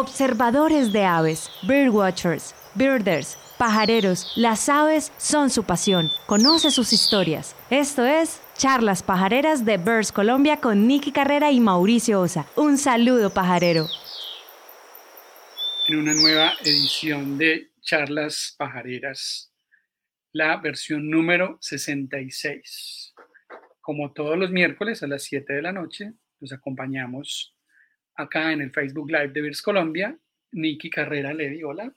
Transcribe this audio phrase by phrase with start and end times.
[0.00, 6.12] Observadores de aves, birdwatchers, birders, pajareros, las aves son su pasión.
[6.26, 7.56] Conoce sus historias.
[7.68, 12.46] Esto es Charlas Pajareras de Birds Colombia con Nicky Carrera y Mauricio Osa.
[12.54, 13.88] Un saludo pajarero.
[15.88, 19.52] En una nueva edición de Charlas Pajareras,
[20.30, 23.14] la versión número 66.
[23.80, 27.57] Como todos los miércoles a las 7 de la noche, nos acompañamos
[28.18, 30.18] acá en el Facebook Live de Birds Colombia.
[30.52, 31.92] Niki Carrera Levy, hola.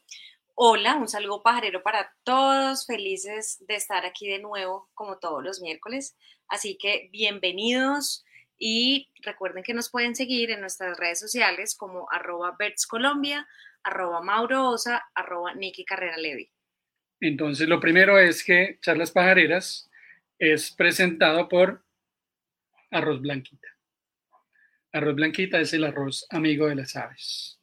[0.55, 5.61] Hola, un saludo pajarero para todos, felices de estar aquí de nuevo como todos los
[5.61, 6.15] miércoles.
[6.47, 8.23] Así que bienvenidos
[8.57, 12.55] y recuerden que nos pueden seguir en nuestras redes sociales como arroba
[12.87, 13.47] Colombia,
[13.83, 16.51] arroba Mauro Osa, arroba Niki Carrera Levy.
[17.19, 19.89] Entonces, lo primero es que Charlas Pajareras
[20.37, 21.83] es presentado por
[22.91, 23.70] Arroz Blanquita.
[24.93, 27.59] Arroz Blanquita es el arroz amigo de las aves.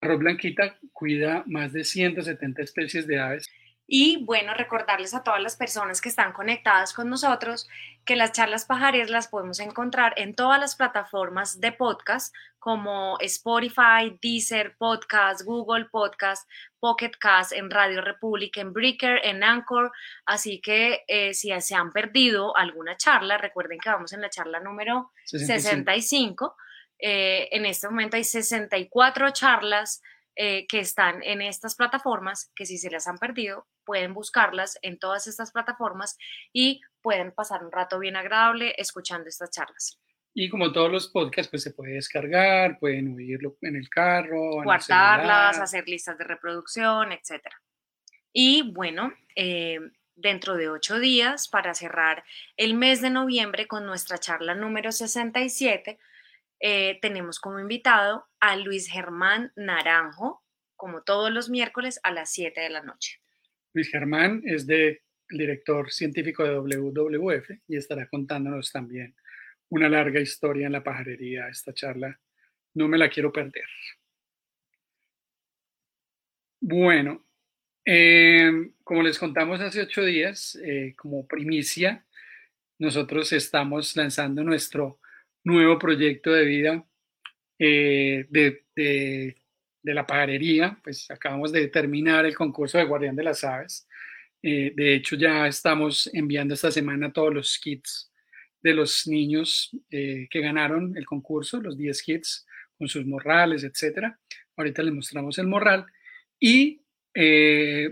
[0.00, 3.48] Arroz Blanquita cuida más de 170 especies de aves.
[3.86, 7.68] Y bueno, recordarles a todas las personas que están conectadas con nosotros
[8.04, 14.16] que las charlas pajareras las podemos encontrar en todas las plataformas de podcast como Spotify,
[14.22, 16.48] Deezer, Podcast, Google Podcast,
[16.80, 19.92] Pocket Cast, en Radio República, en Breaker, en Anchor.
[20.24, 24.60] Así que eh, si se han perdido alguna charla, recuerden que vamos en la charla
[24.60, 26.56] número 65.
[26.98, 30.02] Eh, en este momento hay 64 charlas
[30.36, 34.98] eh, que están en estas plataformas, que si se las han perdido, pueden buscarlas en
[34.98, 36.18] todas estas plataformas
[36.52, 39.98] y pueden pasar un rato bien agradable escuchando estas charlas.
[40.34, 45.58] Y como todos los podcasts, pues se puede descargar, pueden oírlo en el carro, guardarlas,
[45.58, 47.40] hacer listas de reproducción, etc.
[48.30, 49.80] Y bueno, eh,
[50.14, 52.22] dentro de ocho días, para cerrar
[52.58, 55.98] el mes de noviembre con nuestra charla número 67,
[56.60, 60.42] eh, tenemos como invitado a Luis Germán Naranjo,
[60.74, 63.20] como todos los miércoles a las 7 de la noche.
[63.72, 69.14] Luis Germán es de, el director científico de WWF y estará contándonos también
[69.68, 71.48] una larga historia en la pajarería.
[71.48, 72.18] Esta charla
[72.74, 73.66] no me la quiero perder.
[76.60, 77.24] Bueno,
[77.84, 82.04] em, como les contamos hace ocho días, eh, como primicia,
[82.78, 85.00] nosotros estamos lanzando nuestro
[85.46, 86.84] nuevo proyecto de vida
[87.58, 89.36] eh, de,
[89.82, 90.78] la pajarería.
[90.82, 93.86] Pues acabamos de terminar el concurso de Guardián de las Aves.
[94.42, 98.12] Eh, de hecho, ya estamos enviando esta semana todos los kits
[98.60, 102.44] de los niños eh, que ganaron el concurso, los 10 kits
[102.76, 104.18] con sus morrales, etcétera.
[104.56, 105.86] Ahorita les mostramos el morral.
[106.40, 106.82] Y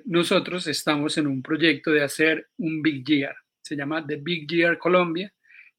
[0.05, 3.35] nosotros estamos en un proyecto de hacer un Big Year.
[3.63, 5.33] Se llama The Big Year Colombia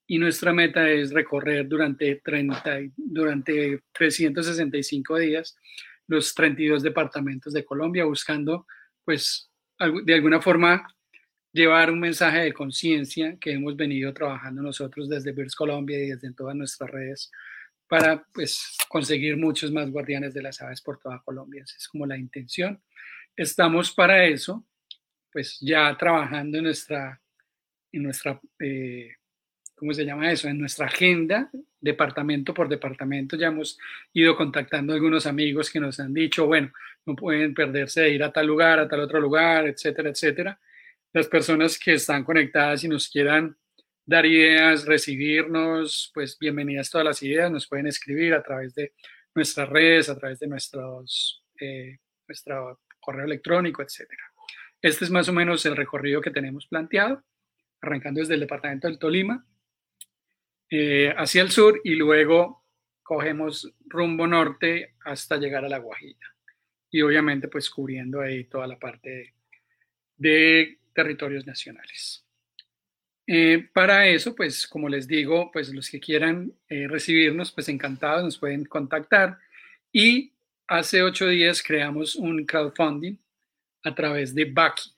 [0.08, 5.58] y nuestra meta es recorrer durante, 30, durante 365 días
[6.08, 8.68] los 32 departamentos de Colombia buscando,
[9.04, 9.50] pues,
[10.04, 10.88] de alguna forma
[11.52, 16.34] llevar un mensaje de conciencia que hemos venido trabajando nosotros desde Birds Colombia y desde
[16.34, 17.32] todas nuestras redes
[17.88, 21.64] para, pues, conseguir muchos más guardianes de las aves por toda Colombia.
[21.64, 22.82] Esa es como la intención.
[23.36, 24.66] Estamos para eso,
[25.32, 27.22] pues, ya trabajando en nuestra,
[27.92, 29.16] en nuestra eh,
[29.76, 30.48] ¿cómo se llama eso?
[30.48, 31.50] En nuestra agenda,
[31.80, 33.78] departamento por departamento, ya hemos
[34.14, 36.72] ido contactando a algunos amigos que nos han dicho, bueno,
[37.06, 40.60] no pueden perderse de ir a tal lugar, a tal otro lugar, etcétera, etcétera.
[41.14, 43.56] Las personas que están conectadas y nos quieran
[44.06, 48.94] dar ideas, recibirnos, pues bienvenidas todas las ideas, nos pueden escribir a través de
[49.34, 51.98] nuestras redes, a través de nuestros, eh,
[52.28, 54.24] nuestro correo electrónico, etcétera.
[54.82, 57.24] Este es más o menos el recorrido que tenemos planteado,
[57.82, 59.46] arrancando desde el departamento del Tolima,
[60.70, 62.64] eh, hacia el sur y luego
[63.04, 66.36] cogemos rumbo norte hasta llegar a La Guajira.
[66.90, 69.34] Y obviamente pues cubriendo ahí toda la parte
[70.18, 72.26] de, territorios nacionales.
[73.28, 78.24] Eh, para eso, pues como les digo, pues los que quieran eh, recibirnos, pues encantados,
[78.24, 79.38] nos pueden contactar.
[79.92, 80.32] Y
[80.68, 83.18] hace ocho días creamos un crowdfunding
[83.84, 84.92] a través de Baki.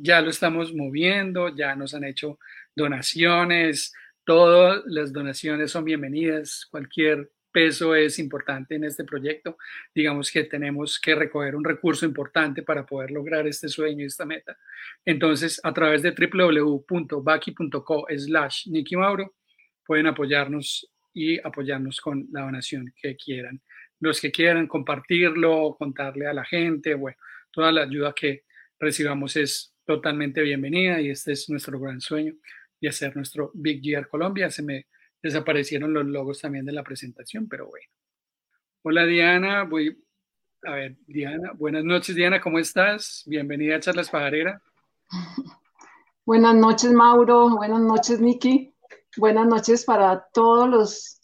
[0.00, 2.38] ya lo estamos moviendo, ya nos han hecho
[2.74, 3.92] donaciones,
[4.28, 9.56] Todas las donaciones son bienvenidas, cualquier peso es importante en este proyecto.
[9.94, 14.26] Digamos que tenemos que recoger un recurso importante para poder lograr este sueño y esta
[14.26, 14.58] meta.
[15.02, 19.34] Entonces, a través de www.baki.co slash Nicky Mauro,
[19.86, 23.62] pueden apoyarnos y apoyarnos con la donación que quieran.
[23.98, 27.16] Los que quieran compartirlo, contarle a la gente, bueno,
[27.50, 28.44] toda la ayuda que
[28.78, 32.34] recibamos es totalmente bienvenida y este es nuestro gran sueño
[32.80, 34.50] y hacer nuestro Big Year Colombia.
[34.50, 34.86] Se me
[35.22, 37.86] desaparecieron los logos también de la presentación, pero bueno.
[38.82, 40.04] Hola Diana, voy
[40.62, 43.22] a ver, Diana, buenas noches Diana, ¿cómo estás?
[43.26, 44.60] Bienvenida a Charlas Pajarera.
[46.24, 48.74] Buenas noches Mauro, buenas noches Miki,
[49.16, 51.20] buenas noches para todos los,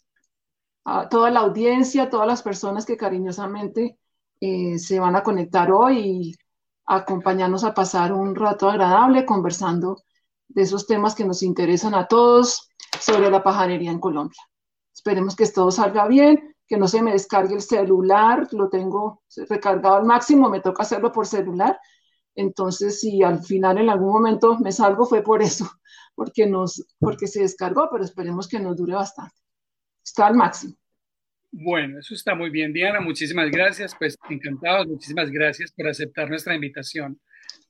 [1.11, 3.99] toda la audiencia, todas las personas que cariñosamente
[4.41, 6.35] eh, se van a conectar hoy y
[6.87, 10.03] acompañarnos a pasar un rato agradable conversando
[10.47, 12.69] de esos temas que nos interesan a todos
[12.99, 14.39] sobre la pajarería en Colombia.
[14.93, 19.95] Esperemos que todo salga bien, que no se me descargue el celular, lo tengo recargado
[19.95, 21.79] al máximo, me toca hacerlo por celular.
[22.33, 25.69] Entonces, si al final en algún momento me salgo, fue por eso,
[26.15, 29.35] porque, nos, porque se descargó, pero esperemos que nos dure bastante.
[30.03, 30.75] Está al máximo.
[31.51, 32.99] Bueno, eso está muy bien, Diana.
[32.99, 33.95] Muchísimas gracias.
[33.97, 34.87] Pues encantados.
[34.87, 37.19] Muchísimas gracias por aceptar nuestra invitación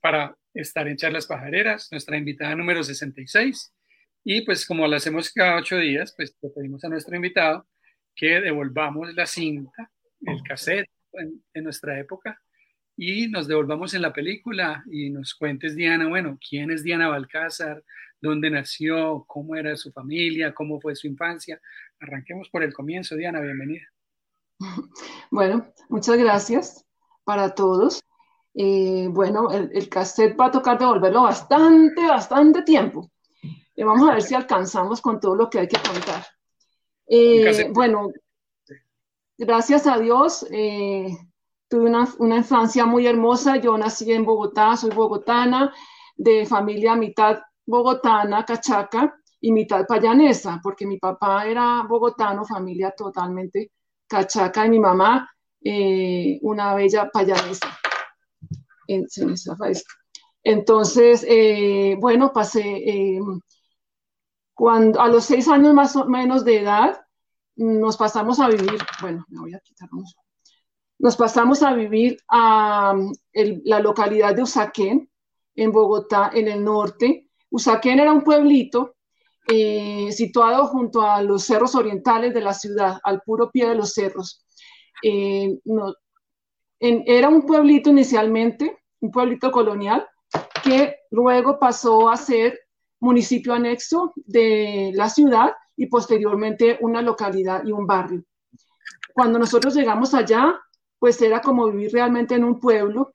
[0.05, 3.73] para estar en Charlas Pajareras, nuestra invitada número 66.
[4.23, 7.67] Y pues como lo hacemos cada ocho días, pues le pedimos a nuestro invitado
[8.13, 9.91] que devolvamos la cinta,
[10.21, 12.39] el cassette en, nuestra época
[12.95, 17.83] y nos devolvamos en la película y nos cuentes, Diana, bueno, quién es Diana Balcázar,
[18.21, 21.59] dónde nació, cómo era su familia, cómo fue su infancia.
[21.99, 23.87] Arranquemos por el comienzo, Diana, bienvenida.
[25.31, 26.85] Bueno, muchas gracias
[27.23, 28.04] para todos.
[28.57, 33.11] Eh, bueno, el, cassette va a tocar devolverlo bastante, bastante tiempo.
[33.75, 36.25] y vamos a ver si alcanzamos con todo lo que hay que contar.
[37.07, 38.09] Eh, bueno,
[39.37, 41.07] gracias a Dios, eh,
[41.67, 43.57] tuve una, una, infancia muy hermosa.
[43.57, 45.73] Yo nací en Bogotá, soy bogotana,
[46.15, 53.71] de familia mitad bogotana, cachaca, y mitad payanesa, porque mi papá era bogotano, familia totalmente
[54.07, 55.29] cachaca, y mi mamá
[55.61, 57.77] eh, una bella payanesa.
[60.43, 63.19] Entonces, eh, bueno, pasé, eh,
[64.53, 67.01] cuando a los seis años más o menos de edad,
[67.55, 69.89] nos pasamos a vivir, bueno, me voy a quitar
[70.97, 72.95] nos pasamos a vivir a
[73.33, 75.09] la localidad de Usaquén,
[75.55, 77.29] en Bogotá, en el norte.
[77.49, 78.95] Usaquén era un pueblito
[79.47, 83.93] eh, situado junto a los cerros orientales de la ciudad, al puro pie de los
[83.93, 84.45] cerros.
[85.03, 85.59] Eh,
[86.79, 90.07] era un pueblito inicialmente, un pueblito colonial,
[90.63, 92.59] que luego pasó a ser
[92.99, 98.23] municipio anexo de la ciudad y posteriormente una localidad y un barrio.
[99.13, 100.59] Cuando nosotros llegamos allá,
[100.99, 103.13] pues era como vivir realmente en un pueblo.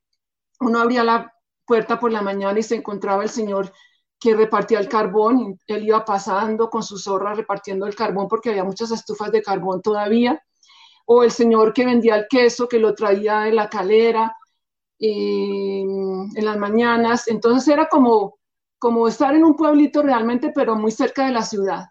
[0.60, 1.32] Uno abría la
[1.66, 3.72] puerta por la mañana y se encontraba el señor
[4.20, 8.64] que repartía el carbón, él iba pasando con su zorra repartiendo el carbón porque había
[8.64, 10.42] muchas estufas de carbón todavía,
[11.12, 14.32] o el señor que vendía el queso, que lo traía de la calera
[14.96, 18.38] eh, en las mañanas, entonces era como,
[18.78, 21.86] como estar en un pueblito realmente, pero muy cerca de la ciudad.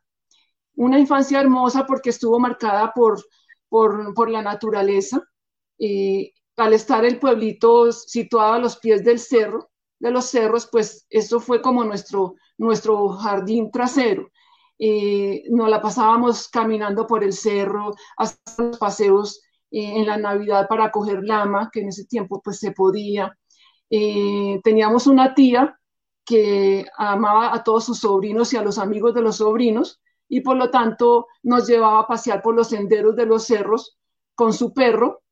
[0.76, 3.22] Una infancia hermosa porque estuvo marcada por,
[3.68, 5.22] por, la naturaleza.
[5.78, 9.70] Eh, al estar el pueblito situado a los pies del cerro,
[10.00, 14.30] de los cerros, pues eso fue como nuestro, nuestro jardín trasero.
[14.80, 19.42] Eh, nos la pasábamos caminando por el cerro, hasta los paseos
[19.72, 23.38] eh, en la Navidad para coger lama, que en ese tiempo pues se podía.
[23.90, 25.78] Eh, teníamos una tía
[26.26, 30.58] que amaba a todos sus sobrinos y a los amigos de los sobrinos y por
[30.58, 33.98] lo tanto nos llevaba a pasear por los senderos de los cerros
[34.36, 35.24] con su perro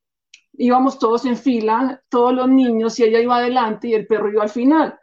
[0.57, 4.43] íbamos todos en fila, todos los niños, y ella iba adelante y el perro iba
[4.43, 4.99] al final.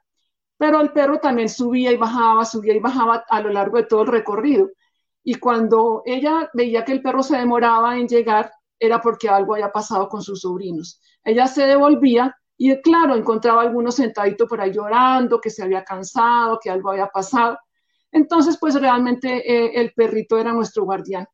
[0.56, 4.02] Pero el perro también subía y bajaba, subía y bajaba a lo largo de todo
[4.02, 4.70] el recorrido.
[5.23, 9.73] Y cuando ella veía que el perro se demoraba en llegar, era porque algo había
[9.73, 11.00] pasado con sus sobrinos.
[11.25, 15.82] Ella se devolvía y, claro, encontraba a algunos sentaditos por ahí llorando, que se había
[15.82, 17.58] cansado, que algo había pasado.
[18.12, 21.26] Entonces, pues realmente eh, el perrito era nuestro guardián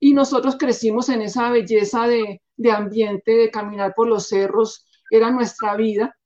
[0.00, 5.76] y nosotros crecimos en esa belleza de, ambiente, de caminar por los cerros, era nuestra
[5.76, 6.16] vida,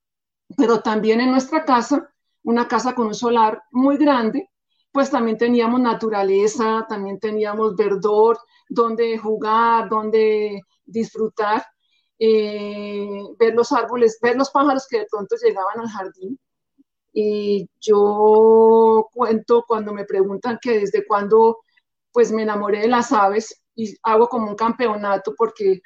[0.56, 2.11] pero también en nuestra casa,
[2.44, 4.50] una casa con un solar muy grande,
[4.92, 11.64] pues también teníamos naturaleza, también teníamos verdor, donde jugar, donde disfrutar,
[12.18, 16.38] eh, ver los árboles, ver los pájaros que de pronto llegaban al jardín.
[17.14, 21.58] Y yo cuento cuando me preguntan que desde cuándo
[22.12, 25.80] pues me enamoré de las aves, y hago como un campeonato porque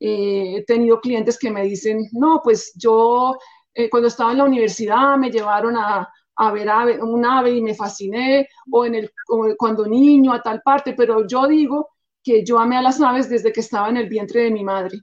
[0.00, 3.36] eh, he tenido clientes que me dicen, no, pues yo
[3.74, 7.62] eh, cuando estaba en la universidad me llevaron a, a ver ave, un ave y
[7.62, 9.10] me fasciné, o, en el,
[9.58, 11.90] cuando niño a tal parte, pero yo digo
[12.22, 14.98] que yo amé a las aves desde que estaba en el vientre de mi madre,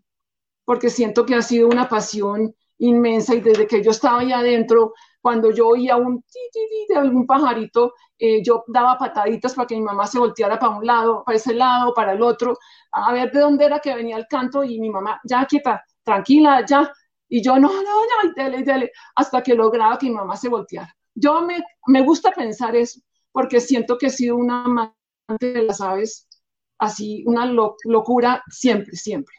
[0.65, 4.93] porque siento que ha sido una pasión inmensa y desde que yo estaba ahí adentro,
[5.21, 9.67] Cuando yo oía un ti, ti, ti de algún pajarito, eh, yo daba pataditas para
[9.67, 12.57] que mi mamá se volteara para un lado, para ese lado, para el otro,
[12.91, 16.65] a ver de dónde era que venía el canto y mi mamá, ya quieta, tranquila,
[16.65, 16.91] ya.
[17.33, 20.49] Y yo, no, no, no, y dele, dele, hasta que lograba que mi mamá se
[20.49, 20.93] volteara.
[21.15, 22.99] Yo me, me gusta pensar eso,
[23.31, 26.27] porque siento que he sido una amante de las aves,
[26.77, 29.33] así, una locura siempre, siempre.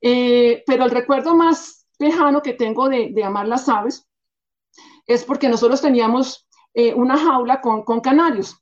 [0.00, 4.08] Eh, pero el recuerdo más lejano que tengo de, de, amar las aves
[5.06, 8.56] es porque nosotros teníamos eh, una jaula con, con, canarios.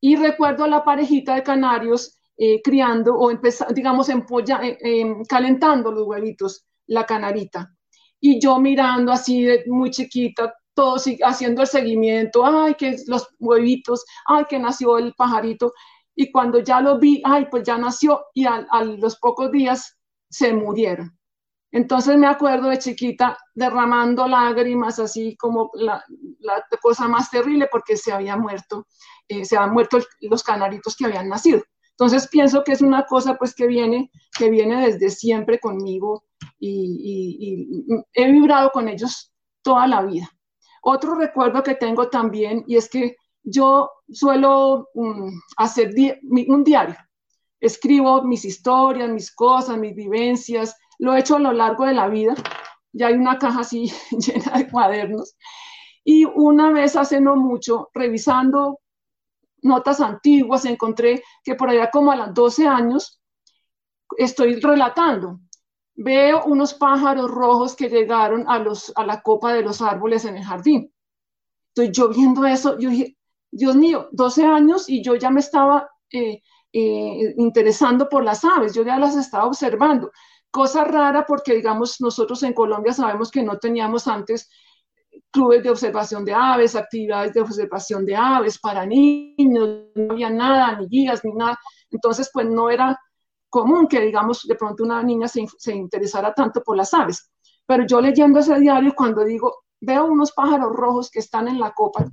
[0.00, 3.30] Y recuerdo a la parejita de canarios eh, criando o
[3.72, 4.60] digamos, empolla,
[5.28, 7.75] calentando los huevitos, la canarita.
[8.20, 14.04] Y yo mirando así de muy chiquita, todos haciendo el seguimiento, ay, que los huevitos,
[14.26, 15.72] ay, que nació el pajarito.
[16.14, 18.66] Y cuando ya lo vi, ay, pues ya nació y a,
[18.98, 21.18] los pocos días se murieron.
[21.72, 26.04] Entonces me acuerdo de chiquita derramando lágrimas, así como la,
[26.40, 28.86] la cosa más terrible, porque se había muerto,
[29.28, 31.62] eh, se habían muerto los canaritos que habían nacido.
[31.90, 36.25] Entonces pienso que es una cosa pues que viene, que viene desde siempre conmigo
[36.58, 40.30] y, he vibrado con ellos toda la vida.
[40.82, 45.94] Otro recuerdo que tengo también, y es que yo suelo um, hacer
[46.48, 46.96] un diario.
[47.60, 50.76] Escribo mis historias, mis cosas, mis vivencias.
[50.98, 52.34] Lo he hecho a lo largo de la vida.
[52.92, 55.36] Ya hay una caja así llena de cuadernos.
[56.04, 58.80] Y una vez hace no mucho, revisando
[59.62, 63.20] notas antiguas, encontré que por allá como a los 12 años
[64.16, 65.40] estoy relatando
[65.96, 70.36] veo unos pájaros rojos que llegaron a, los, a la copa de los árboles en
[70.36, 70.92] el jardín.
[71.68, 73.16] Estoy yo viendo eso, yo dije,
[73.50, 76.40] Dios mío, 12 años y yo ya me estaba eh,
[76.72, 80.10] eh, interesando por las aves, yo ya las estaba observando.
[80.50, 84.50] Cosa rara porque, digamos, nosotros en Colombia sabemos que no teníamos antes
[85.30, 90.78] clubes de observación de aves, actividades de observación de aves para niños, no había nada,
[90.78, 91.58] ni guías, ni nada.
[91.90, 92.98] Entonces, pues no era
[93.48, 97.30] común que, digamos, de pronto una niña se, se, interesara tanto por las aves.
[97.66, 101.72] Pero yo leyendo ese diario, cuando digo, veo unos pájaros rojos que están en la
[101.72, 102.06] copa,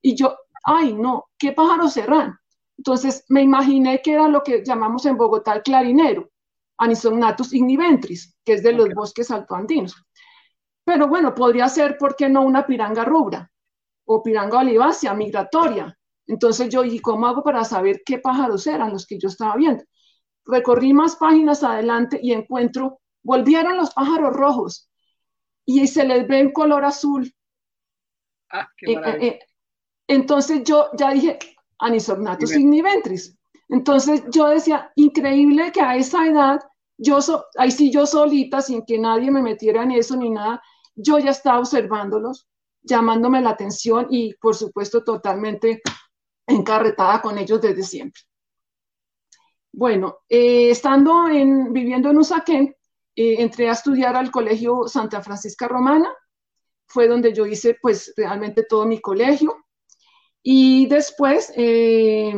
[0.00, 2.38] y yo, ay, no, ¿qué pájaros serán?
[2.76, 6.30] Entonces me imaginé que era lo que llamamos en Bogotá el clarinero,
[6.78, 8.94] Anisognathus igniventris, que es de los okay.
[8.94, 9.94] bosques altoandinos.
[10.84, 13.50] Pero bueno, podría ser, ¿por qué no una piranga rubra?
[14.06, 15.96] O piranga olivácea, migratoria.
[16.26, 19.84] Entonces yo, ¿y cómo hago para saber qué pájaros eran los que yo estaba viendo?
[20.46, 24.90] Recorrí más páginas adelante y encuentro, volvieron los pájaros rojos
[25.64, 27.32] y se les ve en color azul.
[28.50, 29.38] Ah, qué eh, eh,
[30.08, 31.38] entonces yo ya dije,
[31.78, 33.36] Anisognathus igniventris.
[33.68, 36.60] Entonces yo decía, increíble que a esa edad,
[36.98, 40.62] yo so, ahí sí yo solita, sin que nadie me metiera en eso ni nada,
[40.94, 42.46] yo ya estaba observándolos,
[42.82, 45.80] llamándome la atención y por supuesto totalmente
[46.46, 48.20] encarretada con ellos desde siempre.
[49.72, 52.76] Bueno, eh, estando en, viviendo en Usaquén,
[53.16, 56.10] eh, entré a estudiar al Colegio Santa Francisca Romana,
[56.86, 59.64] fue donde yo hice pues realmente todo mi colegio.
[60.42, 62.34] Y después eh,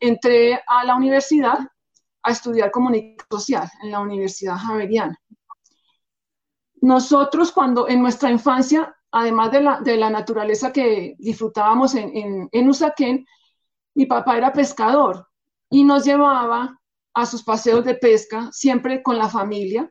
[0.00, 1.58] entré a la universidad
[2.22, 5.16] a estudiar comunicación social en la Universidad Javeriana.
[6.80, 12.48] Nosotros cuando en nuestra infancia, además de la, de la naturaleza que disfrutábamos en, en,
[12.50, 13.24] en Usaquén,
[13.94, 15.28] mi papá era pescador
[15.70, 16.78] y nos llevaba
[17.14, 19.90] a sus paseos de pesca, siempre con la familia.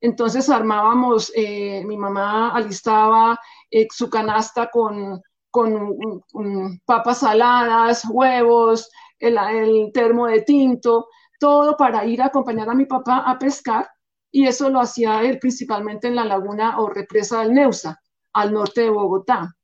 [0.00, 3.38] Entonces armábamos, eh, mi mamá alistaba
[3.70, 11.06] eh, su canasta con, con papas saladas, huevos, el, el, termo de tinto,
[11.38, 13.88] todo para ir a acompañar a mi papá a pescar.
[14.32, 18.00] Y eso lo hacía él principalmente en la laguna o represa del Neusa,
[18.32, 19.54] al norte de Bogotá.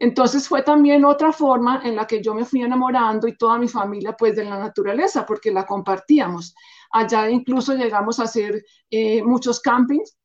[0.00, 3.68] Entonces fue también otra forma en la que yo me fui enamorando y toda mi
[3.68, 6.54] familia pues de la naturaleza, porque la compartíamos.
[6.90, 10.16] Allá incluso llegamos a hacer eh, muchos campings,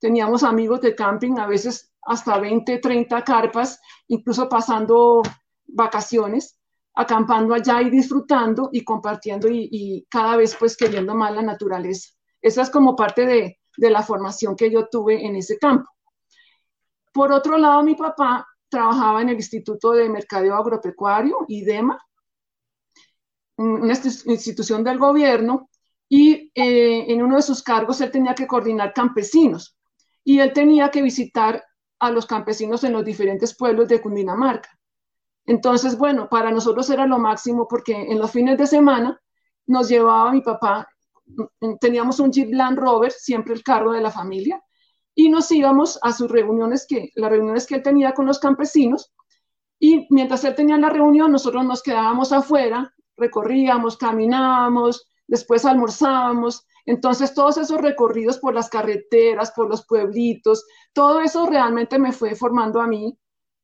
[0.00, 5.22] teníamos amigos de camping, a veces hasta 20, 30 carpas, incluso pasando
[5.66, 6.58] vacaciones,
[6.94, 12.10] acampando allá y disfrutando y compartiendo y, y cada vez pues queriendo más la naturaleza.
[12.42, 15.88] Esa es como parte de, de la formación que yo tuve en ese campo.
[17.12, 18.44] Por otro lado, mi papá
[18.74, 21.98] trabajaba en el Instituto de Mercadeo Agropecuario, IDEMA,
[23.56, 23.94] una
[24.26, 25.68] institución del gobierno,
[26.08, 29.76] y eh, en uno de sus cargos él tenía que coordinar campesinos
[30.22, 31.64] y él tenía que visitar
[31.98, 34.70] a los campesinos en los diferentes pueblos de Cundinamarca.
[35.46, 39.20] Entonces, bueno, para nosotros era lo máximo porque en los fines de semana
[39.66, 40.88] nos llevaba mi papá,
[41.80, 44.62] teníamos un Jeep Land Rover, siempre el carro de la familia,
[45.14, 49.12] y nos íbamos a sus reuniones, que, las reuniones que él tenía con los campesinos,
[49.78, 56.66] y mientras él tenía la reunión, nosotros nos quedábamos afuera, recorríamos, caminábamos, después almorzábamos.
[56.86, 62.34] Entonces, todos esos recorridos por las carreteras, por los pueblitos, todo eso realmente me fue
[62.34, 63.18] formando a mí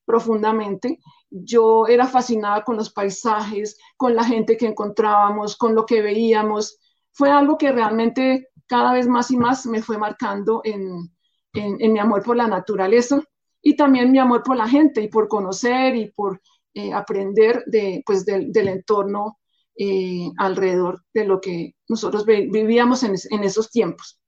[0.04, 0.98] profundamente.
[1.30, 6.78] Yo era fascinada con los paisajes, con la gente que encontrábamos, con lo que veíamos.
[7.12, 11.10] Fue algo que realmente cada vez más y más me fue marcando en,
[11.52, 13.22] en, mi amor por la naturaleza
[13.62, 16.40] y también mi amor por la gente y por conocer y por
[16.74, 19.38] eh, aprender de, pues, del, entorno
[19.76, 24.20] eh, alrededor de lo que nosotros vivíamos en, en esos tiempos.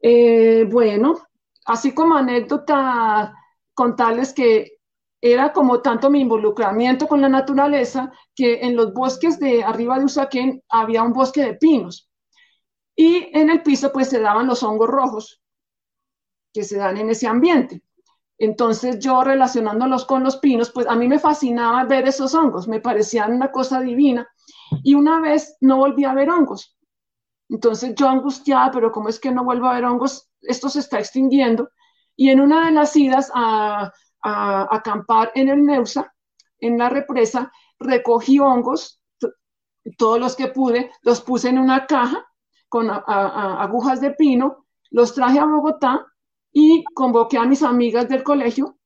[0.00, 1.16] Eh, bueno,
[1.66, 3.34] así como anécdota,
[3.74, 4.78] contarles que
[5.20, 10.04] era como tanto mi involucramiento con la naturaleza que en los bosques de arriba de
[10.04, 12.08] Usaquén había un bosque de pinos
[12.94, 15.40] y en el piso pues se daban los hongos rojos
[16.52, 17.82] que se dan en ese ambiente.
[18.38, 22.80] Entonces yo relacionándolos con los pinos, pues a mí me fascinaba ver esos hongos, me
[22.80, 24.28] parecían una cosa divina.
[24.84, 26.76] Y una vez no volví a ver hongos.
[27.48, 30.30] Entonces yo angustiada, pero ¿cómo es que no vuelvo a ver hongos?
[30.40, 31.70] Esto se está extinguiendo.
[32.14, 36.12] Y en una de las idas a, acampar en el Neusa,
[36.60, 39.00] en la represa, recogí hongos,
[39.96, 42.26] todos los que pude, los puse en una caja
[42.68, 46.04] con agujas de pino, los traje a Bogotá
[46.52, 48.78] y convoqué a mis amigas del colegio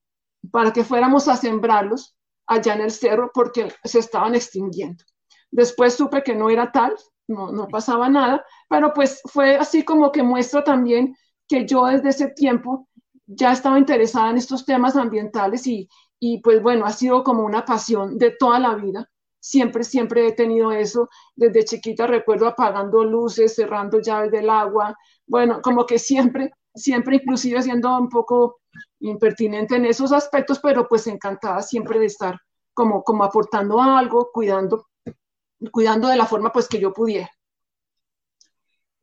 [0.50, 2.16] para que fuéramos a sembrarlos
[2.46, 5.04] allá en el cerro porque se estaban extinguiendo.
[5.50, 6.96] Después supe que no era tal,
[7.28, 11.14] no, no pasaba nada, pero pues fue así como que muestra también
[11.48, 12.88] que yo desde ese tiempo
[13.26, 15.88] ya estaba interesada en estos temas ambientales y,
[16.18, 19.08] y pues bueno, ha sido como una pasión de toda la vida.
[19.40, 21.08] Siempre, siempre he tenido eso.
[21.34, 24.96] Desde chiquita recuerdo apagando luces, cerrando llaves del agua.
[25.26, 28.60] Bueno, como que siempre siempre inclusive siendo un poco
[29.00, 32.38] impertinente en esos aspectos, pero pues encantada siempre de estar
[32.74, 34.86] como, como aportando algo, cuidando,
[35.70, 37.30] cuidando de la forma pues que yo pudiera.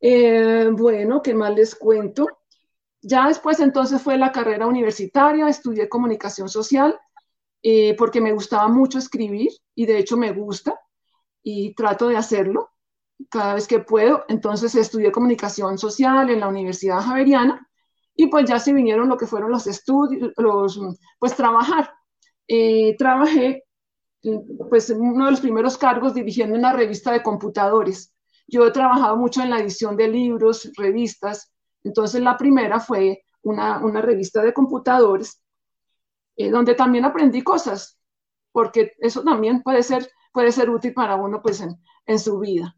[0.01, 2.27] Eh, bueno, ¿qué más les cuento?
[3.01, 6.99] Ya después entonces fue la carrera universitaria, estudié comunicación social
[7.61, 10.79] eh, porque me gustaba mucho escribir y de hecho me gusta
[11.43, 12.68] y trato de hacerlo
[13.29, 14.25] cada vez que puedo.
[14.29, 17.67] Entonces estudié comunicación social en la Universidad Javeriana
[18.15, 20.79] y pues ya se vinieron lo que fueron los estudios, los,
[21.19, 21.93] pues trabajar.
[22.47, 23.63] Eh, trabajé
[24.69, 28.13] pues en uno de los primeros cargos dirigiendo una revista de computadores.
[28.47, 31.51] Yo he trabajado mucho en la edición de libros, revistas,
[31.83, 35.41] entonces la primera fue una, una revista de computadores,
[36.35, 37.97] eh, donde también aprendí cosas,
[38.51, 42.75] porque eso también puede ser, puede ser útil para uno pues en, en su vida.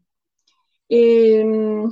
[0.94, 1.90] Em,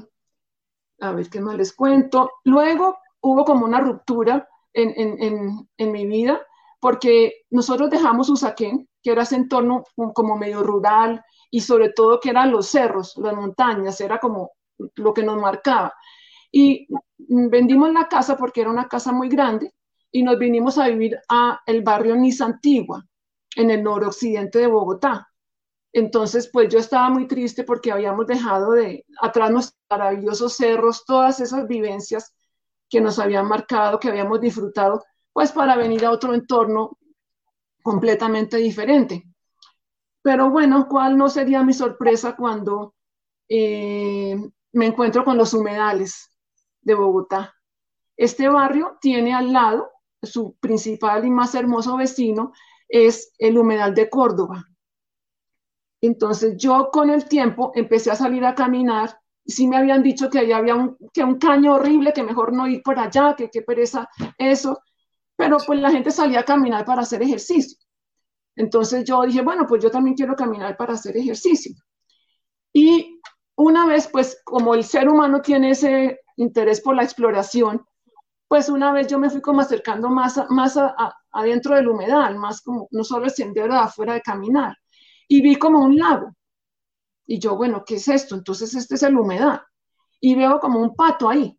[1.01, 2.31] a ver qué más les cuento.
[2.45, 6.39] Luego hubo como una ruptura en, mi vida
[6.81, 9.85] porque nosotros dejamos Usaquén, que era ese entorno
[10.15, 14.51] como medio rural y sobre todo que eran los cerros, las montañas, era como
[14.97, 15.95] lo que nos marcaba.
[16.53, 16.87] Y
[17.17, 19.73] vendimos la casa porque era una casa muy grande
[20.13, 23.03] y nos vinimos a vivir a el barrio Niza Antigua,
[23.57, 25.30] en el noroccidente de Bogotá.
[25.92, 31.40] Entonces, pues yo estaba muy triste porque habíamos dejado de atrás nuestros maravillosos cerros, todas
[31.40, 32.35] esas vivencias
[32.88, 36.98] que nos habían marcado, que habíamos disfrutado, pues para venir a otro entorno
[37.83, 39.24] completamente diferente.
[40.22, 42.94] Pero bueno, ¿cuál no sería mi sorpresa cuando
[43.48, 44.37] eh,
[44.72, 46.31] me encuentro con los humedales
[46.83, 47.55] de Bogotá?
[48.16, 49.90] Este barrio tiene al lado,
[50.22, 52.53] su principal y más hermoso vecino
[52.88, 54.70] es el humedal de Córdoba
[56.01, 60.39] entonces yo con el tiempo empecé a salir a caminar sí me habían dicho que
[60.39, 63.63] allá había un, que un caño horrible, que mejor no ir por allá, que qué
[63.63, 64.09] pereza
[64.39, 64.81] eso,
[65.37, 67.79] pero pues la gente salía a caminar para hacer ejercicio.
[68.57, 71.75] Entonces yo dije, bueno, pues yo también quiero caminar para hacer ejercicio.
[72.73, 73.21] Y
[73.57, 77.85] una vez, pues como el ser humano tiene ese interés por la exploración,
[78.49, 80.79] pues una vez yo me fui como acercando más, más
[81.31, 84.77] adentro del humedal, más como no solo el sendero de afuera de caminar
[85.31, 86.35] y vi como un lago.
[87.25, 88.35] Y yo, bueno, ¿qué es esto?
[88.35, 89.62] Entonces este es el humedad.
[90.21, 91.57] Y veo como un pato ahí.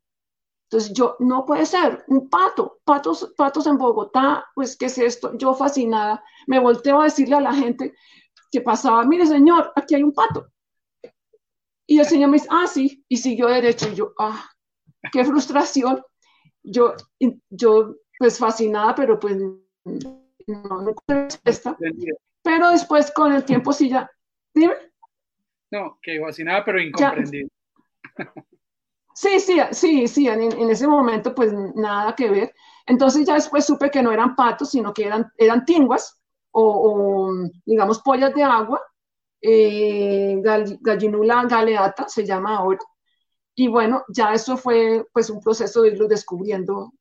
[0.65, 5.38] Entonces yo, no puede ser, un pato, patos, patos en Bogotá, pues ¿qué es esto?
[5.38, 7.93] Yo fascinada, me volteo a decirle a la gente
[8.51, 10.47] que pasaba, mire señor, aquí hay un pato.
[11.88, 13.89] Y el señor me dice, ah, sí, y siguió derecho.
[13.89, 14.49] Y yo, ah,
[15.13, 16.03] qué frustración.
[16.62, 16.93] Yo,
[17.49, 19.62] yo pues fascinada, pero pues no,
[20.45, 21.77] no respuesta.
[22.41, 24.10] Pero después con el tiempo sí ya.
[24.54, 24.73] Dime.
[25.71, 27.49] No, que fascinada, pero incomprendido.
[29.13, 32.56] Sí, sí, sí, sí, en, ese momento pues nada que ver.
[32.86, 36.19] Entonces ya después supe que no eran patos, sino que eran, eran tinguas
[36.51, 37.32] o,
[37.65, 38.82] digamos pollas de agua,
[39.41, 40.41] eh,
[40.82, 42.80] gallinula galeata se llama ahora.
[43.56, 46.93] Y bueno, ya eso fue pues un proceso de irlo descubriendo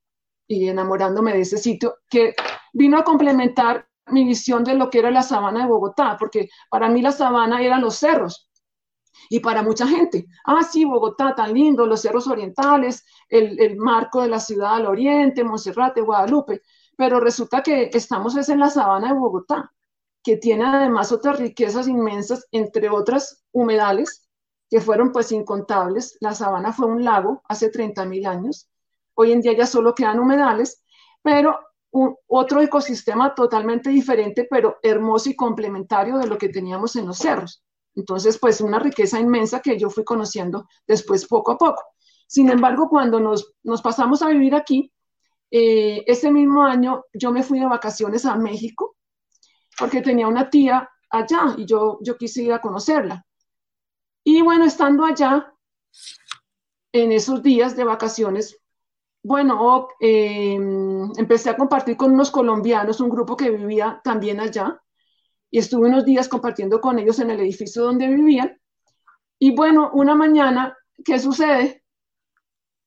[0.47, 2.35] y enamorándome de ese sitio que
[2.73, 6.89] vino a complementar mi visión de lo que era la sabana de Bogotá, porque para
[6.89, 8.51] mí la sabana eran los cerros.
[9.29, 14.29] Y para mucha gente, ah, sí, Bogotá, tan lindo, los cerros orientales, el, marco de
[14.29, 16.63] la ciudad al oriente, Monserrate, Guadalupe,
[16.97, 19.73] pero resulta que estamos es en la sabana de Bogotá,
[20.23, 24.29] que tiene además otras riquezas inmensas, entre otras humedales,
[24.69, 26.17] que fueron pues incontables.
[26.21, 28.69] La sabana fue un lago hace 30 mil años,
[29.15, 30.83] hoy en día ya solo quedan humedales,
[31.23, 31.59] pero
[31.93, 37.63] otro ecosistema totalmente diferente, pero hermoso y complementario de lo que teníamos en los cerros.
[37.95, 41.83] Entonces, pues una riqueza inmensa que yo fui conociendo después poco a poco.
[42.27, 44.93] Sin embargo, cuando nos, pasamos a vivir aquí,
[45.51, 48.97] eh, ese mismo año yo me fui de vacaciones a México
[49.77, 53.27] porque tenía una tía allá y yo, yo quise ir a conocerla.
[54.23, 55.53] Y bueno, estando allá,
[56.93, 58.59] en esos días de vacaciones,
[59.23, 64.81] bueno, em, empecé a compartir con unos colombianos, un grupo que vivía también allá,
[65.51, 68.59] y estuve unos días compartiendo con ellos en el edificio donde vivían.
[69.39, 71.85] Y bueno, una mañana, ¿qué sucede?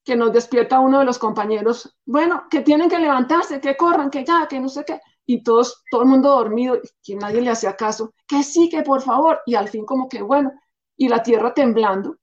[0.04, 4.26] Que nos despierta uno de los compañeros, bueno, que tienen que levantarse, que corran, que
[4.26, 5.00] ya, que no sé qué.
[5.26, 9.02] Y todos, todo el mundo dormido, que nadie le hacía caso, que sí, que por
[9.02, 9.41] favor.
[9.46, 10.52] Y al fin como que, bueno,
[10.98, 12.17] y la tierra temblando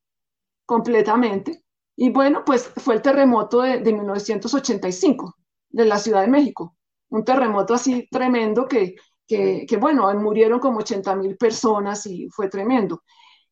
[0.66, 1.64] completamente.
[2.02, 5.36] Y bueno, pues fue el terremoto de, 1985
[5.68, 6.74] de la Ciudad de México.
[7.10, 8.94] Un terremoto así tremendo que,
[9.28, 13.02] que, bueno, murieron como 80 mil personas y fue tremendo.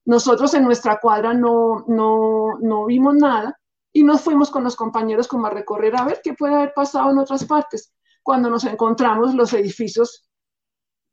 [0.07, 3.55] Nosotros en nuestra cuadra no, no, no vimos nada
[3.93, 7.11] y nos fuimos con los compañeros como a recorrer a ver qué puede haber pasado
[7.11, 7.93] en otras partes.
[8.23, 10.27] Cuando nos encontramos los edificios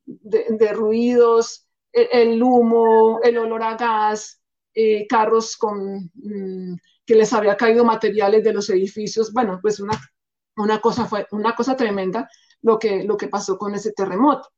[0.06, 4.42] de, ruidos, el, humo, el olor a gas,
[4.74, 9.32] eh, carros con, mm, que les había caído materiales de los edificios.
[9.34, 10.00] Bueno, pues una,
[10.58, 12.30] una cosa fue una cosa tremenda
[12.62, 14.50] lo que, lo que pasó con ese terremoto.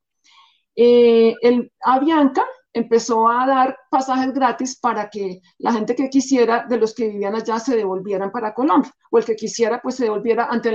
[0.76, 6.78] Eh, el Avianca empezó a dar pasajes gratis para que la gente que quisiera, de
[6.78, 10.46] los que vivían allá, se devolvieran para Colombia, o el que quisiera, pues se devolviera
[10.46, 10.72] ante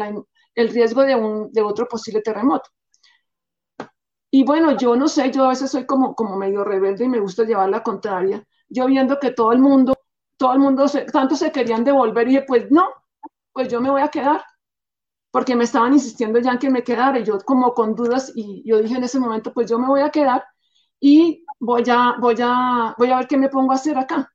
[0.55, 2.69] el riesgo de, un, de otro posible terremoto.
[4.31, 7.21] Y bueno, yo no sé, yo a veces soy como, como medio rebelde y me
[7.21, 8.43] gusta llevar la contraria.
[8.69, 9.95] Yo viendo que todo el mundo
[10.37, 12.89] todo el mundo, tanto se querían devolver y pues no,
[13.53, 14.43] pues yo me voy a quedar,
[15.31, 18.63] porque me estaban insistiendo ya en que me quedara y yo como con dudas y
[18.69, 20.45] yo dije en ese momento, pues yo me voy a quedar
[21.01, 24.31] y voy a, voy a, voy a ver qué me pongo a hacer acá.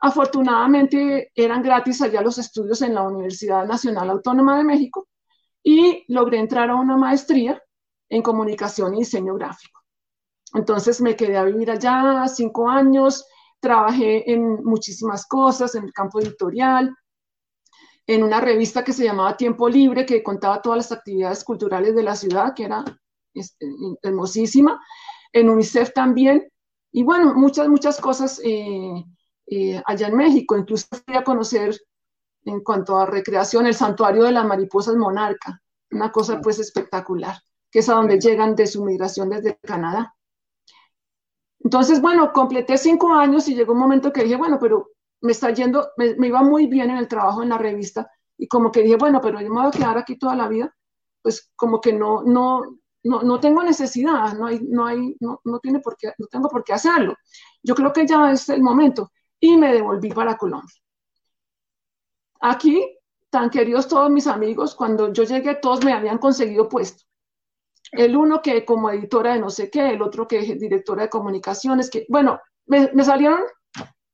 [0.00, 5.08] Afortunadamente eran gratis allá los estudios en la Universidad Nacional Autónoma de México
[5.62, 7.62] y logré entrar a una maestría
[8.08, 9.80] en comunicación y diseño gráfico.
[10.54, 13.24] Entonces me quedé a vivir allá cinco años,
[13.62, 16.94] trabajé en muchísimas cosas, en el campo editorial,
[18.06, 22.02] en una revista que se llamaba Tiempo Libre, que contaba todas las actividades culturales de
[22.02, 22.84] la ciudad, que era
[23.32, 23.66] este,
[24.02, 24.82] hermosísima,
[25.32, 26.48] en UNICEF también,
[26.90, 29.04] y bueno, muchas, muchas cosas eh,
[29.46, 30.58] eh, allá en México.
[30.58, 31.74] Incluso fui a conocer,
[32.44, 37.36] en cuanto a recreación, el santuario de las mariposas monarca, una cosa pues espectacular,
[37.70, 40.14] que es a donde llegan de su migración desde Canadá.
[41.64, 45.50] Entonces, bueno, completé cinco años y llegó un momento que dije, bueno, pero me está
[45.50, 48.96] yendo, me, iba muy bien en el trabajo en la revista y como que dije,
[48.96, 50.74] bueno, pero yo me voy a quedar aquí toda la vida,
[51.22, 52.62] pues como que no, no,
[53.04, 56.48] no, no tengo necesidad, no hay, no hay, no, no tiene por qué, no tengo
[56.48, 57.14] por qué hacerlo.
[57.62, 60.74] Yo creo que ya es el momento y me devolví para Colombia.
[62.40, 62.98] Aquí,
[63.30, 67.04] tan queridos todos mis amigos, cuando yo llegué todos me habían conseguido puesto
[67.92, 71.90] el uno que como editora de no sé qué, el otro que directora de comunicaciones,
[71.90, 73.40] que bueno, me, salieron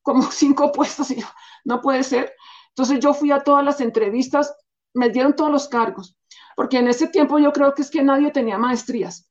[0.02, 1.26] como cinco puestos y yo,
[1.64, 2.34] no puede ser.
[2.70, 4.54] Entonces yo fui a todas las entrevistas,
[4.94, 6.16] me dieron todos los cargos,
[6.56, 9.30] porque en ese tiempo yo creo que es que nadie tenía maestrías.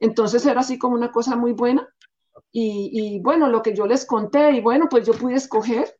[0.00, 1.86] Entonces era así como una cosa muy buena.
[2.58, 5.94] Y, bueno, lo que yo les conté, y bueno, pues yo pude escoger.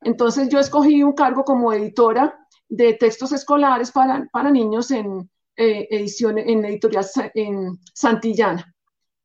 [0.00, 2.38] Entonces yo escogí un cargo como editora
[2.68, 8.74] de textos escolares para, para niños en, eh, edición en editorial en Santillana,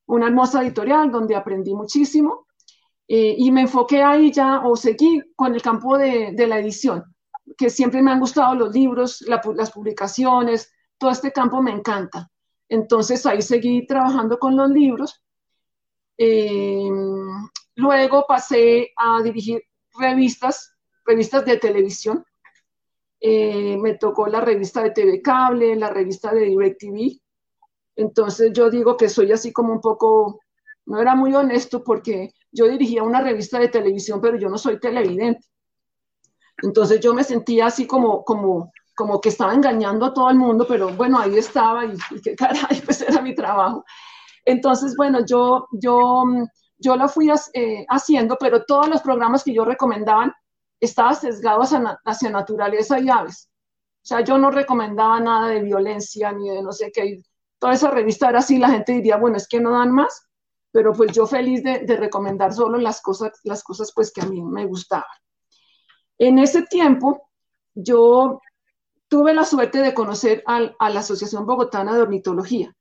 [0.08, 2.48] una hermosa editorial donde aprendí muchísimo
[3.08, 7.04] eh, y me enfoqué ahí ya o seguí con el campo de, la edición,
[7.58, 12.30] que siempre me han gustado los libros, las publicaciones, todo este campo me encanta.
[12.68, 15.22] Entonces ahí seguí trabajando con los libros.
[16.18, 16.90] Eh,
[17.76, 19.62] luego pasé a dirigir
[20.00, 20.74] revistas
[21.06, 22.26] revistas de televisión.
[23.26, 27.22] Eh, me tocó la revista de TV Cable, la revista de DirecTV.
[27.96, 30.42] Entonces yo digo que soy así como un poco,
[30.88, 34.78] no era muy honesto porque yo dirigía una revista de televisión, pero yo no soy
[34.78, 35.48] televidente.
[36.64, 40.66] Entonces yo me sentía así como, como, como que estaba engañando a todo el mundo,
[40.68, 43.86] pero bueno, ahí estaba y, y qué caray, pues era mi trabajo.
[44.44, 46.26] Entonces, bueno, yo, yo,
[46.78, 50.34] yo lo fui eh, haciendo, pero todos los programas que yo recomendaban
[50.84, 51.72] estaban sesgados
[52.06, 53.50] hacia, naturaleza y aves.
[54.04, 57.22] O sea, yo no recomendaba nada de violencia ni de no sé qué.
[57.60, 60.28] Toda esa revista era así, la gente diría, bueno, es que no dan más,
[60.72, 64.42] pero pues yo feliz de, recomendar solo las cosas, las cosas pues que a mí
[64.42, 65.06] me gustaban.
[66.18, 67.30] En ese tiempo,
[67.74, 68.42] yo
[69.08, 72.76] tuve la suerte de conocer a la Asociación Bogotana de Ornitología.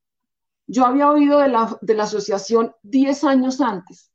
[0.67, 4.12] Yo había oído de la, de la asociación 10 años antes,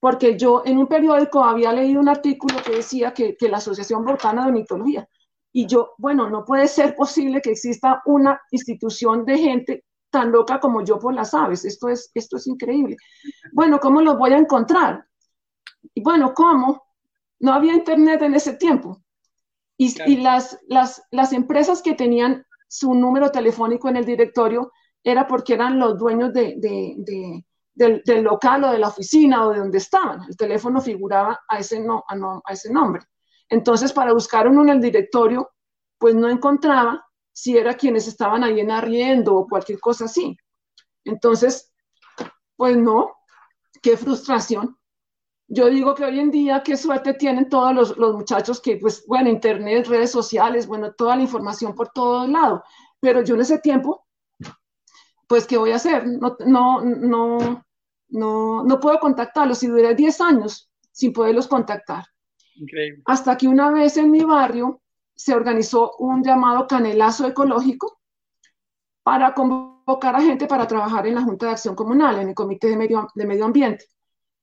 [0.00, 4.04] porque yo en un periódico había leído un artículo que decía que, que la Asociación
[4.04, 5.08] Botana de Ornitología,
[5.52, 10.60] y yo, bueno, no puede ser posible que exista una institución de gente tan loca
[10.60, 11.64] como yo por las aves.
[11.64, 12.96] Esto es, esto es increíble.
[13.52, 15.04] Bueno, ¿cómo los voy a encontrar?
[15.94, 16.82] Y bueno, ¿cómo?
[17.40, 19.02] No había internet en ese tiempo.
[19.76, 25.26] Y, y las, las, las empresas que tenían su número telefónico en el directorio era
[25.26, 27.44] porque eran los dueños de,
[27.80, 30.24] del, local o de la oficina o de donde estaban.
[30.28, 33.02] El teléfono figuraba a ese, no, a, ese nombre.
[33.48, 35.50] Entonces, para buscar uno en el directorio,
[35.98, 40.36] pues no encontraba si era quienes estaban ahí en arriendo o cualquier cosa así.
[41.04, 41.72] Entonces,
[42.56, 43.16] pues no,
[43.80, 44.76] qué frustración.
[45.48, 49.04] Yo digo que hoy en día qué suerte tienen todos los, los, muchachos que, pues,
[49.06, 52.60] bueno, internet, redes sociales, bueno, toda la información por todos lados.
[53.00, 54.06] Pero yo en ese tiempo
[55.30, 56.08] pues ¿qué voy a hacer?
[56.08, 57.64] No, no, no,
[58.10, 62.04] no, no puedo contactarlos y duré 10 años sin poderlos contactar.
[62.56, 63.02] Increíble.
[63.06, 64.82] Hasta que una vez en mi barrio
[65.14, 68.00] se organizó un llamado canelazo ecológico
[69.02, 72.68] para convocar a gente para trabajar en la Junta de Acción Comunal, en el Comité
[72.68, 73.86] de Medio, de Medio Ambiente.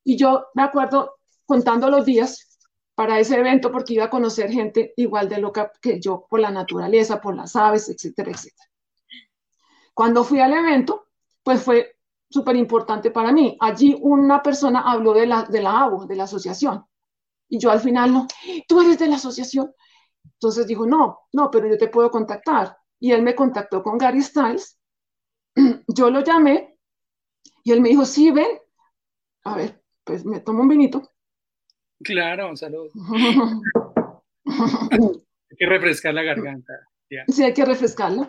[0.04, 2.60] Y yo me acuerdo contando los días
[2.96, 6.50] para ese evento porque iba a conocer gente igual de loca que yo por la
[6.50, 8.70] naturaleza, por las aves, etcétera, etcétera.
[9.94, 11.08] Cuando fui al evento,
[11.44, 11.97] pues fue
[12.30, 13.58] súper importante para mí.
[13.60, 16.86] Allí una persona habló de la, de la ABO, de la asociación.
[17.50, 18.28] Y yo al final, no,
[18.68, 19.74] tú eres de la asociación.
[20.24, 22.78] Entonces dijo, no, no, pero yo te puedo contactar.
[23.00, 24.80] Y él me contactó con Gary Styles.
[25.88, 26.78] Yo lo llamé
[27.64, 28.60] y él me dijo, sí, ven.
[29.44, 31.12] A ver, pues me tomo un vinito.
[32.04, 32.90] Claro, salud.
[34.46, 36.74] hay que refrescar la garganta.
[37.28, 38.28] Sí, hay que refrescarla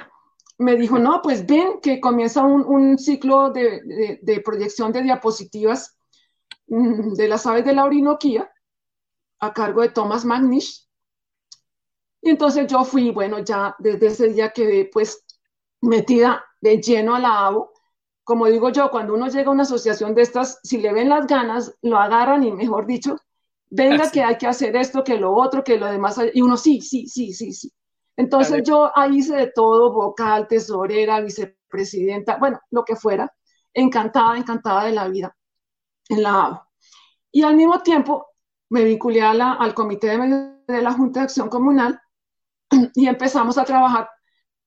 [0.58, 5.96] me dijo, no, pues ven que comienza un, ciclo de, proyección de diapositivas
[6.66, 8.50] mm, de las aves de la Orinoquía
[9.40, 10.88] a cargo de Thomas Magnish.
[12.20, 15.24] Y entonces yo fui, bueno, ya desde ese día quedé pues
[15.80, 17.72] metida de lleno a la ABO.
[18.24, 21.26] Como digo yo, cuando uno llega a una asociación de estas, si le ven las
[21.28, 23.16] ganas, lo agarran y mejor dicho,
[23.70, 26.20] venga que hay que hacer esto, que lo otro, que lo demás.
[26.34, 27.72] Y uno sí, sí, sí, sí, sí.
[28.18, 33.32] Entonces yo ahí hice de todo, vocal, tesorera, vicepresidenta, bueno, lo que fuera,
[33.72, 35.36] encantada, encantada de la vida
[36.08, 36.68] en la ABO.
[37.30, 38.26] Y al mismo tiempo
[38.70, 42.00] me vinculé a la, al comité de, de la Junta de Acción Comunal
[42.96, 44.10] y empezamos a trabajar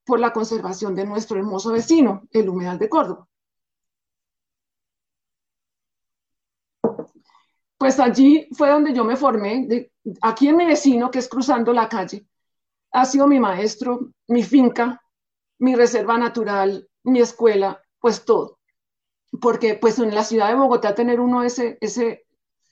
[0.05, 3.27] por la conservación de nuestro hermoso vecino, el humedal de Córdoba.
[7.77, 11.73] Pues allí fue donde yo me formé, de, aquí en mi vecino, que es cruzando
[11.73, 12.25] la calle,
[12.91, 15.01] ha sido mi maestro, mi finca,
[15.59, 18.59] mi reserva natural, mi escuela, pues todo.
[19.41, 22.25] Porque pues en la ciudad de Bogotá tener uno ese, ese,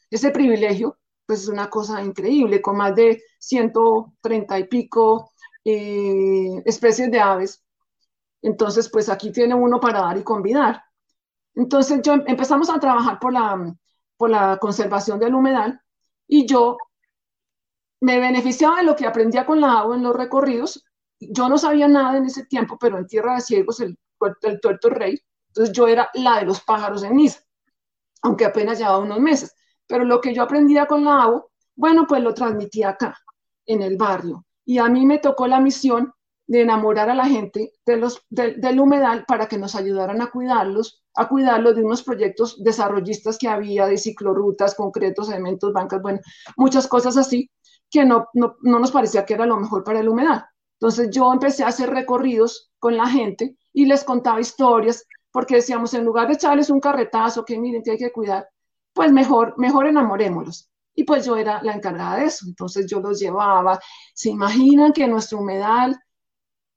[0.09, 5.31] ese privilegio, pues es una cosa increíble, con más de 130 y pico
[5.63, 7.63] eh, especies de aves.
[8.41, 10.83] Entonces, pues aquí tiene uno para dar y convidar.
[11.55, 13.75] Entonces, yo empezamos a trabajar por la,
[14.17, 15.81] por la conservación del humedal
[16.27, 16.77] y yo
[18.01, 20.83] me beneficiaba de lo que aprendía con la agua en los recorridos.
[21.19, 23.97] Yo no sabía nada en ese tiempo, pero en Tierra de Ciegos el,
[24.43, 27.41] el tuerto rey, entonces yo era la de los pájaros en misa,
[28.21, 29.55] aunque apenas llevaba unos meses.
[29.87, 33.17] Pero lo que yo aprendía con la agua, bueno, pues lo transmitía acá,
[33.65, 34.45] en el barrio.
[34.65, 36.13] Y a mí me tocó la misión
[36.47, 41.03] de enamorar a la gente de los, del humedal para que nos ayudaran a cuidarlos,
[41.15, 46.19] a cuidarlos de unos proyectos desarrollistas que había, de ciclorrutas, concretos, elementos, bancas, bueno,
[46.57, 47.51] muchas cosas así
[47.89, 50.45] que no, no, no nos parecía que era lo mejor para el humedal.
[50.79, 55.93] Entonces yo empecé a hacer recorridos con la gente y les contaba historias, porque decíamos,
[55.93, 58.47] en lugar de echarles un carretazo, que miren, que hay que cuidar,
[58.93, 60.69] pues mejor, mejor enamorémoslos.
[60.95, 63.79] Y pues yo era la encargada de eso, entonces yo los llevaba.
[64.13, 65.97] ¿Se imaginan que nuestro humedal,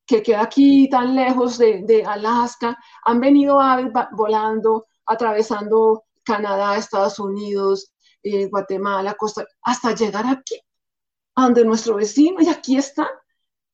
[0.07, 7.92] que queda aquí tan lejos de, Alaska, han venido aves volando, atravesando Canadá, Estados Unidos,
[8.22, 10.61] eh, Guatemala, Costa, hasta llegar aquí,
[11.35, 13.09] a nuestro vecino, y aquí está.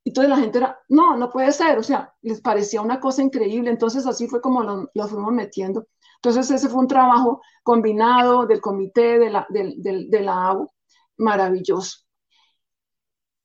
[0.04, 3.22] Y toda la gente era, no, no puede ser, o sea, les parecía una cosa
[3.22, 5.86] increíble, entonces así fue como lo, lo fuimos metiendo.
[6.18, 10.58] Entonces ese fue un trabajo combinado del comité de la, de, la
[11.16, 11.98] maravilloso.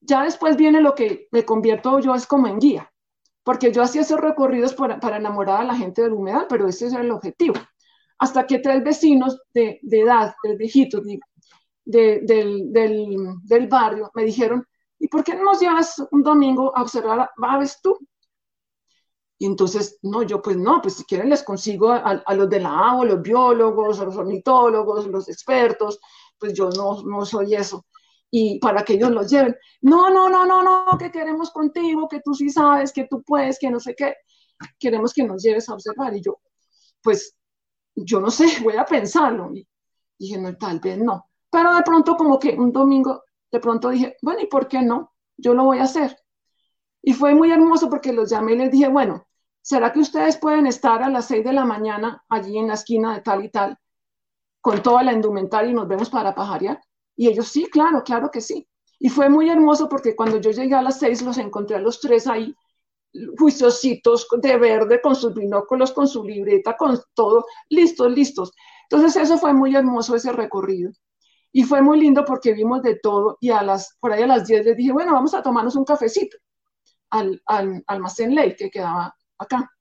[0.01, 2.91] Ya después viene lo que me convierto yo es como en guía,
[3.43, 6.87] porque yo hacía esos recorridos para, para enamorar a la gente del humedal, pero ese
[6.87, 7.55] era el objetivo.
[8.17, 11.03] Hasta que tres vecinos de, edad, tres viejitos
[11.85, 14.65] del, del, barrio, me dijeron,
[14.99, 17.97] ¿y por qué no nos llevas un domingo a observar aves tú?
[19.37, 22.91] Y entonces, no, yo pues no, pues si quieren les consigo a, los de la
[22.91, 25.99] agua, los biólogos, a los ornitólogos, los expertos,
[26.37, 27.85] pues yo no, no soy eso.
[28.31, 29.55] Y para que ellos los lleven.
[29.81, 33.59] No, no, no, no, no, que queremos contigo, que tú sí sabes, que tú puedes,
[33.59, 34.15] que no sé qué.
[34.79, 36.15] Queremos que nos lleves a observar.
[36.15, 36.39] Y yo,
[37.01, 37.35] pues,
[37.95, 39.51] yo no sé, voy a pensarlo.
[39.53, 39.67] Y
[40.17, 41.29] dije, no, tal vez no.
[41.53, 45.13] Pero de pronto como que un domingo, de pronto dije, bueno, ¿y por qué no?
[45.37, 46.17] Yo lo voy a hacer.
[47.03, 49.27] Y fue muy hermoso porque los llamé y les dije, bueno,
[49.61, 53.13] ¿será que ustedes pueden estar a las 6 de la mañana allí en la esquina
[53.13, 53.77] de tal y tal
[54.61, 56.81] con toda la indumentaria y nos vemos para pajarear?
[57.15, 58.67] Y ellos, sí, claro, claro que sí.
[58.97, 62.01] Y fue muy hermoso porque cuando yo llegué a las 6 los encontré a los
[62.01, 62.55] tres ahí,
[63.37, 68.51] juiciositos de verde, con sus binóculos, con su libreta, con todo, listos, listos.
[68.89, 70.91] Entonces eso fue muy hermoso ese recorrido.
[71.55, 74.47] Y fue muy lindo porque vimos de todo y a las, por ahí a las
[74.47, 76.35] 10 les dije, bueno, vamos a tomarnos un cafecito
[77.11, 79.71] al, al almacén Ley que quedaba acá.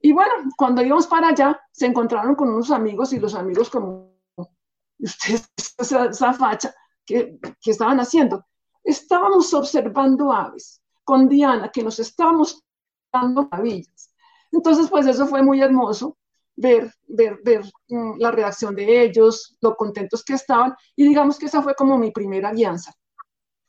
[0.00, 4.16] Y bueno, cuando íbamos para allá, se encontraron con unos amigos y los amigos como,
[4.98, 6.74] ustedes, esa, facha,
[7.06, 8.44] que, que estaban haciendo?
[8.82, 12.64] Estábamos observando aves con Diana, que nos estábamos
[13.12, 14.12] dando maravillas.
[14.50, 16.16] Entonces, pues eso fue muy hermoso,
[16.56, 21.46] ver, ver, ver mm, la reacción de ellos, lo contentos que estaban, y digamos que
[21.46, 22.92] esa fue como mi primera alianza,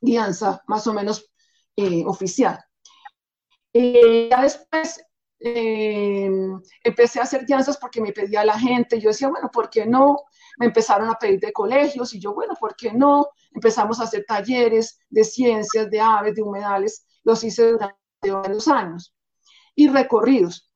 [0.02, 1.32] alianza más o menos
[1.76, 2.60] eh, oficial.
[3.74, 5.04] Eh, ya después
[5.40, 6.30] eh,
[6.84, 10.18] empecé a hacer alianzas porque me pedía la gente, yo decía, bueno, ¿por qué no?
[10.58, 13.28] Me empezaron a pedir de colegios y yo, bueno, ¿por qué no?
[13.52, 17.98] Empezamos a hacer talleres de ciencias, de aves, de humedales, los hice durante
[18.32, 19.14] varios años.
[19.76, 20.72] Y recorridos,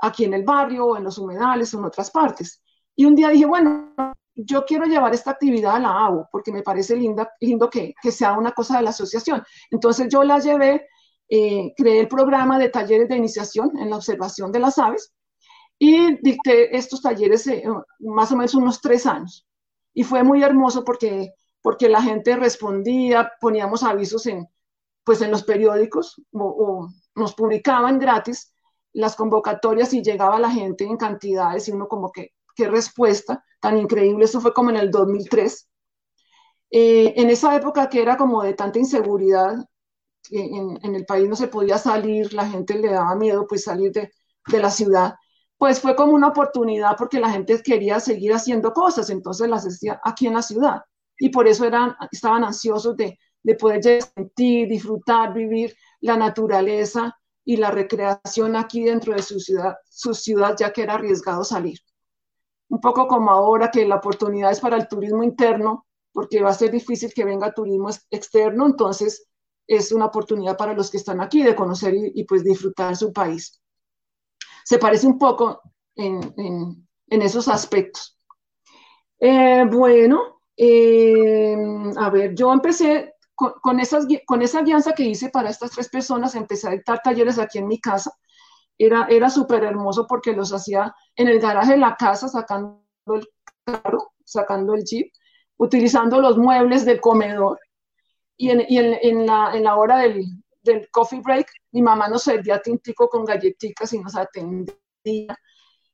[0.00, 2.62] aquí en el barrio, o en los humedales, o en otras partes.
[2.96, 3.94] Y un día dije, bueno,
[4.34, 8.12] yo quiero llevar esta actividad a la AU porque me parece linda, lindo que, que
[8.12, 9.42] sea una cosa de la asociación.
[9.70, 10.86] Entonces yo la llevé
[11.32, 15.12] eh, creé el programa de talleres de iniciación en la observación de las aves
[15.78, 17.62] y dicté estos talleres eh,
[18.00, 19.46] más o menos unos tres años.
[19.94, 24.48] Y fue muy hermoso porque, porque la gente respondía, poníamos avisos en,
[25.04, 28.52] pues en los periódicos o, nos publicaban gratis
[28.92, 33.78] las convocatorias y llegaba la gente en cantidades y uno como que, qué respuesta tan
[33.78, 34.24] increíble.
[34.24, 35.68] Eso fue como en el 2003.
[36.70, 39.56] Eh, en esa época que era como de tanta inseguridad,
[40.30, 44.10] en, el país no se podía salir, la gente le daba miedo pues salir de,
[44.58, 45.14] la ciudad,
[45.56, 50.00] pues fue como una oportunidad porque la gente quería seguir haciendo cosas, entonces las hacía
[50.04, 50.80] aquí en la ciudad
[51.18, 57.16] y por eso eran, estaban ansiosos de, de poder sentir, disfrutar, vivir la naturaleza
[57.50, 61.80] y la recreación aquí dentro de su ciudad, su ciudad ya que era arriesgado salir.
[62.68, 66.54] Un poco como ahora que la oportunidad es para el turismo interno, porque va a
[66.54, 69.26] ser difícil que venga turismo externo, entonces
[69.66, 73.60] es una oportunidad para los que están aquí de conocer y, pues disfrutar su país.
[74.64, 75.60] Se parece un poco
[75.96, 78.16] en, esos aspectos.
[79.18, 81.56] Eh, bueno, eh,
[81.96, 83.14] a ver, yo empecé
[83.62, 87.38] con, esas, con esa alianza que hice para estas tres personas, empecé a dictar talleres
[87.38, 88.12] aquí en mi casa.
[88.76, 93.26] Era, era súper hermoso porque los hacía en el garaje de la casa, sacando el
[93.64, 95.10] carro, sacando el jeep,
[95.56, 97.58] utilizando los muebles del comedor
[98.36, 100.24] y en, y en, en, la, en la, hora del,
[100.62, 104.74] del, coffee break, mi mamá nos servía tintico con galletitas y nos atendía.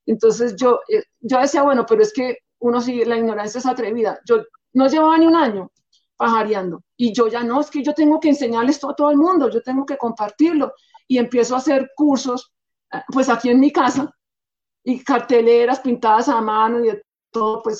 [0.04, 4.20] Entonces yo, eh, yo decía, bueno, pero es que uno sí, la ignorancia es atrevida.
[4.24, 4.44] Yo
[4.74, 5.72] no llevaba ni un año
[6.16, 6.82] pajareando.
[6.96, 9.50] Y yo ya no, es que yo tengo que enseñarles todo a todo el mundo,
[9.50, 10.72] yo tengo que compartirlo.
[11.08, 12.52] Y empiezo a hacer cursos,
[12.92, 14.12] eh, pues aquí en mi casa
[14.84, 17.78] y carteleras pintadas a mano y de todo, pues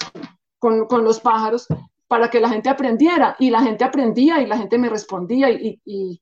[0.58, 1.66] con, con los pájaros
[2.08, 3.36] para que la gente aprendiera.
[3.38, 6.20] Y la gente aprendía y la gente me respondía y, y,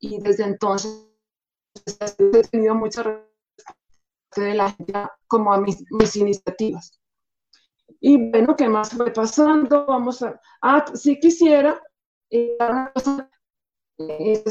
[0.00, 1.08] y desde entonces
[2.18, 3.32] he tenido mucha respuesta
[4.36, 4.92] de la gente
[5.26, 7.00] como a mis, mis iniciativas.
[8.06, 9.86] Y bueno, ¿qué más fue pasando?
[9.86, 10.38] Vamos a...
[10.60, 11.82] Ah, si quisiera,
[12.28, 12.54] eh,
[13.96, 14.44] eh,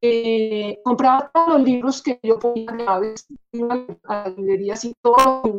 [0.00, 2.66] eh, compraba todos los libros que yo podía
[3.52, 5.56] iba a librerías y todo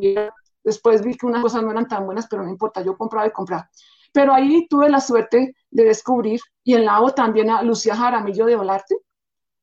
[0.62, 3.32] Después vi que unas cosas no eran tan buenas, pero no importa, yo compraba y
[3.32, 3.70] compraba.
[4.12, 8.46] Pero ahí tuve la suerte de descubrir, y en la O también a Lucía Jaramillo
[8.46, 8.98] de Olarte,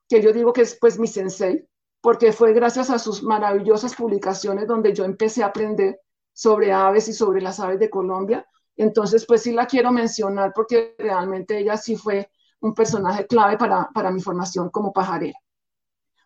[0.08, 1.68] que yo digo que es pues mi sensei,
[2.00, 6.00] porque fue gracias a sus maravillosas publicaciones donde yo empecé a aprender
[6.34, 8.46] sobre aves y sobre las aves de Colombia.
[8.76, 12.28] Entonces, pues sí la quiero mencionar porque realmente ella sí fue
[12.60, 15.38] un personaje clave para, para mi formación como pajarera.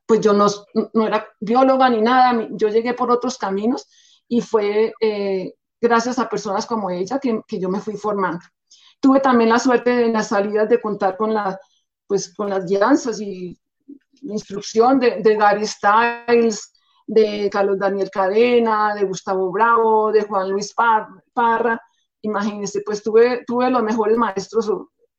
[0.06, 0.46] Pues yo no,
[0.94, 3.86] no, era bióloga ni nada, yo llegué por otros caminos
[4.26, 8.40] y fue eh, gracias a personas como ella que, que, yo me fui formando.
[9.00, 11.60] Tuve también la suerte en las salidas de contar con, la,
[12.06, 13.60] pues, con las guianzas y
[14.22, 16.72] instrucción de, de Gary Stiles,
[17.08, 21.80] de Carlos Daniel Cadena, de Gustavo Bravo, de Juan Luis Parra.
[22.20, 24.70] Imagínense, pues tuve, tuve los mejores maestros,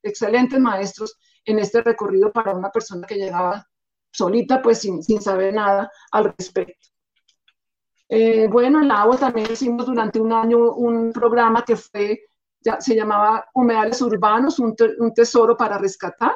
[0.04, 3.66] excelentes maestros en este recorrido para una persona que llegaba
[4.12, 6.90] solita, pues sin, sin saber nada al respecto.
[8.08, 12.22] Eh, bueno, en la agua también hicimos durante un año un programa que fue,
[12.60, 16.36] ya, se llamaba Humedales Urbanos, un, un tesoro para rescatar,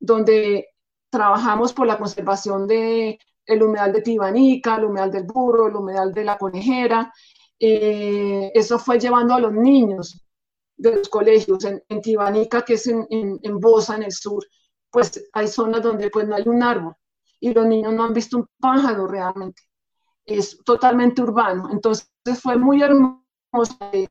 [0.00, 0.68] donde
[1.10, 6.12] trabajamos por la conservación de el humedal de Tibanica, el humedal del burro, el humedal
[6.12, 7.12] de la conejera.
[7.58, 10.22] Eh, eso fue llevando a los niños
[10.76, 14.42] de los colegios en, Tibanica, que es en, en, Bosa, en el sur,
[14.90, 16.94] pues hay zonas donde pues no hay un árbol
[17.38, 19.62] y los niños no han visto un pájaro realmente.
[20.24, 21.68] Es totalmente urbano.
[21.70, 22.08] Entonces
[22.40, 23.20] fue muy hermoso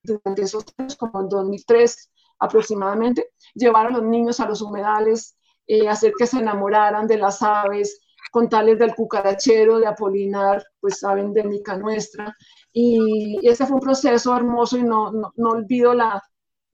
[0.04, 5.88] durante esos años, como en 2003 aproximadamente, llevar a los niños a los humedales, eh,
[5.88, 8.00] hacer que se enamoraran de las aves,
[8.32, 12.36] contarles del cucarachero, de Apolinar, pues saben de Mica nuestra.
[12.72, 16.22] Y, ese fue un proceso hermoso y no, no, no olvido la,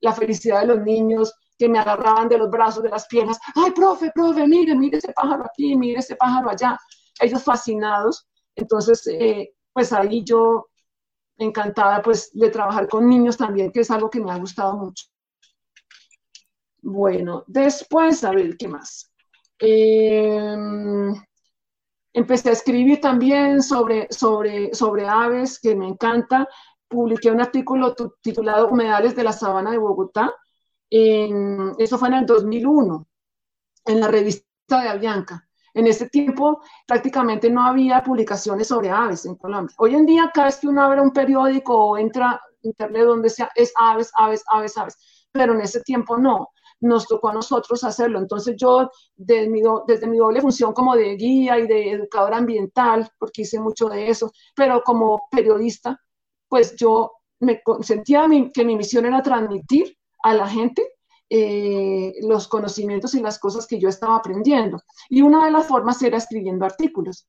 [0.01, 3.39] la, felicidad de los niños que me agarraban de los brazos, de las piernas.
[3.55, 6.77] Ay, profe, profe, mire, mire ese pájaro aquí, mire ese pájaro allá.
[7.19, 8.27] Ellos fascinados.
[8.55, 10.67] Entonces, eh, pues ahí yo
[11.37, 15.05] encantada pues de trabajar con niños también, que es algo que me ha gustado mucho.
[16.81, 19.11] Bueno, después, a ver, ¿qué más?
[19.59, 20.55] Eh,
[22.15, 26.47] Empecé a escribir también sobre, sobre, sobre aves, que me encanta.
[26.87, 30.33] Publiqué un artículo titulado Humedales de la Sabana de Bogotá.
[30.89, 33.05] eso fue en el 2001,
[33.87, 35.45] en la revista de Avianca.
[35.73, 39.75] En ese tiempo prácticamente no había publicaciones sobre aves en Colombia.
[39.77, 43.51] Hoy en día cada vez que uno abre un periódico o entra internet donde sea,
[43.55, 45.27] es aves, aves, aves, aves.
[45.33, 46.47] Pero en ese tiempo no
[46.81, 48.19] nos tocó a nosotros hacerlo.
[48.19, 53.59] Entonces yo, desde mi, doble función como de guía y de educadora ambiental, porque hice
[53.59, 55.99] mucho de eso, pero como periodista,
[56.47, 60.87] pues yo me sentía que mi misión era transmitir a la gente
[61.29, 64.81] eh, los conocimientos y las cosas que yo estaba aprendiendo.
[65.09, 67.27] Y una de las formas era escribiendo artículos.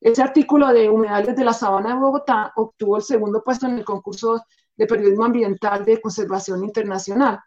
[0.00, 3.84] Ese artículo de Humedales de la Sabana de Bogotá obtuvo el segundo puesto en el
[3.84, 4.42] concurso
[4.76, 7.40] de periodismo ambiental de conservación internacional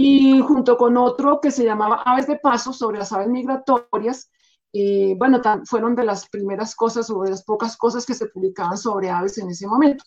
[0.00, 4.30] y junto con otro que se llamaba Aves de Paso sobre las aves migratorias,
[4.72, 8.78] eh, bueno, fueron de las primeras cosas o de las pocas cosas que se publicaban
[8.78, 10.04] sobre aves en ese momento.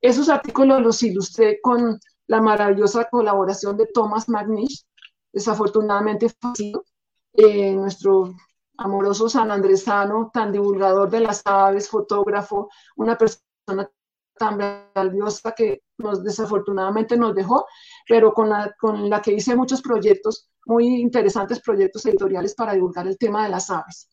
[0.00, 4.86] Esos artículos los ilustré con la maravillosa colaboración de Thomas McNish,
[5.30, 6.86] desafortunadamente fallecido,
[7.34, 8.34] eh, nuestro
[8.78, 13.90] amoroso San Andresano, tan divulgador de las aves, fotógrafo, una persona
[14.38, 14.56] tan
[14.94, 17.66] valiosa que nos desafortunadamente nos dejó,
[18.08, 23.06] pero con la, con la que hice muchos proyectos, muy interesantes proyectos editoriales para divulgar
[23.06, 24.08] el tema de las aves.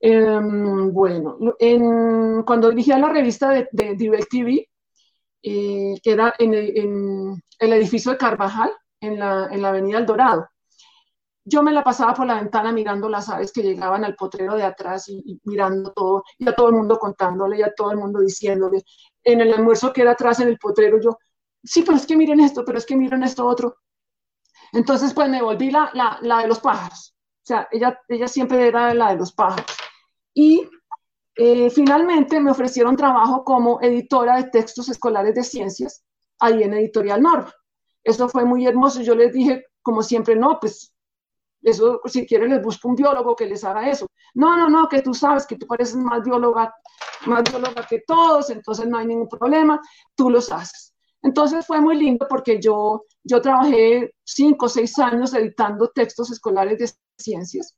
[0.00, 4.66] Em, bueno, en, cuando dirigía la revista de, de DirecTV,
[5.44, 8.70] eh, que era en, el edificio de Carvajal,
[9.00, 10.48] en la, en la Avenida El Dorado,
[11.44, 14.62] yo me la pasaba por la ventana mirando las aves que llegaban al potrero de
[14.62, 18.20] atrás y, mirando todo, y a todo el mundo contándole, y a todo el mundo
[18.20, 18.82] diciéndole,
[19.24, 21.18] en el almuerzo que era atrás en el potrero, yo,
[21.62, 23.76] sí, pero es que miren esto, pero es que miren esto otro.
[24.72, 27.14] Entonces, pues me volví la, la, la de los pájaros.
[27.42, 29.76] O sea, ella, ella siempre era la de los pájaros.
[30.34, 30.68] Y
[31.36, 36.04] eh, finalmente me ofrecieron trabajo como editora de textos escolares de ciencias
[36.38, 37.52] ahí en Editorial Norma.
[38.04, 39.02] Eso fue muy hermoso.
[39.02, 40.91] Yo les dije, como siempre, no, pues
[41.62, 44.06] eso, si quieren, les busco un biólogo que les haga eso.
[44.34, 46.74] No, no, no, que tú sabes que tú pareces más bióloga,
[47.26, 49.80] más bióloga que todos, entonces no hay ningún problema,
[50.14, 50.94] tú los haces.
[51.22, 56.78] Entonces fue muy lindo porque yo, yo trabajé cinco o seis años editando textos escolares
[56.78, 57.76] de ciencias,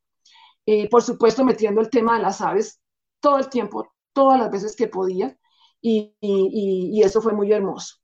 [0.65, 2.81] eh, por supuesto metiendo el tema de las aves
[3.21, 5.37] todo el tiempo, todas las veces que podía.
[5.83, 7.97] y, y, eso fue muy hermoso.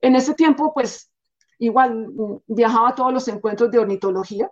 [0.00, 1.12] En ese tiempo, pues,
[1.58, 4.50] igual mm, viajaba a todos los encuentros de ornitología,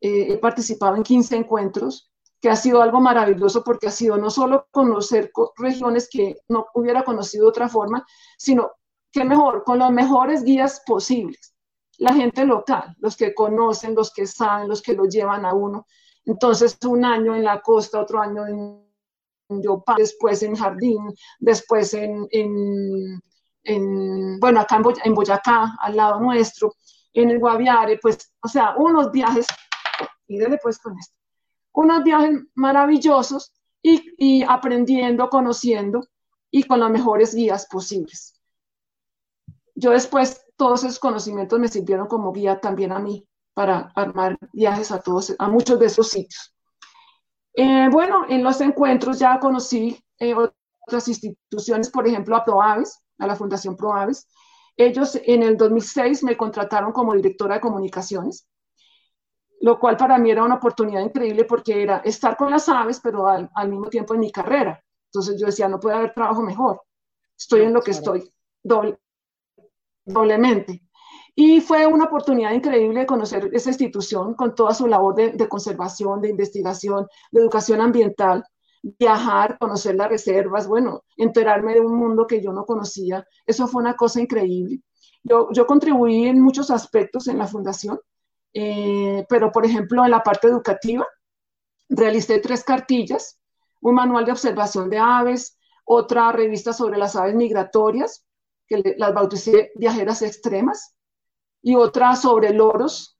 [0.00, 4.30] eh, he participado en 15 encuentros, que ha sido algo maravilloso porque ha sido no
[4.30, 8.72] solo conocer regiones que no hubiera conocido de otra forma, sino
[9.10, 11.54] que mejor, con los mejores guías posibles.
[11.98, 15.86] La gente local, los que conocen, los que saben, los que lo llevan a uno.
[16.26, 18.86] Entonces, un año en la costa, otro año en
[19.48, 26.74] Yopal, después en Jardín, después en, en, bueno, acá en, Boyacá, al lado nuestro,
[27.12, 29.46] en el Guaviare, pues, o sea, unos viajes,
[30.26, 31.14] y dele pues con esto,
[31.72, 33.52] unos viajes maravillosos
[33.82, 36.08] y, aprendiendo, conociendo
[36.50, 38.40] y con los mejores guías posibles.
[39.74, 44.90] Yo después, todos esos conocimientos me sirvieron como guía también a mí para armar viajes
[44.90, 46.54] a todos, a muchos de esos sitios.
[47.54, 53.26] Eh, bueno, en los encuentros ya conocí eh, otras instituciones, por ejemplo, a ProAves, a
[53.26, 54.26] la Fundación ProAves.
[54.76, 58.46] Ellos en el 2006 me contrataron como directora de comunicaciones,
[59.66, 63.26] lo cual para mí era una oportunidad increíble porque era estar con las aves, pero
[63.26, 64.80] al, mismo tiempo en mi carrera.
[65.06, 66.82] Entonces yo decía, no puede haber trabajo mejor.
[67.36, 68.96] Estoy en lo que estoy, doble,
[70.04, 70.84] doblemente.
[71.34, 76.20] Y fue una oportunidad increíble de conocer esa institución con toda su labor de, conservación,
[76.20, 78.44] de investigación, de educación ambiental,
[78.84, 83.26] viajar, conocer las reservas, bueno, enterarme de un mundo que yo no conocía.
[83.44, 84.80] Eso fue una cosa increíble.
[85.24, 87.98] Yo, yo contribuí en muchos aspectos en la fundación,
[88.54, 91.06] eh, pero por ejemplo en la parte educativa,
[91.88, 93.38] realicé tres cartillas,
[93.80, 98.24] un manual de observación de aves, otra revista sobre las aves migratorias,
[98.66, 100.96] que las bauticé viajeras extremas,
[101.66, 103.18] y otra sobre loros.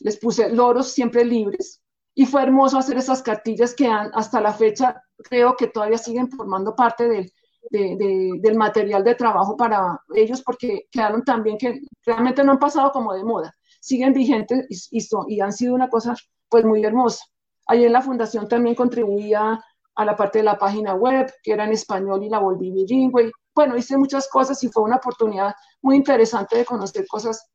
[0.00, 1.80] Les puse loros siempre libres.
[2.12, 6.28] Y fue hermoso hacer esas cartillas que han, hasta la fecha creo que todavía siguen
[6.28, 7.32] formando parte del,
[7.70, 13.14] del material de trabajo para ellos porque quedaron también que realmente no han pasado como
[13.14, 13.54] de moda.
[13.82, 16.14] Siguen vigentes y, han sido una cosa
[16.48, 17.24] pues muy hermosa.
[17.66, 19.60] En la fundación también contribuía
[19.96, 23.32] a la parte de la página web, que era en español y la volví bilingüe.
[23.52, 27.50] Bueno, hice muchas cosas y fue una oportunidad muy interesante de conocer cosas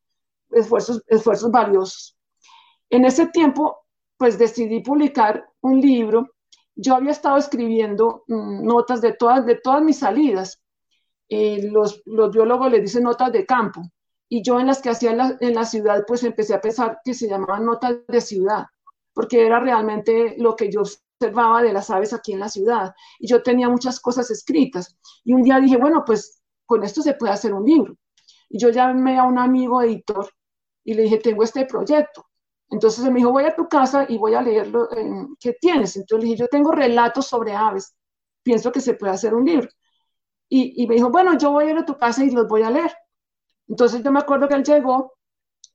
[0.51, 2.17] esfuerzos, esfuerzos valiosos.
[2.89, 3.85] En ese tiempo,
[4.17, 6.27] pues decidí publicar un libro.
[6.75, 10.61] Yo había estado escribiendo mm, notas de todas, de todas mis salidas.
[11.29, 13.81] Eh, los, los, biólogos le dicen notas de campo.
[14.29, 16.99] Y yo en las que hacía en la, en la ciudad, pues empecé a pensar
[17.03, 18.65] que se llamaban notas de ciudad,
[19.13, 22.93] porque era realmente lo que yo observaba de las aves aquí en la ciudad.
[23.19, 24.97] Y yo tenía muchas cosas escritas.
[25.23, 27.95] Y un día dije, bueno, pues con esto se puede hacer un libro.
[28.49, 30.29] Y yo llamé a un amigo editor
[30.83, 32.27] y le dije, tengo este proyecto.
[32.69, 34.89] Entonces él me dijo, voy a tu casa y voy a leerlo.
[35.39, 35.95] ¿Qué tienes?
[35.95, 37.95] Entonces le dije, yo tengo relatos sobre aves.
[38.43, 39.69] Pienso que se puede hacer un libro.
[40.49, 42.71] Y, me dijo, bueno, yo voy a ir a tu casa y los voy a
[42.71, 42.91] leer.
[43.67, 45.13] Entonces yo me acuerdo que él llegó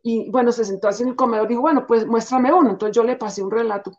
[0.02, 2.70] y bueno, se sentó así en el comedor y dijo, bueno, pues muéstrame uno.
[2.70, 3.92] Entonces yo le pasé un relato.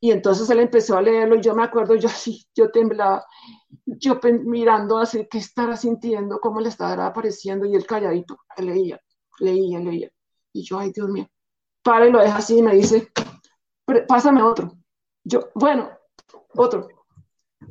[0.00, 3.24] Y entonces él empezó a leerlo y yo me acuerdo, yo así, yo temblaba,
[3.86, 6.40] yo mirando así, ¿qué estará sintiendo?
[6.40, 7.66] ¿Cómo le estará apareciendo?
[7.66, 9.00] Y él calladito, leía
[9.42, 10.10] leía, leía.
[10.52, 11.28] Y yo, ay, Dios mío.
[11.82, 13.12] Para y lo deja así y me dice,
[14.08, 14.72] pásame otro.
[15.24, 15.90] Yo, bueno,
[16.54, 16.88] otro.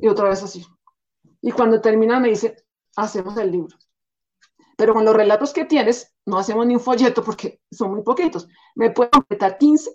[0.00, 0.64] Y otra vez así.
[1.40, 2.56] Y cuando termina me dice,
[2.96, 3.76] hacemos el libro.
[4.82, 8.48] Pero con los relatos que tienes, no hacemos ni un folleto porque son muy poquitos.
[8.74, 9.92] Me puedo completar 15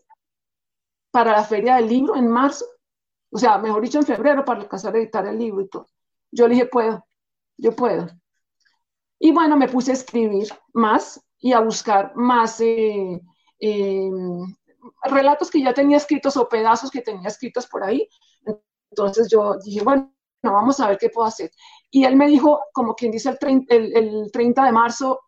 [1.11, 2.63] para la feria del libro en marzo.
[3.29, 5.87] O sea, mejor dicho, en febrero para alcanzar a editar el libro y todo.
[6.31, 7.05] Yo le dije, puedo,
[7.57, 8.07] yo puedo.
[9.19, 13.21] Y bueno, me puse a escribir más y a buscar más eh,
[13.59, 14.09] eh,
[15.03, 18.07] relatos que ya tenía escritos o pedazos que tenía escritos por ahí.
[18.89, 20.13] Entonces yo dije, bueno,
[20.43, 21.51] vamos a ver qué puedo hacer.
[21.89, 25.21] Y él me dijo, como quien dice, el 30, el, 30 de marzo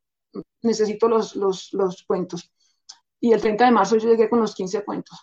[0.62, 2.52] necesito los, los, los, cuentos.
[3.20, 5.20] Y el 30 de marzo yo llegué con los 15 cuentos.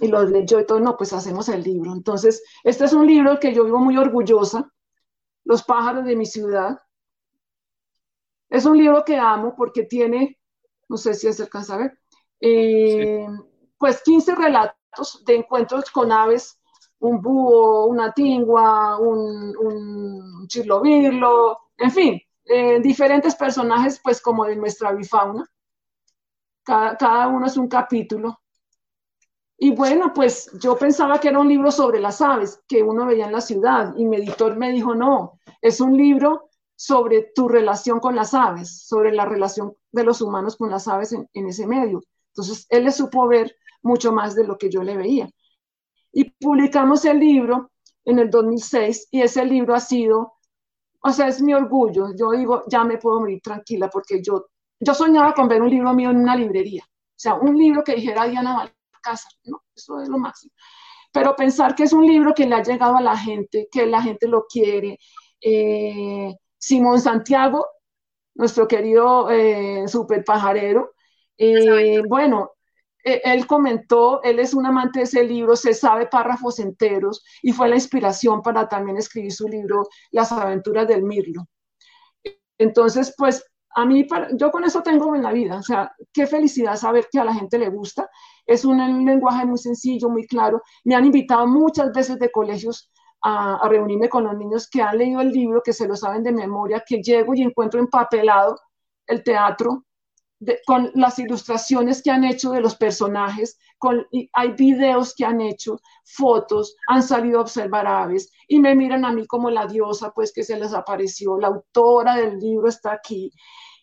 [0.00, 1.92] Y los leyó y todo, no, pues hacemos el libro.
[1.92, 4.70] Entonces, este es un libro que yo vivo muy orgullosa,
[5.44, 6.78] Los pájaros de mi ciudad,
[8.48, 10.38] es un libro que amo porque tiene,
[10.88, 11.98] no sé si se alcanza a ver,
[12.40, 13.26] eh,
[13.78, 16.60] pues 15 relatos de encuentros con aves,
[17.04, 20.48] un búho, una tingua, un, un
[21.78, 25.44] en fin, eh, diferentes personajes pues como de nuestra bifauna.
[26.62, 28.40] Cada, cada uno es un capítulo.
[29.58, 33.26] Y bueno, pues yo pensaba que era un libro sobre las aves que uno veía
[33.26, 38.00] en la ciudad y mi editor me dijo, no, es un libro sobre tu relación
[38.00, 42.02] con las aves, sobre la relación de los humanos con las aves en, ese medio.
[42.28, 45.28] Entonces, él le supo ver mucho más de lo que yo le veía.
[46.14, 47.70] Y publicamos el libro
[48.06, 50.34] en el 2006 y ese libro ha sido
[51.06, 52.14] o sea, es mi orgullo.
[52.16, 54.46] Yo digo, ya me puedo morir tranquila porque yo,
[54.80, 56.82] yo soñaba con ver un libro mío en una librería.
[56.82, 59.64] O sea, un libro que dijera Diana casa, ¿no?
[59.76, 60.54] Eso es lo máximo.
[61.12, 64.00] Pero pensar que es un libro que le ha llegado a la gente, que la
[64.00, 64.98] gente lo quiere.
[65.42, 67.66] Eh, Simón Santiago,
[68.34, 70.94] nuestro querido eh, super pajarero,
[71.36, 72.52] eh, bueno,
[73.04, 77.68] él comentó, él es un amante de ese libro, se sabe párrafos enteros y fue
[77.68, 81.46] la inspiración para también escribir su libro Las aventuras del Mirlo.
[82.56, 83.44] Entonces, pues
[83.76, 87.18] a mí, yo con eso tengo en la vida, o sea, qué felicidad saber que
[87.18, 88.08] a la gente le gusta.
[88.46, 90.62] Es un, lenguaje muy sencillo, muy claro.
[90.84, 92.90] Me han invitado muchas veces de colegios
[93.22, 96.22] a, a, reunirme con los niños que han leído el libro, que se lo saben
[96.22, 98.56] de memoria, que llego y encuentro empapelado
[99.06, 99.84] el teatro
[100.66, 105.80] con las ilustraciones que han hecho de los personajes, con, hay videos que han hecho,
[106.04, 110.32] fotos, han salido a observar aves y me miran a mí como la diosa, pues
[110.32, 113.30] que se les apareció, la autora del libro está aquí.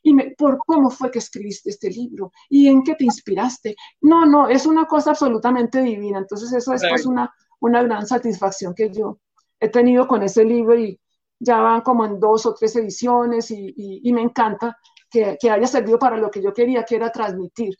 [0.03, 3.75] Y me, por cómo fue que escribiste este libro y en qué te inspiraste.
[4.01, 6.17] No, no, es una cosa absolutamente divina.
[6.17, 9.19] Entonces eso es pues, una, una gran satisfacción que yo
[9.59, 10.99] he tenido con ese libro y
[11.37, 14.75] ya van como en dos o tres ediciones y, y me encanta
[15.11, 17.75] que, haya servido para lo que yo quería, que era transmitir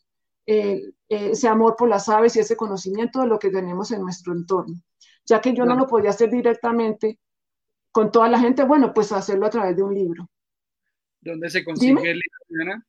[0.45, 4.01] eh, eh, ese amor por las aves y ese conocimiento de lo que tenemos en
[4.01, 4.75] nuestro entorno.
[5.25, 7.19] Ya que yo no lo podía hacer directamente
[7.91, 10.29] con toda la gente, bueno, pues hacerlo a través de un libro.
[11.21, 12.83] ¿Dónde se consigue el libro,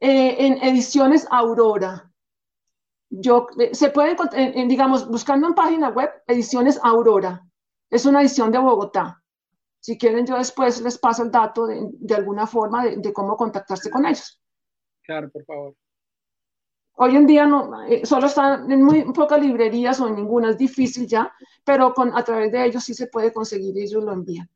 [0.00, 2.10] eh, en ediciones Aurora.
[3.08, 4.16] Yo, se puede
[4.66, 7.46] digamos, buscando en página web, ediciones Aurora.
[7.90, 9.22] Es una edición de Bogotá.
[9.86, 14.04] Si quieren, yo después les paso el dato de, alguna forma de, cómo contactarse con
[14.04, 14.42] ellos.
[15.04, 15.76] Claro, por favor.
[16.94, 20.58] Hoy en día no, eh, solo están en muy pocas librerías o en ninguna, es
[20.58, 21.32] difícil ya,
[21.64, 24.50] pero con, a través de ellos sí se puede conseguir y ellos lo envían.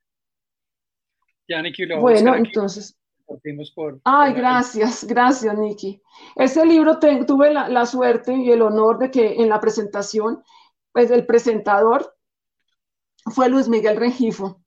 [1.47, 2.99] Ya, Nikki, lo bueno, entonces.
[3.77, 6.03] Por, Ay, gracias, gracias, Nikki.
[6.35, 10.43] Ese libro tuve la, la, suerte y el honor de que en la presentación,
[10.91, 12.17] pues el presentador
[13.27, 14.61] fue Luis Miguel Rengifo.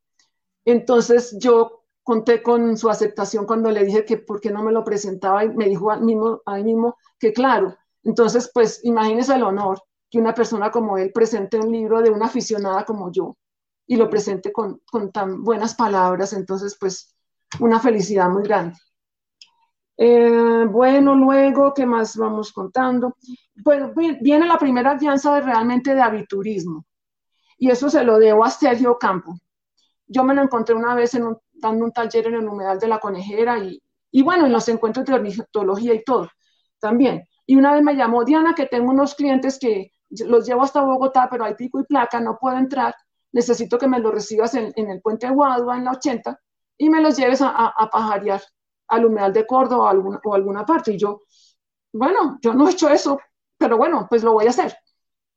[0.66, 4.84] Entonces yo conté con su aceptación cuando le dije que por qué no me lo
[4.84, 7.76] presentaba y me dijo ahí mismo, mismo que claro.
[8.04, 12.26] Entonces, pues imagínese el honor que una persona como él presente un libro de una
[12.26, 13.38] aficionada como yo
[13.88, 16.34] y lo presente con, tan buenas palabras.
[16.34, 17.16] Entonces, pues
[17.60, 18.78] una felicidad muy grande.
[19.96, 23.16] Eh, bueno, luego, ¿qué más vamos contando?
[23.64, 26.86] Bueno, viene la primera alianza de, realmente de aviturismo.
[27.58, 29.38] Y eso se lo debo a Sergio Campo
[30.08, 33.00] yo me lo encontré una vez en dando un taller en el humedal de la
[33.00, 33.82] conejera y,
[34.12, 36.30] y bueno, en los encuentros de ornitología y todo
[36.80, 37.28] también.
[37.46, 39.92] Y una vez me llamó Diana, que tengo unos clientes que
[40.26, 42.94] los llevo hasta Bogotá, pero hay pico y placa, no puedo entrar,
[43.32, 46.40] necesito que me los recibas en, el puente de Guadua, en la 80,
[46.78, 48.42] y me los lleves a, a, pajarear
[48.88, 50.94] al humedal de Córdoba o alguna, o alguna parte.
[50.94, 51.22] Y yo,
[51.94, 53.20] bueno, yo no he hecho eso,
[53.58, 54.76] pero bueno, pues lo voy a hacer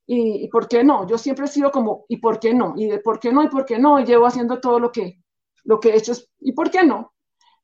[0.06, 1.06] y, por qué no.
[1.06, 2.74] Yo siempre he sido como, ¿y por qué no?
[2.76, 5.20] Y de por qué no, y por qué no, y llevo haciendo todo lo que,
[5.64, 7.12] lo que he hecho, ¿y por qué no?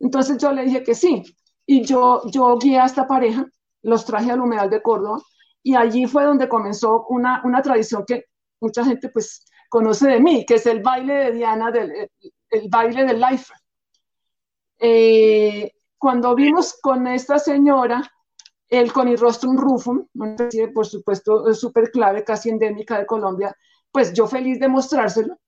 [0.01, 1.23] Entonces yo le dije que sí,
[1.65, 3.47] y yo, yo guié a esta pareja,
[3.83, 5.23] los traje al humedal de Córdoba,
[5.63, 8.25] y allí fue donde comenzó una, una tradición que
[8.61, 12.11] mucha gente pues conoce de mí, que es el baile de Diana, del,
[12.51, 13.53] el, baile del life.
[14.79, 18.03] Eh, cuando vimos con esta señora,
[18.73, 23.55] el Conirostrum rufum, una especie, por supuesto, súper clave, casi endémica de Colombia,
[23.91, 25.39] pues yo feliz de mostrárselo.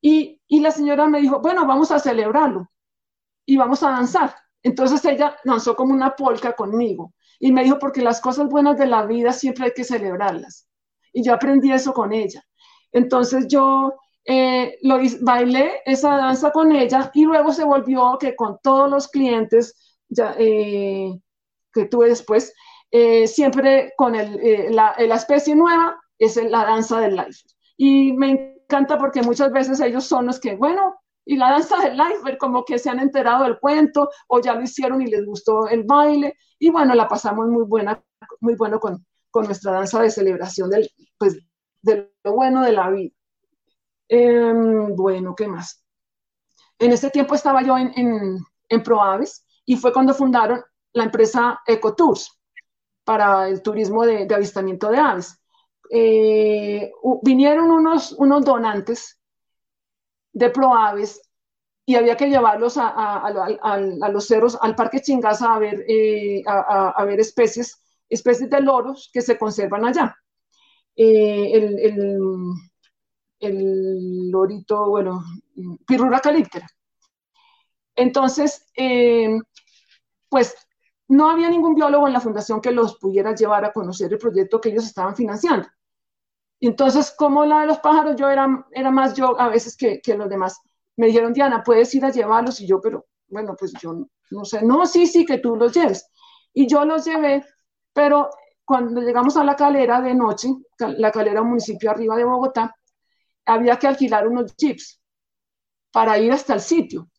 [0.00, 2.70] Y, y la señora me dijo, bueno, vamos a celebrarlo
[3.44, 4.34] y vamos a danzar.
[4.62, 8.86] Entonces ella danzó como una polca conmigo y me dijo, porque las cosas buenas de
[8.86, 10.66] la vida siempre hay que celebrarlas.
[11.12, 12.42] Y yo aprendí eso con ella.
[12.90, 13.92] Entonces yo
[14.24, 19.08] eh, lo bailé esa danza con ella y luego se volvió que con todos los
[19.08, 19.74] clientes
[20.08, 21.20] ya, eh,
[21.74, 22.54] que tuve después,
[22.90, 27.40] eh, siempre con el, eh, la, la, especie nueva, es la danza del life.
[27.76, 30.94] Y me encanta porque muchas veces ellos son los que, bueno,
[31.26, 34.62] y la danza del life, como que se han enterado del cuento o ya lo
[34.62, 36.36] hicieron y les gustó el baile.
[36.58, 38.02] Y bueno, la pasamos muy buena,
[38.40, 41.38] muy bueno con, con nuestra danza de celebración del, pues,
[41.82, 43.14] de lo bueno de la vida.
[44.08, 45.82] Em, bueno, ¿qué más?
[46.78, 50.62] En ese tiempo estaba yo en, en, en Proaves y fue cuando fundaron
[50.94, 52.40] la empresa Ecotours
[53.04, 55.38] para el turismo de, avistamiento de aves.
[55.90, 56.90] Eh,
[57.22, 59.20] vinieron unos, unos donantes
[60.32, 61.20] de Proaves
[61.84, 67.20] y había que llevarlos a, los cerros, al Parque Chingaza a ver, eh, a, ver
[67.20, 67.78] especies,
[68.08, 70.16] especies de loros que se conservan allá.
[70.96, 71.98] Eh, el,
[73.40, 75.22] el, lorito, bueno,
[75.86, 76.66] Pirura calíptera.
[77.94, 78.66] Entonces,
[80.30, 80.56] pues
[81.08, 84.60] no había ningún biólogo en la fundación que los pudiera llevar a conocer el proyecto
[84.60, 85.68] que ellos estaban financiando.
[86.60, 88.46] Entonces, como la de los pájaros, yo era,
[88.90, 90.60] más yo a veces que, que los demás.
[90.96, 92.60] Me dijeron, Diana, puedes ir a llevarlos.
[92.60, 96.08] Y yo, pero bueno, pues yo no sé, no, sí, sí, que tú los lleves.
[96.52, 97.44] Y yo los llevé,
[97.92, 98.30] pero
[98.64, 100.48] cuando llegamos a la calera de noche,
[100.78, 102.74] la calera un municipio arriba de Bogotá,
[103.44, 105.00] había que alquilar unos jeeps
[105.92, 107.10] para ir hasta el sitio.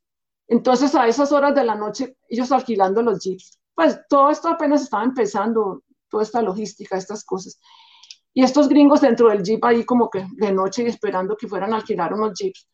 [0.48, 3.60] Entonces, a esas horas de la noche, ellos alquilando los jeeps.
[3.76, 7.60] Pues todo esto apenas estaba empezando, toda esta logística, estas cosas.
[8.34, 11.78] Y estos gringos dentro del jeep ahí como que de noche esperando que fueran a
[11.78, 12.68] alquilar unos jeeps.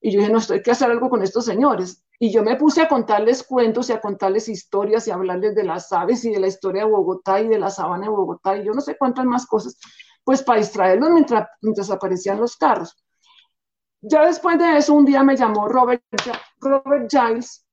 [0.00, 2.04] Y yo dije, no, esto hay que hacer algo con estos señores.
[2.20, 5.64] Y yo me puse a contarles cuentos y a contarles historias y a hablarles de
[5.64, 8.64] las aves y de la historia de Bogotá y de la sabana de Bogotá y
[8.64, 9.78] yo no sé cuántas más cosas,
[10.24, 12.96] pues para distraerlos mientras, mientras aparecían los carros.
[14.00, 16.02] Ya después de eso, un día me llamó Robert,
[16.60, 17.64] Robert Giles,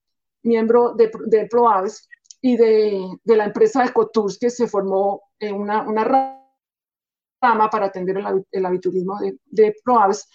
[0.43, 2.07] miembro de, de ProAves
[2.45, 8.17] y de, de, la empresa Ecotours, que se formó en una, una rama para atender
[8.17, 10.29] el, el de, de ProAves.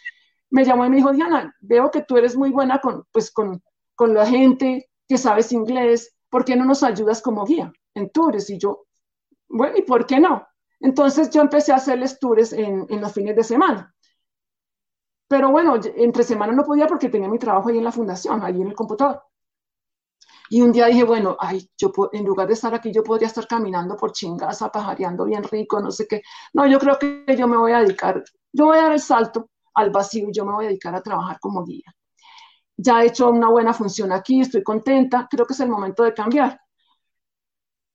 [0.50, 3.62] Me llamó y me dijo, Diana, veo que tú eres muy buena con, pues, con,
[3.94, 8.50] con la gente que sabes inglés, ¿por qué no nos ayudas como guía en tours?
[8.50, 8.86] Y yo,
[9.48, 10.44] bueno, ¿y por qué no?
[10.80, 13.94] Entonces yo empecé a hacerles tours en, en los fines de semana.
[15.28, 18.60] Pero bueno, entre semana no podía porque tenía mi trabajo ahí en la fundación, ahí
[18.60, 19.22] en el computador.
[20.50, 23.46] Y un día dije, bueno, ay, yo en lugar de estar aquí, yo podría estar
[23.46, 26.22] caminando por chingaza, pajareando bien rico, no sé qué.
[26.52, 28.22] No, yo creo que yo me voy a dedicar,
[28.52, 31.02] yo voy a dar el salto al vacío y yo me voy a dedicar a
[31.02, 31.94] trabajar como guía
[32.82, 36.14] ya he hecho una buena función aquí, estoy contenta, creo que es el momento de
[36.14, 36.58] cambiar.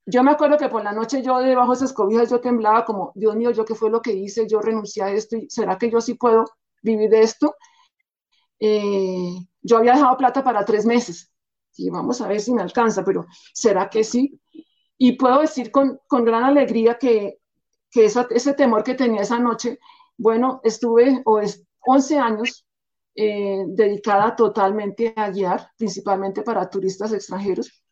[0.05, 3.11] Yo me acuerdo que por la noche yo debajo de esas cobijas yo temblaba como,
[3.15, 4.47] Dios mío, ¿yo qué fue lo que hice?
[4.47, 6.45] Yo renuncié a esto y ¿será que yo sí puedo
[6.83, 7.55] vivir de esto?
[8.59, 11.31] Eh, yo había dejado plata para tres meses
[11.77, 14.39] y vamos a ver si me alcanza, pero ¿será que sí?
[14.97, 17.39] Y puedo decir con, con gran alegría que,
[17.91, 19.79] que ese temor que tenía esa noche,
[20.17, 22.65] bueno, estuve o es, 11 años
[23.15, 27.83] eh, dedicada totalmente a guiar, principalmente para turistas extranjeros,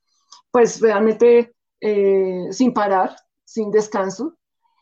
[0.52, 3.16] pues realmente eh, sin parar,
[3.46, 4.38] sin descanso,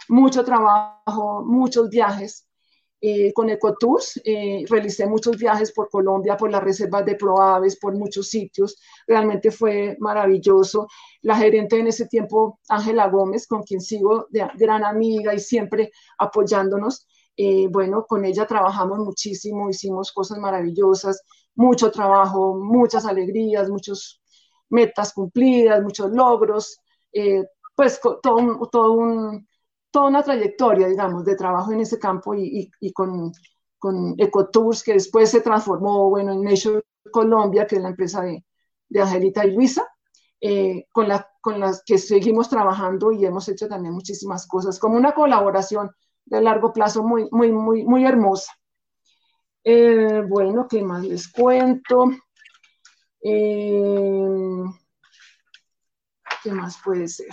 [0.08, 2.48] mucho trabajo, muchos viajes.
[3.04, 4.22] Eh, con Ecotours
[4.70, 8.78] realicé muchos viajes por Colombia, por las reservas de Proaves, por muchos sitios.
[9.08, 10.88] Realmente fue maravilloso.
[11.24, 15.92] La gerente en ese tiempo, Ángela Gómez, con quien sigo de gran amiga y siempre
[16.20, 21.24] apoyándonos, eh, bueno, con ella trabajamos muchísimo, hicimos cosas maravillosas,
[21.56, 24.22] mucho trabajo, muchas alegrías, muchas
[24.70, 26.78] metas cumplidas, muchos logros,
[27.14, 27.44] eh,
[27.76, 29.48] pues todo, todo un,
[29.92, 33.32] toda una trayectoria, digamos, de trabajo en ese campo y, con,
[33.78, 38.44] con Ecotours, que después se transformó, bueno, en Nature Colombia, que es la empresa de,
[39.00, 39.88] Angelita y Luisa,
[40.42, 45.92] eh, con las que seguimos trabajando y hemos hecho también muchísimas cosas, como una colaboración
[46.26, 48.52] de largo plazo muy, muy, muy, muy hermosa.
[49.64, 52.10] Eh, bueno, ¿qué más les cuento?
[53.24, 54.64] Eh,
[56.44, 57.30] ¿Qué más puede ser?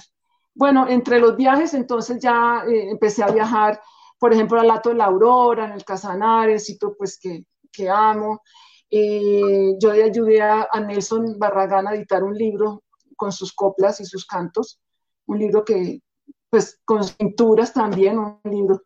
[0.59, 3.81] Bueno, entre los viajes, entonces ya eh, empecé a viajar,
[4.19, 7.45] por ejemplo, al Lato de la Aurora, en el Casanares, sitio pues que,
[7.89, 8.43] amo.
[8.91, 12.83] yo le ayudé a, a, Nelson Barragán a editar un libro
[13.17, 14.81] con sus coplas y sus cantos,
[15.27, 16.03] un libro que,
[16.51, 18.83] pues, con pinturas también, un libro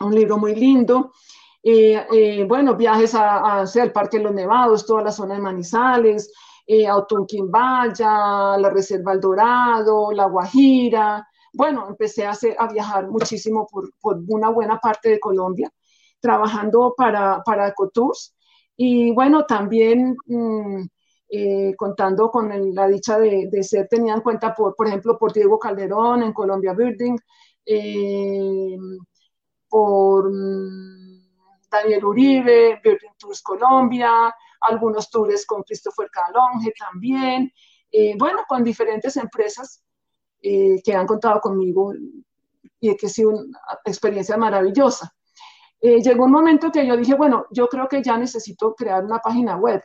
[0.00, 1.12] un libro muy lindo.
[1.62, 5.40] Eh, eh, bueno, viajes a, hacia el Parque de los Nevados, toda la zona de
[5.40, 6.32] Manizales,
[6.66, 11.26] eh, a Otunquimbaya, la Reserva El Dorado, La Guajira.
[11.52, 15.70] Bueno, empecé a, hacer, a viajar muchísimo por, por, una buena parte de Colombia,
[16.20, 17.74] trabajando para, para.
[18.76, 20.82] Y bueno, también mm,
[21.30, 25.32] eh, contando con la dicha de, de, ser tenida en cuenta, por, por ejemplo, por
[25.32, 27.16] Diego Calderón en Colombia Building.
[27.64, 28.76] Eh,
[29.68, 31.26] por mm,
[31.70, 37.52] Daniel Uribe, Virgin Tours Colombia, algunos tours con Christopher Calonge también,
[37.90, 39.82] eh, bueno, con diferentes empresas
[40.42, 41.94] eh, que han contado conmigo
[42.80, 45.14] y que ha sido una experiencia maravillosa.
[45.80, 49.18] Eh, llegó un momento que yo dije, bueno, yo creo que ya necesito crear una
[49.18, 49.82] página web.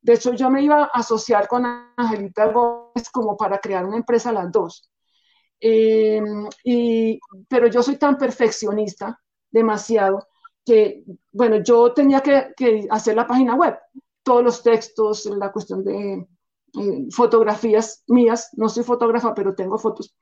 [0.00, 1.64] De hecho, yo me iba a asociar con
[1.96, 4.90] Angelita Gómez como para crear una empresa las dos.
[5.60, 9.16] y, pero yo soy tan perfeccionista
[9.50, 10.26] demasiado
[10.64, 13.78] que, bueno, yo tenía que, que hacer la página web,
[14.22, 16.26] todos los textos, la cuestión de
[16.80, 20.14] eh, fotografías mías, no soy fotógrafa, pero tengo fotos.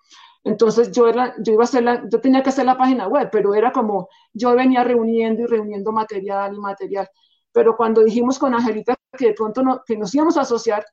[0.45, 3.29] Entonces yo, era, yo, iba a hacer la, yo tenía que hacer la página web,
[3.31, 7.09] pero era como yo venía reuniendo y reuniendo material y material.
[7.53, 10.85] pero cuando dijimos con Angelita que de pronto no, que nos íbamos a asociar,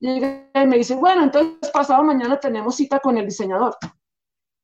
[0.00, 0.20] y
[0.66, 3.76] me dice, bueno, entonces pasado mañana tenemos cita con el diseñador.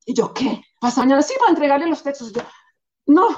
[0.05, 0.63] Y yo, ¿qué?
[0.81, 1.23] ¿Pasado mañana?
[1.23, 2.33] Sí, para entregarle los textos.
[2.33, 2.43] yo,
[3.07, 3.29] no,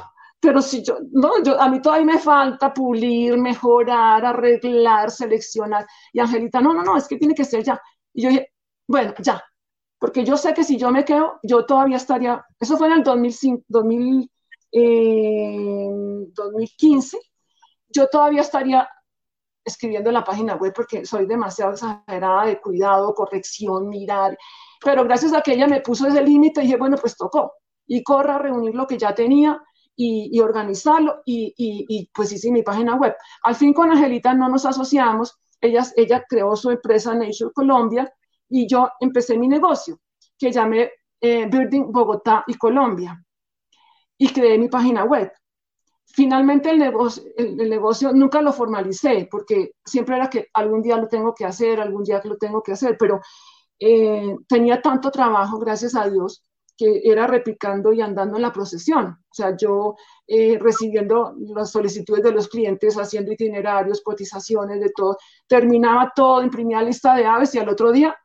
[0.41, 5.87] pero si yo, no, yo, a mí todavía me falta pulir, mejorar, arreglar, seleccionar.
[6.13, 7.81] Y Angelita, no, no, no, es que tiene que ser ya.
[8.15, 8.53] Y yo dije,
[8.89, 9.43] bueno, ya,
[9.99, 13.03] porque yo sé que si yo me quedo, yo todavía estaría, eso fue en el
[13.03, 14.31] 2005, 2000,
[16.33, 17.19] 2015,
[17.89, 18.89] yo todavía estaría
[19.63, 24.39] escribiendo en la página web porque soy demasiado exagerada de cuidado, corrección, mirar.
[24.83, 27.53] Pero gracias a que ella me puso ese límite, dije, bueno, pues tocó.
[27.87, 29.61] Y corra a reunir lo que ya tenía
[30.03, 31.23] y, organizarlo.
[31.27, 33.15] Y, y, pues hice mi página web.
[33.43, 35.39] Al fin con Angelita no nos asociamos.
[35.61, 38.11] Ella, ella creó su empresa Nature Colombia
[38.49, 40.01] y yo empecé mi negocio
[40.39, 40.91] que llamé
[41.21, 43.23] eh, Building Bogotá y Colombia
[44.17, 45.31] y creé mi página web.
[46.07, 51.09] Finalmente el negocio, el, negocio nunca lo formalicé porque siempre era que algún día lo
[51.09, 53.21] tengo que hacer, algún día lo tengo que hacer, pero
[53.79, 56.43] eh, tenía tanto trabajo, gracias a Dios,
[56.81, 59.07] que era repicando y andando en la procesión.
[59.07, 65.19] O sea, yo eh, recibiendo las solicitudes de los clientes, haciendo itinerarios, cotizaciones, de todo,
[65.47, 68.17] terminaba todo, imprimía lista de aves y al otro día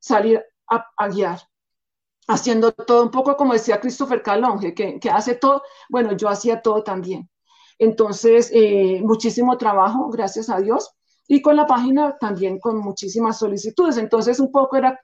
[0.00, 1.38] salir a guiar
[2.30, 6.62] haciendo todo un poco como decía Christopher Calonge, que, que hace todo, bueno, yo hacía
[6.62, 7.28] todo también.
[7.78, 10.90] Entonces, eh, muchísimo trabajo, gracias a Dios,
[11.26, 13.96] y con la página también con muchísimas solicitudes.
[13.96, 15.00] Entonces, un poco era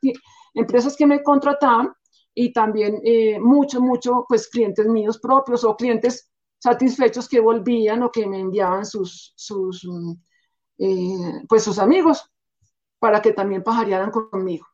[0.55, 1.93] empresas que me contrataban
[2.39, 8.13] y también eh, mucho, mucho, pues clientes míos propios o clientes satisfechos que volvían o
[8.13, 10.13] que me enviaban sus, sus, mm,
[10.79, 12.31] eh, pues sus amigos
[12.99, 14.67] para que también pajarearan conmigo.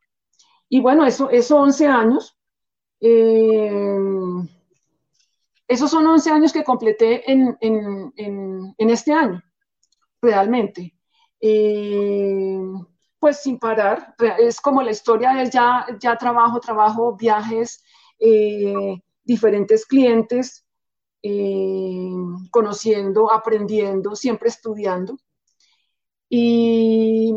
[0.69, 2.37] Y bueno, eso, eso 11 años,
[3.01, 3.97] eh,
[5.69, 7.57] esos son 11 años que completé en,
[8.77, 9.41] este año,
[10.21, 10.97] realmente.
[11.41, 12.59] Eh,
[13.23, 17.85] pues sin parar, es como la historia de ya, ya trabajo, trabajo, viajes,
[18.19, 20.67] eh, diferentes clientes,
[22.51, 25.17] conociendo, aprendiendo, siempre estudiando.
[26.29, 27.33] Y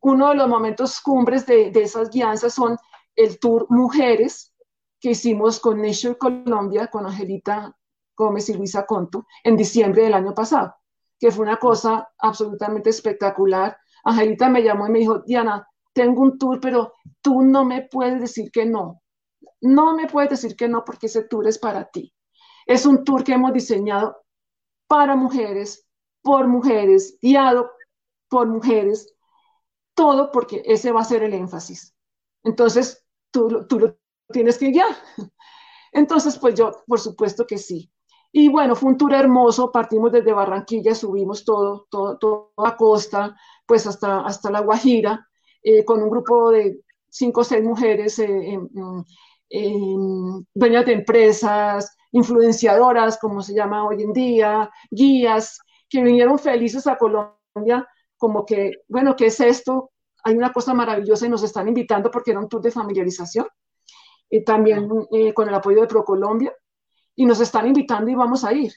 [0.00, 2.76] uno de los momentos cumbres de, de esas guianzas son
[3.14, 4.52] el tour Mujeres,
[4.98, 7.72] que hicimos con Nature Colombia, con Angelita
[8.16, 10.74] Gómez y Luisa Conto, en diciembre del año pasado,
[11.20, 13.78] que fue una cosa absolutamente espectacular.
[14.04, 18.20] Angelita me llamó y me dijo, Diana, tengo un tour, pero tú no me puedes
[18.20, 19.02] decir que no.
[19.60, 22.12] No me puedes decir que no porque ese tour es para ti.
[22.66, 24.16] Es un tour que hemos diseñado
[24.86, 25.86] para mujeres,
[26.22, 27.70] por mujeres, guiado
[28.28, 29.14] por mujeres,
[29.94, 31.94] todo porque ese va a ser el énfasis.
[32.42, 33.96] Entonces, tú, tú lo
[34.32, 34.88] tienes que guiar.
[35.92, 37.90] Entonces, pues yo, por supuesto que sí.
[38.32, 43.36] Y bueno, fue un tour hermoso, partimos desde Barranquilla, subimos todo, todo, toda la costa,
[43.66, 45.28] pues hasta, hasta La Guajira,
[45.62, 48.58] eh, con un grupo de cinco o seis mujeres, eh,
[50.54, 55.58] dueñas de empresas, influenciadoras, como se llama hoy en día, guías,
[55.88, 57.86] que vinieron felices a Colombia,
[58.16, 59.92] como que, bueno, ¿qué es esto?
[60.24, 63.46] Hay una cosa maravillosa y nos están invitando porque era un tour de familiarización
[64.42, 66.52] también eh, con el apoyo de ProColombia,
[67.14, 68.72] y nos están invitando y vamos a ir.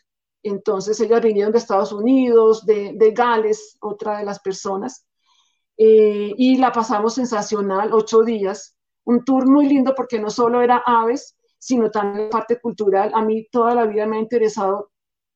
[0.48, 5.06] Entonces ellas vinieron de Estados Unidos, de, de Gales, otra de las personas,
[5.78, 8.76] eh, y la pasamos sensacional, ocho días,
[9.06, 13.12] un tour muy lindo porque no solo era aves, sino también parte cultural.
[13.14, 14.92] A mí toda la vida me ha interesado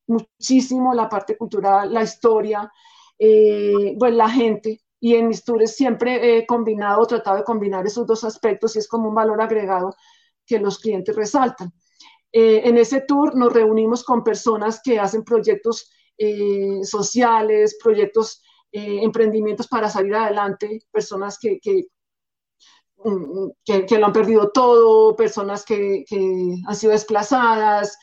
[0.08, 2.72] muchísimo la parte cultural, la historia,
[3.18, 8.06] eh, pues la gente y en mis tours siempre he combinado, tratado de combinar esos
[8.06, 9.96] dos aspectos y es como un valor agregado
[10.46, 11.74] que los clientes resaltan.
[12.34, 19.00] Eh, en ese tour nos reunimos con personas que hacen proyectos eh, sociales, proyectos, eh,
[19.04, 21.88] emprendimientos para salir adelante, personas que, que,
[23.04, 26.06] mm, que, lo han perdido todo, personas que,
[26.68, 27.98] han sido desplazadas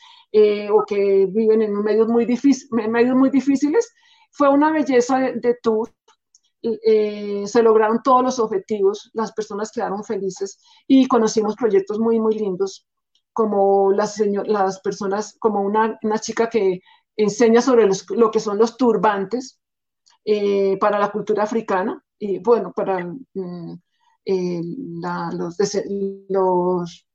[0.71, 2.27] o que viven en medios muy,
[2.87, 3.91] medios muy difíciles.
[4.31, 5.89] Fue una belleza de, de tour
[6.61, 12.85] se lograron todos los objetivos, las personas quedaron felices y conocimos proyectos muy, muy lindos,
[13.39, 16.81] como las, las personas, como una, una chica que
[17.15, 19.61] enseña sobre lo que son los turbantes
[20.25, 23.79] eh, para la cultura africana y bueno, para mm,
[24.25, 24.61] eh,
[25.31, 25.57] los,
[26.27, 27.07] los,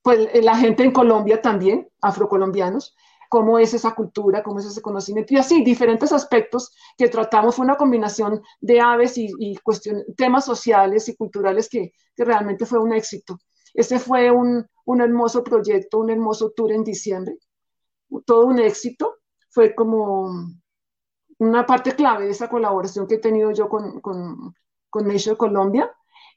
[0.00, 2.94] pues la gente en Colombia también, afrocolombianos,
[3.28, 7.56] cómo es esa cultura, cómo es ese conocimiento, y así, diferentes aspectos que tratamos.
[7.56, 9.58] Fue una combinación de aves y,
[10.16, 13.40] temas sociales y culturales que, realmente fue un éxito.
[13.74, 14.66] Este fue un,
[15.00, 17.36] hermoso proyecto, un hermoso tour en diciembre,
[18.24, 19.16] todo un éxito.
[19.50, 20.30] Fue como,
[21.38, 24.54] una parte clave de esa colaboración que he tenido yo con, con,
[24.88, 25.90] con Nature Colombia.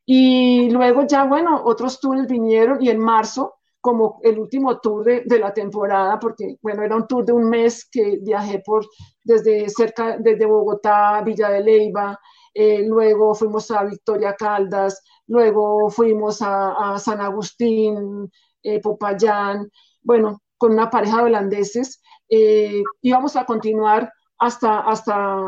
[0.06, 5.24] Y luego ya, bueno, otros tours vinieron y en marzo, como el último tour de,
[5.26, 8.86] de, la temporada, porque, bueno, era un tour de un mes que viajé por
[9.24, 12.20] desde cerca, desde Bogotá, Villa de Leyva,
[12.60, 18.32] eh, luego fuimos a Victoria Caldas, luego fuimos a, San Agustín,
[18.64, 19.70] eh, Popayán,
[20.02, 22.02] bueno, con una pareja de holandeses.
[22.28, 25.46] Eh, íbamos a continuar hasta, hasta,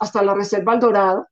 [0.00, 1.28] hasta la Reserva El Dorado.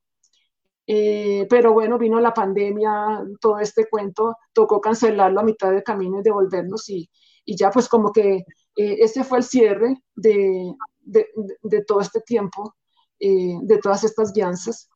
[0.87, 6.21] Eh, pero bueno, vino la pandemia, todo este cuento, tocó cancelarlo a mitad de camino
[6.21, 7.11] y devolvernos y,
[7.45, 8.45] y ya pues como que
[8.77, 11.27] ese fue el cierre de, de,
[11.63, 12.77] de todo este tiempo,
[13.19, 14.90] de todas estas guianzas.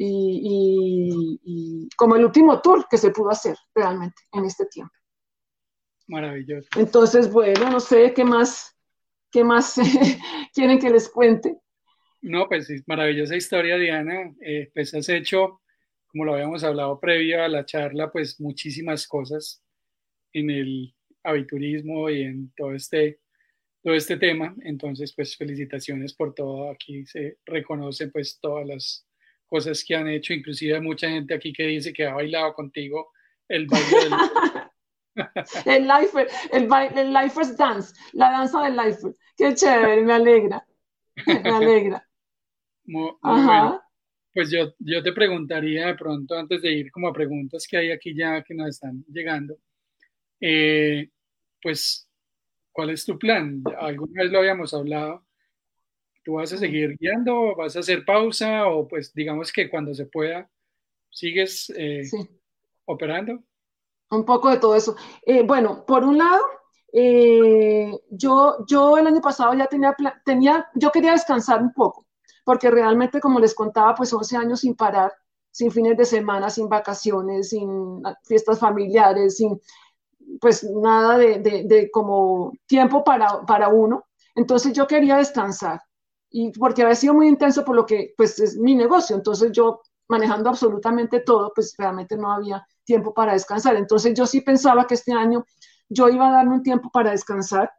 [0.00, 4.94] Y, y, y, como el último tour que se pudo hacer realmente en este tiempo.
[6.06, 6.68] Maravilloso.
[6.76, 8.76] Entonces, bueno, no sé qué más,
[9.32, 9.74] qué más
[10.54, 11.58] quieren que les cuente.
[12.20, 14.34] No, pues maravillosa historia, Diana.
[14.40, 15.60] Eh, pues has hecho,
[16.06, 19.62] como lo habíamos hablado previo a la charla, pues muchísimas cosas
[20.32, 20.94] en el
[21.24, 23.20] aviturismo y en todo este,
[23.82, 24.54] todo este tema.
[24.62, 26.70] Entonces, pues felicitaciones por todo.
[26.70, 29.07] Aquí se reconocen pues todas las
[29.48, 30.32] cosas que han hecho.
[30.32, 33.12] Inclusive hay mucha gente aquí que dice que ha bailado contigo
[33.48, 34.12] el baile del...
[35.66, 39.16] el life, el, el lifers dance, la danza del lifer.
[39.36, 40.66] Qué chévere, me alegra.
[41.26, 42.08] Me alegra.
[42.84, 43.82] Muy, muy bueno.
[44.32, 47.90] Pues yo, yo te preguntaría de pronto, antes de ir como a preguntas que hay
[47.90, 49.58] aquí ya que nos están llegando,
[50.40, 51.10] eh,
[51.60, 52.08] pues,
[52.70, 53.62] ¿cuál es tu plan?
[53.80, 55.26] Alguna vez lo habíamos hablado.
[56.28, 57.56] ¿Tú vas a seguir guiando?
[57.56, 58.66] ¿Vas a hacer pausa?
[58.66, 60.46] O pues digamos que cuando se pueda,
[61.08, 62.18] ¿sigues eh, sí.
[62.84, 63.42] operando?
[64.10, 64.94] Un poco de todo eso.
[65.24, 66.42] Eh, bueno, por un lado,
[66.92, 72.06] eh, yo, yo el año pasado ya tenía, tenía, yo quería descansar un poco,
[72.44, 75.10] porque realmente, como les contaba, pues 11 años sin parar,
[75.50, 79.58] sin fines de semana, sin vacaciones, sin fiestas familiares, sin,
[80.42, 84.04] pues nada de, de, de como tiempo para, para uno.
[84.34, 85.80] Entonces yo quería descansar,
[86.30, 89.80] y porque había sido muy intenso por lo que, pues es mi negocio, entonces yo
[90.08, 93.76] manejando absolutamente todo, pues realmente no había tiempo para descansar.
[93.76, 95.44] Entonces yo sí pensaba que este año
[95.88, 97.70] yo iba a darme un tiempo para descansar,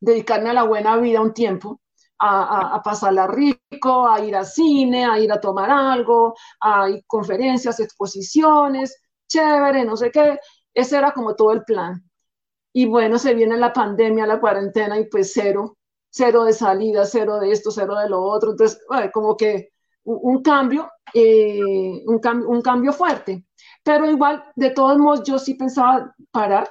[0.00, 1.80] dedicarme a la buena vida un tiempo,
[2.18, 6.88] a, a, a, pasarla rico, a ir al cine, a ir a tomar algo, a
[6.90, 10.38] ir conferencias, exposiciones, chévere, no sé qué.
[10.74, 12.02] Ese era como todo el plan.
[12.72, 15.77] Y bueno, se viene la pandemia, la cuarentena y pues cero,
[16.18, 18.50] cero de salida, cero de esto, cero de lo otro.
[18.50, 18.80] Entonces,
[19.12, 19.70] como que
[20.04, 23.46] un, cambio, eh, un, cam un cambio fuerte.
[23.84, 26.68] Pero igual, de todos modos, yo sí pensaba parar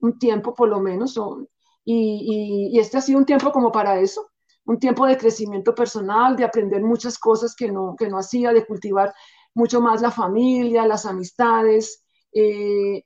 [0.00, 1.16] un tiempo por lo menos,
[1.84, 4.30] y, este ha sido un tiempo como para eso,
[4.64, 8.66] un tiempo de crecimiento personal, de aprender muchas cosas que no, que no hacía, de
[8.66, 9.14] cultivar
[9.54, 12.04] mucho más la familia, las amistades.
[12.32, 13.04] Eh,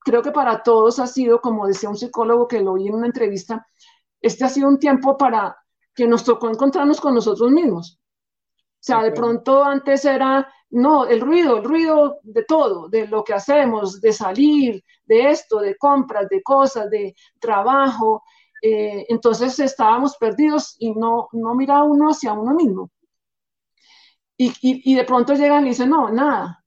[0.00, 3.06] creo que para todos ha sido, como decía un psicólogo que lo oí en una
[3.06, 3.66] entrevista,
[4.20, 5.56] este ha sido un tiempo para
[5.94, 7.98] que nos tocó encontrarnos con nosotros mismos.
[8.80, 13.24] O sea, de pronto antes era no, el ruido, el ruido de todo, de lo
[13.24, 18.22] que hacemos, de salir, de esto, de compras, de cosas, de trabajo.
[18.62, 22.90] Eh, entonces estábamos perdidos y no, no miraba uno hacia uno mismo.
[24.36, 26.64] Y, y, y, de pronto llegan y dicen, no, nada.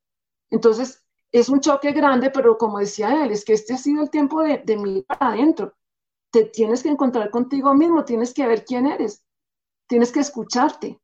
[0.50, 4.10] Entonces es un choque grande, pero como decía él, es que este ha sido el
[4.10, 5.72] tiempo de, de mirar adentro.
[6.32, 9.22] Te tienes que encontrar contigo mismo, tienes que ver quién eres,
[9.86, 11.00] tienes que escucharte.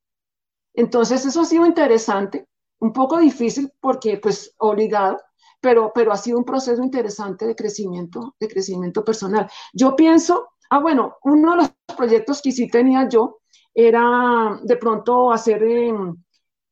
[0.74, 2.48] Entonces eso ha sido interesante
[2.80, 5.18] un poco difícil porque pues obligado,
[5.60, 9.48] pero, pero ha sido un proceso interesante de crecimiento, de crecimiento personal.
[9.72, 13.38] Yo pienso, ah, bueno, uno de los proyectos que sí tenía yo
[13.74, 15.92] era de pronto hacer eh,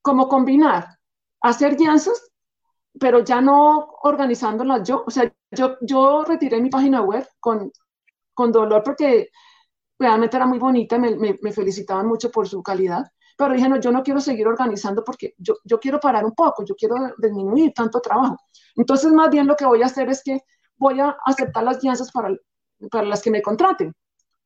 [0.02, 0.98] como combinar,
[1.42, 2.30] hacer guianzas,
[2.98, 5.04] pero ya no organizándolas yo.
[5.06, 7.70] O sea, yo, yo retiré mi página web con,
[8.36, 9.30] con dolor porque
[9.98, 13.04] realmente era muy bonita, me, me, me felicitaban mucho por su calidad
[13.36, 16.64] pero dije, no, yo no quiero seguir organizando porque yo, yo quiero parar un poco,
[16.64, 18.36] yo quiero disminuir tanto trabajo.
[18.74, 20.40] Entonces, más bien lo que voy a hacer es que
[20.76, 22.34] voy a aceptar las guianzas para,
[22.90, 23.94] para las que me contraten,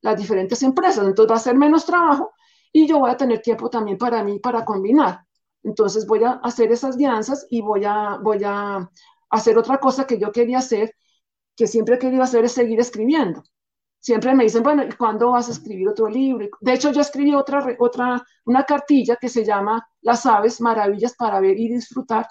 [0.02, 1.06] las diferentes empresas.
[1.06, 2.32] Entonces va a ser menos trabajo
[2.72, 5.24] y yo voy a tener tiempo también para mí, para combinar.
[5.62, 8.90] Entonces voy a hacer esas guianzas y voy a, voy a
[9.30, 10.94] hacer otra cosa que yo quería hacer,
[11.56, 13.44] que siempre he querido hacer, es seguir escribiendo
[14.00, 16.48] siempre me dicen, bueno, ¿y cuándo vas a escribir otro libro?
[16.60, 21.40] De hecho, yo escribí otra, otra, una cartilla que se llama Las aves, maravillas para
[21.40, 22.26] ver y disfrutar.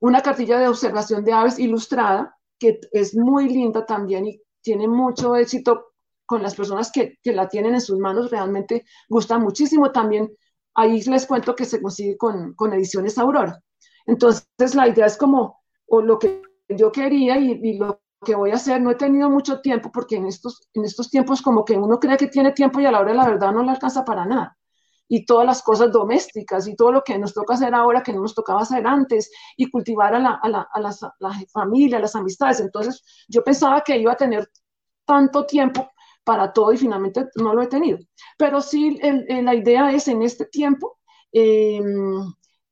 [0.00, 5.36] Una cartilla de observación de aves ilustrada, que es muy linda también y tiene mucho
[5.36, 5.92] éxito
[6.26, 9.90] con las personas que, que, la tienen en sus manos realmente gusta muchísimo.
[9.92, 10.30] También
[10.74, 13.60] ahí les cuento que se consigue con, con Ediciones Aurora.
[14.06, 18.50] Entonces la idea es como, o lo que yo quería y, y, lo que voy
[18.50, 21.74] a hacer, no he tenido mucho tiempo porque en estos, en estos tiempos como que
[21.76, 24.04] uno cree que tiene tiempo y a la hora de la verdad no le alcanza
[24.04, 24.56] para nada
[25.08, 28.20] y todas las cosas domésticas y todo lo que nos toca hacer ahora que no
[28.22, 32.00] nos tocaba hacer antes y cultivar a la, a la, a las, la familia, a
[32.00, 32.60] las amistades.
[32.60, 34.48] Entonces yo pensaba que iba a tener
[35.04, 35.90] tanto tiempo
[36.24, 37.98] para todo y finalmente no lo he tenido.
[38.38, 40.98] Pero sí, el, el, la idea es en este tiempo
[41.32, 41.80] eh,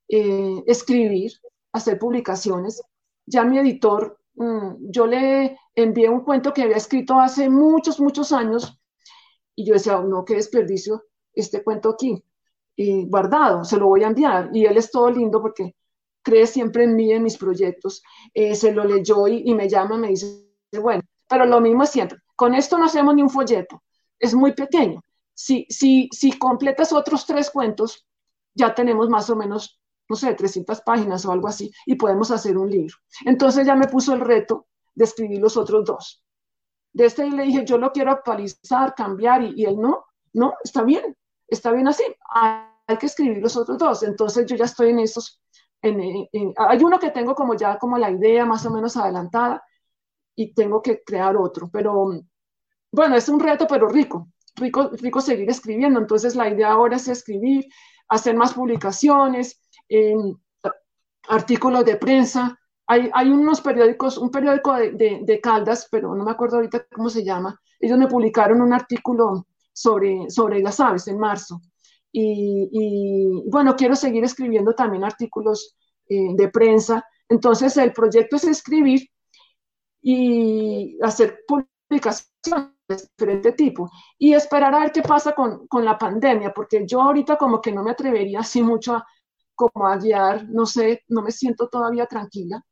[0.08, 1.32] eh, escribir,
[1.72, 2.82] hacer publicaciones.
[3.26, 4.17] Ya mi editor,
[4.80, 8.78] yo le envié un cuento que había escrito hace muchos, muchos años
[9.54, 12.22] y yo decía, no, qué desperdicio este cuento aquí
[12.76, 14.50] y guardado, se lo voy a enviar.
[14.52, 15.74] Y él es todo lindo porque
[16.22, 18.02] cree siempre en mí, en mis proyectos.
[18.32, 20.46] Eh, se lo leyó y, y, me llama, me dice,
[20.80, 22.18] bueno, pero lo mismo es siempre.
[22.36, 23.82] Con esto no hacemos ni un folleto,
[24.18, 25.02] es muy pequeño.
[25.34, 28.06] Si, si, si completas otros tres cuentos,
[28.54, 32.56] ya tenemos más o menos, no sé, 300 páginas o algo así, y podemos hacer
[32.56, 32.96] un libro.
[33.24, 36.24] Entonces ya me puso el reto de escribir los otros dos.
[36.92, 40.82] De este le dije, yo lo quiero actualizar, cambiar, y, y él no, no, está
[40.82, 42.04] bien, está bien así,
[42.88, 44.02] hay que escribir los otros dos.
[44.02, 45.40] Entonces yo ya estoy en esos,
[45.82, 49.62] en, hay uno que tengo como ya como la idea más o menos adelantada
[50.34, 52.10] y tengo que crear otro, pero
[52.90, 56.00] bueno, es un reto, pero rico, rico, rico seguir escribiendo.
[56.00, 57.66] Entonces la idea ahora es escribir,
[58.08, 59.60] hacer más publicaciones,
[61.28, 62.58] artículos de prensa.
[62.86, 66.86] Hay, hay, unos periódicos, un periódico de, de, de Caldas, pero no me acuerdo ahorita
[66.90, 67.60] cómo se llama.
[67.78, 71.60] Ellos me publicaron un artículo sobre, sobre las aves en marzo.
[72.10, 75.76] Y, y, bueno, quiero seguir escribiendo también artículos
[76.08, 77.04] eh, de prensa.
[77.28, 79.08] Entonces, el proyecto es escribir
[80.02, 85.98] y hacer publicaciones de diferente tipo y esperar a ver qué pasa con, con, la
[85.98, 89.06] pandemia, porque yo ahorita como que no me atrevería así mucho a,
[89.58, 92.64] como a guiar, no sé, no me siento todavía tranquila,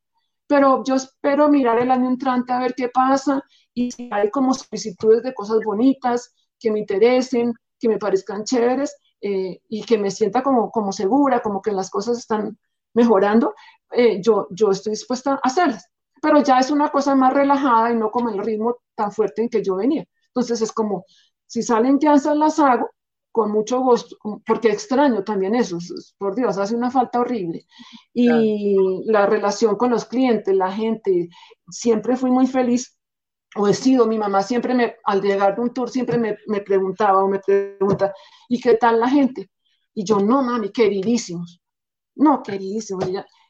[0.46, 3.42] pero yo espero mirar el año entrante a ver qué pasa
[3.74, 8.96] y si hay como solicitudes de cosas bonitas, que me interesen, que me parezcan chéveres
[9.20, 12.56] eh, y que me sienta como, como segura, como que las cosas están
[12.94, 13.54] mejorando,
[13.90, 15.90] eh, yo, yo estoy dispuesta a hacerlas.
[16.22, 19.48] Pero ya es una cosa más relajada y no como el ritmo tan fuerte en
[19.50, 20.06] que yo venía.
[20.28, 21.04] Entonces es como,
[21.46, 22.90] si salen llanzas las hago
[23.36, 24.16] con mucho gusto,
[24.46, 25.76] porque extraño también eso,
[26.16, 27.66] por Dios, hace una falta horrible.
[28.14, 28.28] Y
[28.74, 29.02] claro.
[29.04, 31.28] la relación con los clientes, la gente,
[31.68, 32.98] siempre fui muy feliz
[33.54, 36.62] o he sido, mi mamá siempre me, al llegar de un tour, siempre me, me,
[36.62, 38.14] preguntaba o me pregunta,
[38.48, 39.50] ¿y qué tal la gente?
[39.92, 41.60] Y yo, no, mami, queridísimos.
[42.14, 43.04] No, queridísimos.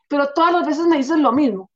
[0.09, 1.71] Pero todas las veces me dices lo mismo.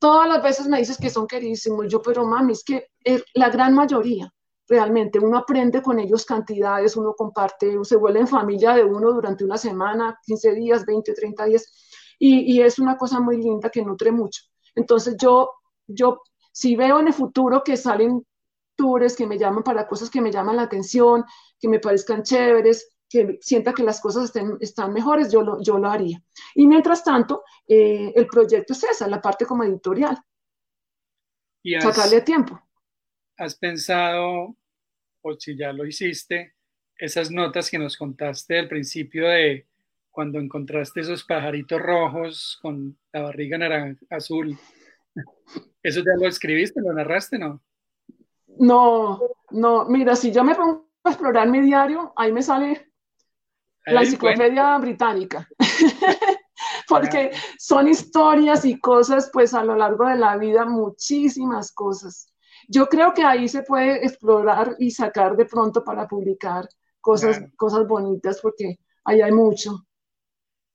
[0.00, 1.86] Todas las veces me dices que son queridísimos.
[1.88, 4.28] Yo, pero mami, es que es la gran mayoría,
[4.72, 9.44] realmente, uno aprende con ellos cantidades, uno comparte, se vuelve en familia de uno durante
[9.44, 13.84] una semana, 15 días, 20, 30 días, y, y es una cosa muy linda que
[13.84, 14.44] nutre mucho.
[14.74, 15.50] Entonces yo,
[15.86, 18.24] yo si veo en el futuro que salen
[18.74, 21.24] tours que me llaman para cosas que me llaman la atención,
[21.60, 25.76] que me parezcan chéveres, que sienta que las cosas estén, están mejores, yo lo, yo
[25.76, 26.22] lo haría.
[26.54, 30.16] Y mientras tanto, eh, el proyecto es esa, la parte como editorial.
[31.62, 32.58] ¿Y has, sacarle tiempo.
[33.36, 34.56] ¿Has pensado,
[35.22, 36.54] o si ya lo hiciste,
[36.96, 39.66] esas notas que nos contaste al principio de
[40.10, 44.56] cuando encontraste esos pajaritos rojos con la barriga naranja, azul?
[45.82, 47.62] ¿Eso ya lo escribiste, lo narraste, no?
[48.58, 49.20] No,
[49.50, 52.90] no, mira, si yo me pongo a explorar mi diario, ahí me sale
[53.86, 54.78] ahí la enciclopedia cuenta.
[54.78, 55.48] británica.
[56.88, 57.38] Porque ah.
[57.58, 62.31] son historias y cosas, pues a lo largo de la vida, muchísimas cosas.
[62.68, 66.68] Yo creo que ahí se puede explorar y sacar de pronto para publicar
[67.00, 67.52] cosas, claro.
[67.56, 69.86] cosas bonitas, porque ahí hay mucho.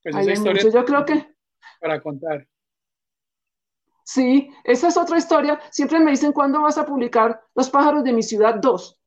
[0.03, 0.69] Pues ahí hay mucho.
[0.69, 1.35] Yo creo que...
[1.79, 2.47] Para contar.
[4.03, 5.59] Sí, esa es otra historia.
[5.69, 8.99] Siempre me dicen cuándo vas a publicar Los pájaros de mi ciudad 2.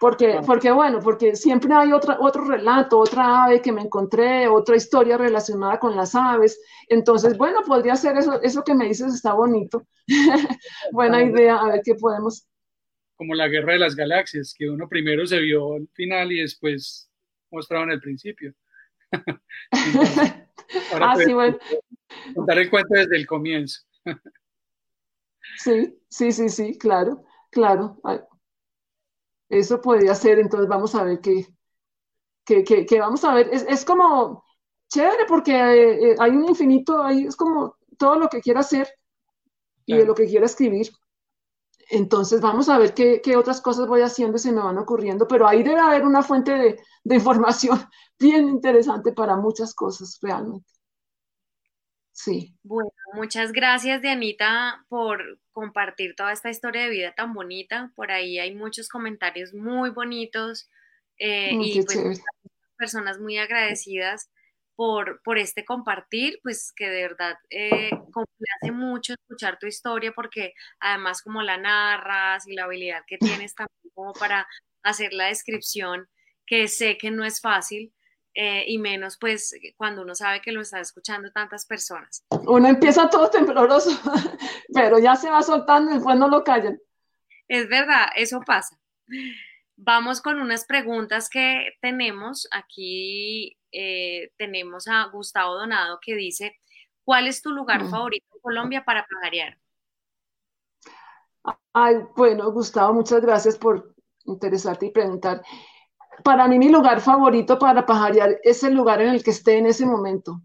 [0.00, 4.76] Porque, porque bueno, porque siempre hay otra, otro relato, otra ave que me encontré, otra
[4.76, 6.60] historia relacionada con las aves.
[6.88, 9.86] Entonces, bueno, podría ser eso, eso que me dices está bonito.
[10.92, 12.46] Buena idea, a ver qué podemos.
[13.16, 17.08] Como la guerra de las galaxias, que uno primero se vio al final y después
[17.50, 18.52] mostraban el principio.
[19.70, 20.32] Entonces,
[21.00, 21.56] ah, sí, bueno.
[22.34, 23.80] Contar el cuento desde el comienzo.
[25.56, 28.00] Sí, sí, sí, sí, claro, claro.
[29.54, 31.46] Eso podría ser, entonces vamos a ver qué,
[32.44, 33.48] qué, qué, qué vamos a ver.
[33.52, 34.42] Es, es, como
[34.88, 38.88] chévere porque eh, hay un infinito, ahí es como todo lo que quiera hacer
[39.86, 40.02] y claro.
[40.02, 40.90] de lo que quiera escribir.
[41.90, 45.46] Entonces vamos a ver qué, otras cosas voy haciendo y se me van ocurriendo, pero
[45.46, 47.78] ahí debe haber una fuente de, de información
[48.18, 50.73] bien interesante para muchas cosas realmente.
[52.14, 52.56] Sí.
[52.62, 57.92] Bueno, muchas gracias, Dianita, por compartir toda esta historia de vida tan bonita.
[57.96, 60.70] Por ahí hay muchos comentarios muy bonitos
[61.18, 62.22] eh, y pues,
[62.78, 64.30] personas muy agradecidas
[64.76, 70.54] por, por este compartir, pues que de verdad eh, complace mucho escuchar tu historia porque
[70.78, 74.46] además como la narras y la habilidad que tienes también como para
[74.84, 76.08] hacer la descripción,
[76.46, 77.92] que sé que no es fácil,
[78.34, 82.24] eh, y menos pues cuando uno sabe que lo está escuchando tantas personas.
[82.46, 83.90] Uno empieza todo tembloroso,
[84.74, 86.78] pero ya se va soltando y después no lo callan.
[87.46, 88.78] Es verdad, eso pasa.
[89.76, 92.48] Vamos con unas preguntas que tenemos.
[92.50, 96.58] Aquí eh, tenemos a Gustavo Donado que dice,
[97.04, 97.90] ¿cuál es tu lugar mm.
[97.90, 99.58] favorito en Colombia para pajarear?
[101.72, 103.94] Ay, bueno, Gustavo, muchas gracias por
[104.24, 105.42] interesarte y preguntar
[106.22, 109.66] para mí mi lugar favorito para pajarear es el lugar en el que esté en
[109.66, 110.40] ese momento.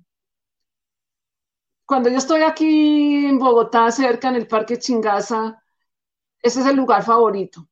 [1.86, 5.62] Cuando yo estoy aquí en Bogotá, cerca en el Parque Chingaza,
[6.42, 7.68] ese es el lugar favorito.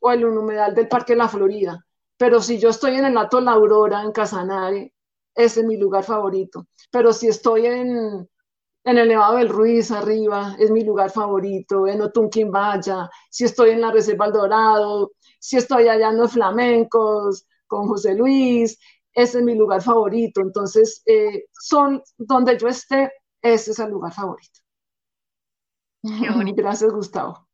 [0.00, 1.84] O el humedal del Parque La Florida.
[2.16, 4.92] Pero si yo estoy en el Lato La Aurora, en Casanare,
[5.34, 6.66] ese es mi lugar favorito.
[6.90, 8.28] Pero si estoy en,
[8.84, 11.86] el Nevado del Ruiz, arriba, es mi lugar favorito.
[11.86, 17.46] En Otunquimbaya, si estoy en la Reserva El Dorado, si estoy allá en los flamencos,
[17.66, 18.78] con José Luis,
[19.12, 20.40] ese es mi lugar favorito.
[20.40, 23.12] Entonces, eh, son donde yo esté,
[23.42, 24.60] ese es el lugar favorito.
[26.02, 27.48] Gracias, Gustavo.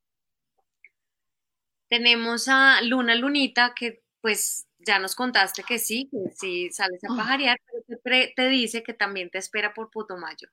[1.88, 7.12] Tenemos a Luna Lunita, que pues ya nos contaste que sí, que sí sales a
[7.12, 7.16] ah.
[7.16, 7.58] pajarear,
[8.02, 10.48] pero te, dice que también te espera por Putumayo.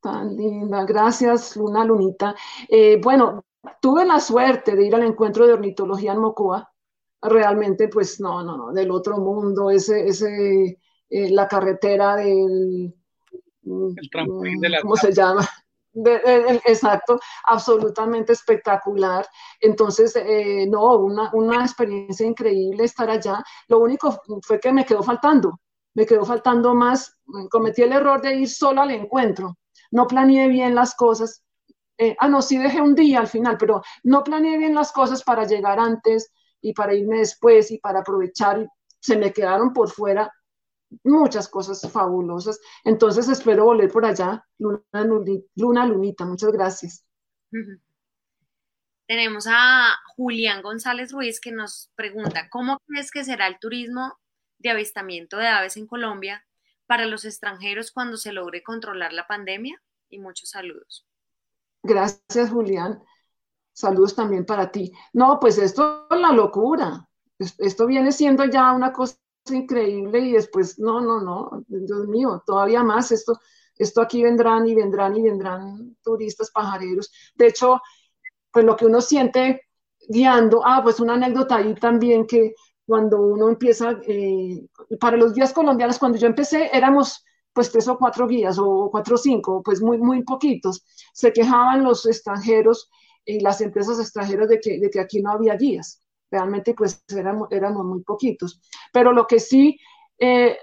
[0.00, 2.34] Tan linda, gracias Luna Lunita.
[2.68, 3.45] Eh, bueno,
[3.80, 6.72] tuve la suerte de ir al encuentro de ornitología en Mocoa.
[7.22, 10.78] Realmente, pues no, no, no, del otro mundo, ese, ese,
[11.08, 12.94] eh, la carretera del...
[13.64, 14.80] El trampolín de la...
[14.80, 15.48] ¿Cómo se llama?
[16.66, 19.26] exacto, absolutamente espectacular.
[19.60, 23.42] Entonces, eh, no, una, una experiencia increíble estar allá.
[23.68, 25.58] Lo único fue que me quedó faltando,
[25.94, 27.18] me quedó faltando más,
[27.50, 29.56] cometí el error de ir solo al encuentro,
[29.90, 31.45] no planeé bien las cosas
[31.98, 35.22] eh, ah, no, sí dejé un día al final, pero no planeé bien las cosas
[35.22, 38.68] para llegar antes y para irme después y para aprovechar y
[39.00, 40.32] se me quedaron por fuera
[41.04, 42.60] muchas cosas fabulosas.
[42.84, 44.82] Entonces espero volver por allá, Luna,
[45.54, 47.04] Luna Lunita, muchas gracias.
[49.06, 54.18] Tenemos a Julián González Ruiz que nos pregunta, ¿cómo crees que será el turismo
[54.58, 56.44] de avistamiento de aves en Colombia
[56.86, 59.80] para los extranjeros cuando se logre controlar la pandemia?
[60.08, 61.06] Y muchos saludos.
[61.86, 63.02] Gracias, Julián.
[63.72, 64.92] Saludos también para ti.
[65.12, 67.08] No, pues esto es la locura.
[67.38, 69.16] Esto viene siendo ya una cosa
[69.50, 73.12] increíble y después, no, no, no, Dios mío, todavía más.
[73.12, 73.38] Esto,
[73.76, 77.12] esto aquí vendrán y vendrán y vendrán turistas pajareros.
[77.34, 77.80] De hecho,
[78.50, 79.62] pues lo que uno siente
[80.08, 82.54] guiando, ah, pues una anécdota ahí también que
[82.86, 84.66] cuando uno empieza, eh,
[85.00, 87.24] para los días colombianos, cuando yo empecé, éramos
[87.56, 90.84] pues tres o cuatro guías o cuatro o cinco, pues muy, muy poquitos.
[91.14, 92.90] Se quejaban los extranjeros
[93.24, 96.02] y las empresas extranjeras de que, de que aquí no había guías.
[96.30, 98.60] Realmente pues éramos, éramos muy poquitos.
[98.92, 99.78] Pero lo que sí
[100.18, 100.58] eh,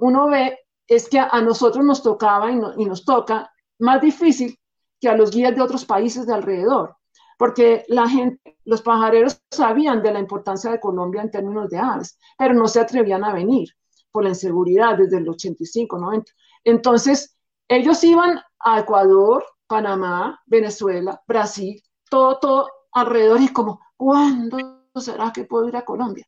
[0.00, 3.50] uno ve es que a, nosotros nos tocaba y, y nos toca
[3.80, 4.56] más difícil
[5.00, 6.94] que a los guías de otros países de alrededor
[7.38, 12.18] porque la gente, los pajareros sabían de la importancia de Colombia en términos de aves,
[12.38, 13.70] pero no se atrevían a venir
[14.10, 16.32] por la inseguridad desde el 85, 90.
[16.64, 17.36] Entonces,
[17.68, 24.58] ellos iban a Ecuador, Panamá, Venezuela, Brasil, todo, todo alrededor y como, ¿cuándo
[24.96, 26.26] será que puedo ir a Colombia?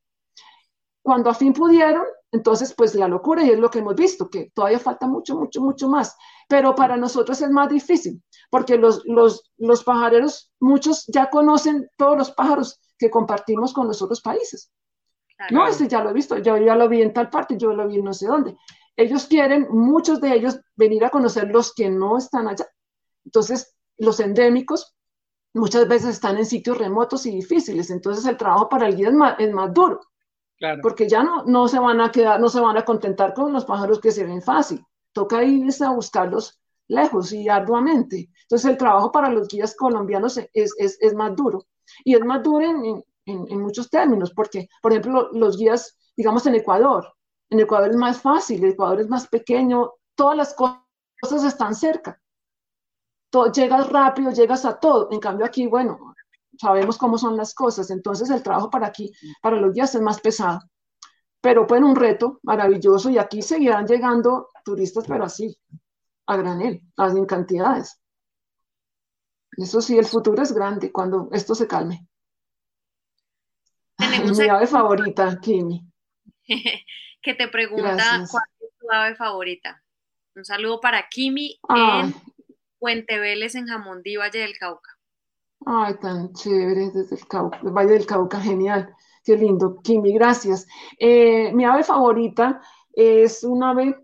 [1.03, 4.53] Cuando a fin pudieron, entonces pues la locura y es lo que hemos visto, que
[4.55, 6.17] todavía falta mucho, mucho, mucho más.
[6.49, 12.17] Pero para nosotros es más difícil, porque los, los, los pajareros, muchos ya conocen todos
[12.17, 14.71] los pájaros que compartimos con los otros países.
[15.51, 17.89] No, ese ya lo he visto, yo ya lo vi en tal parte, yo lo
[17.89, 18.57] vi en no sé dónde.
[18.97, 22.67] Ellos quieren, muchos de ellos, venir a conocer los que no están allá.
[23.25, 24.95] Entonces, los endémicos
[25.55, 29.15] muchas veces están en sitios remotos y difíciles, entonces el trabajo para el guía es
[29.15, 30.01] más, es más duro,
[30.81, 33.65] porque ya no, no se van a quedar, no se van a contentar con los
[33.65, 36.59] pájaros que se ven fácil, toca irse a buscarlos
[36.89, 38.31] lejos y arduamente.
[38.43, 41.67] Entonces el trabajo para los guías colombianos es, es, es más duro,
[42.05, 46.57] y es más duro en, en, muchos términos, porque, por ejemplo, los guías, digamos, en
[46.57, 47.15] Ecuador,
[47.51, 52.21] en Ecuador es más fácil, Ecuador es más pequeño, todas las cosas están cerca.
[53.31, 55.09] Todo, llegas rápido, llegas a todo.
[55.11, 56.15] En cambio aquí, bueno,
[56.59, 60.21] sabemos cómo son las cosas, entonces el trabajo para aquí, para los días es más
[60.21, 60.61] pesado.
[61.41, 65.59] Pero fue un reto maravilloso y aquí seguirán llegando turistas, pero así,
[66.27, 68.01] a granel, en cantidades.
[69.57, 72.07] Eso sí, el futuro es grande cuando esto se calme.
[74.11, 75.81] Tenemos Mi ave favorita, Kimi.
[77.23, 79.83] que te pregunta cuál es tu ave favorita.
[80.35, 82.15] Un saludo para Kimi en
[82.79, 84.91] Puente Vélez, en Jamondí, Valle del Cauca.
[85.65, 88.95] Ay, tan chévere, desde el, Cauca, Valle del Cauca, genial.
[89.25, 90.67] Qué lindo, Kimi, gracias.
[90.99, 92.61] Eh, mi ave favorita
[92.93, 93.97] es un ave,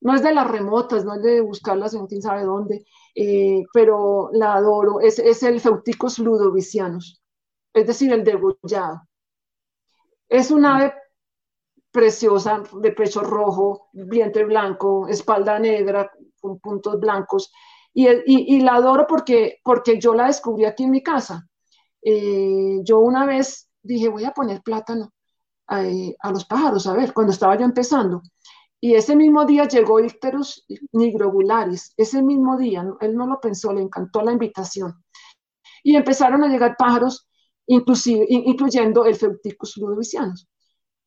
[0.00, 2.84] no es de las remotas, no es de buscarlas en quién sabe dónde,
[3.16, 7.20] eh, pero la adoro, es, es el Feuticus ludovicianus,
[7.72, 9.02] es decir, el degollado.
[10.28, 10.94] Es una ave
[11.90, 16.10] preciosa, de pecho rojo, vientre blanco, espalda negra,
[16.40, 17.52] con puntos blancos,
[17.94, 21.48] y, la adoro porque, porque yo la descubrí aquí en mi casa.
[22.02, 25.12] Eh, yo una vez dije, voy a poner plátano
[25.70, 28.22] eh, a, los pájaros, a ver, cuando estaba yo empezando.
[28.80, 33.80] Y ese mismo día llegó Icterus nigrobularis, ese mismo día, él no lo pensó, le
[33.80, 35.02] encantó la invitación.
[35.82, 37.28] Y empezaron a llegar pájaros,
[37.66, 40.48] inclusive, incluyendo el Feuticus ludovicianus.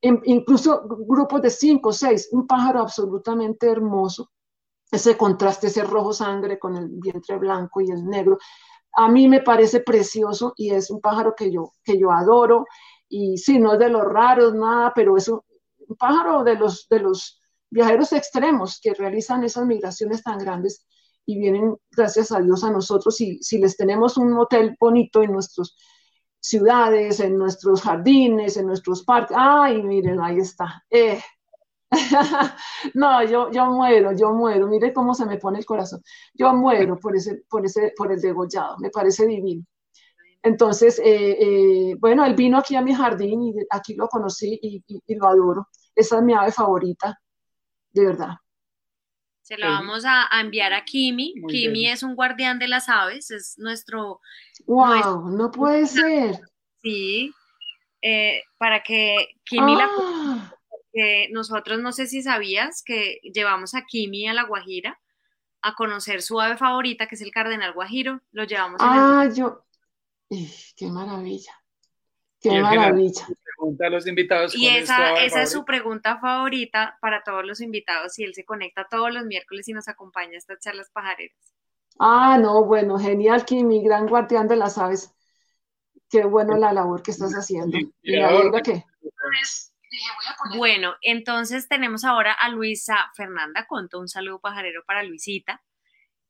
[0.00, 4.30] incluso grupos de cinco o seis, un pájaro absolutamente hermoso,
[4.90, 8.38] ese contraste, ese rojo sangre con el vientre blanco y el negro.
[8.94, 12.66] A mí me parece precioso y es un pájaro que yo, que yo adoro.
[13.08, 15.40] Y sí, no es de los raros, nada, pero es un,
[15.98, 17.40] pájaro de los, de los
[17.70, 20.86] viajeros extremos que realizan esas migraciones tan grandes
[21.26, 23.20] y vienen, gracias a Dios, a nosotros.
[23.20, 25.76] Y si les tenemos un hotel bonito en nuestras
[26.48, 30.84] ciudades, en nuestros jardines, en nuestros parques, ay, miren, ahí está.
[30.90, 31.20] Eh,
[32.94, 34.66] no, yo, yo muero, yo muero.
[34.68, 36.02] Mire cómo se me pone el corazón.
[36.34, 38.76] Yo muero por ese, por ese, por el degollado.
[38.78, 39.64] Me parece divino.
[40.42, 45.16] Entonces, eh, eh, bueno, él vino aquí a mi jardín y aquí lo conocí y,
[45.16, 45.68] lo adoro.
[45.94, 47.20] Esa es mi ave favorita,
[47.92, 48.34] de verdad.
[49.48, 51.32] Se lo vamos a, enviar a Kimi.
[51.48, 54.20] Kimi es un guardián de las aves, es nuestro.
[54.66, 55.30] ¡Wow!
[55.30, 56.38] no puede ser.
[56.82, 57.32] Sí,
[58.02, 60.54] eh, para que Kimi la ah
[61.30, 65.00] nosotros no sé si sabías que llevamos a Kimi a La Guajira
[65.62, 68.20] a conocer su ave favorita, que es el cardenal guajiro.
[68.32, 68.80] Lo llevamos.
[68.82, 69.64] Ah, yo.
[70.28, 71.52] qué maravilla.
[72.38, 73.26] Qué maravilla.
[73.58, 74.54] Pregunta a los invitados.
[74.54, 78.86] Y esa, esa es su pregunta favorita para todos los invitados y él se conecta
[78.88, 81.36] todos los miércoles y nos acompaña a estas charlas pajareras.
[81.98, 85.12] Ah, no, bueno, genial, Kimi, gran guardián de las aves.
[86.08, 87.76] Qué bueno la labor que estás haciendo.
[87.76, 88.84] ¿Y, la qué?
[90.56, 95.62] Bueno, entonces tenemos ahora a Luisa Fernanda Conto, un saludo pajarero para Luisita,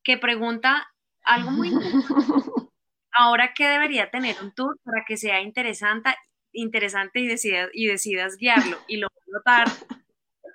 [0.03, 0.89] que pregunta
[1.25, 1.71] algo muy
[3.13, 6.15] ahora qué debería tener un tour para que sea interesante,
[6.53, 9.69] interesante y decidas, y decidas guiarlo y lo voy a notar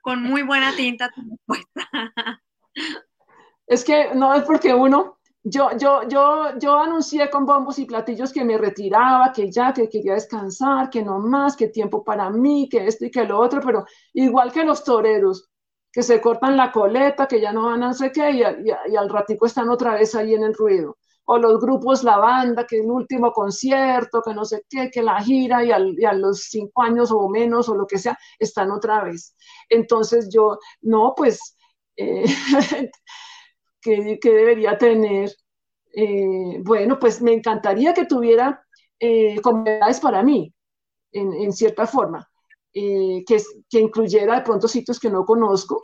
[0.02, 1.12] con muy buena tinta.
[3.66, 8.32] Es que no es porque uno yo, yo, yo, yo anuncié con bombos y platillos
[8.32, 12.70] que me retiraba, que ya, que quería descansar, que no más, que tiempo para mí,
[12.70, 15.50] que esto y que lo otro, pero igual que los toreros,
[15.92, 18.96] que se cortan la coleta, que ya no van a no sé qué, y, y,
[18.96, 20.98] al ratico están otra vez ahí en el ruido.
[21.26, 25.22] O los grupos, la banda, que el último concierto, que no sé qué, que la
[25.22, 29.36] gira, y, a los cinco años o menos, o lo que sea, están otra vez.
[29.70, 31.56] Entonces yo, no, pues...
[31.96, 32.26] Eh,
[33.84, 35.32] que, debería tener.
[35.94, 38.66] Eh, bueno, pues me encantaría que tuviera
[39.00, 40.54] eh, comunidades para mí,
[41.12, 42.28] en, cierta forma,
[42.74, 43.38] eh, que,
[43.70, 45.82] que incluyera de pronto sitios que no conozco,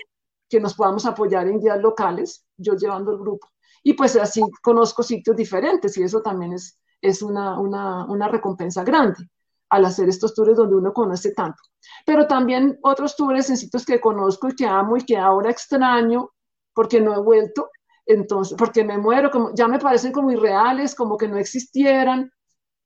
[0.50, 3.48] que nos podamos apoyar en guías locales, yo llevando el grupo.
[3.84, 8.84] Y pues así conozco sitios diferentes y eso también es, es una, una, una recompensa
[8.84, 9.30] grande
[9.70, 11.62] al hacer estos tours donde uno conoce tanto.
[12.06, 16.32] Pero también otros tours en sitios que conozco y que amo y que ahora extraño
[16.74, 17.70] porque no he vuelto,
[18.06, 22.32] entonces, porque me muero, como, ya me parecen como irreales, como que no existieran.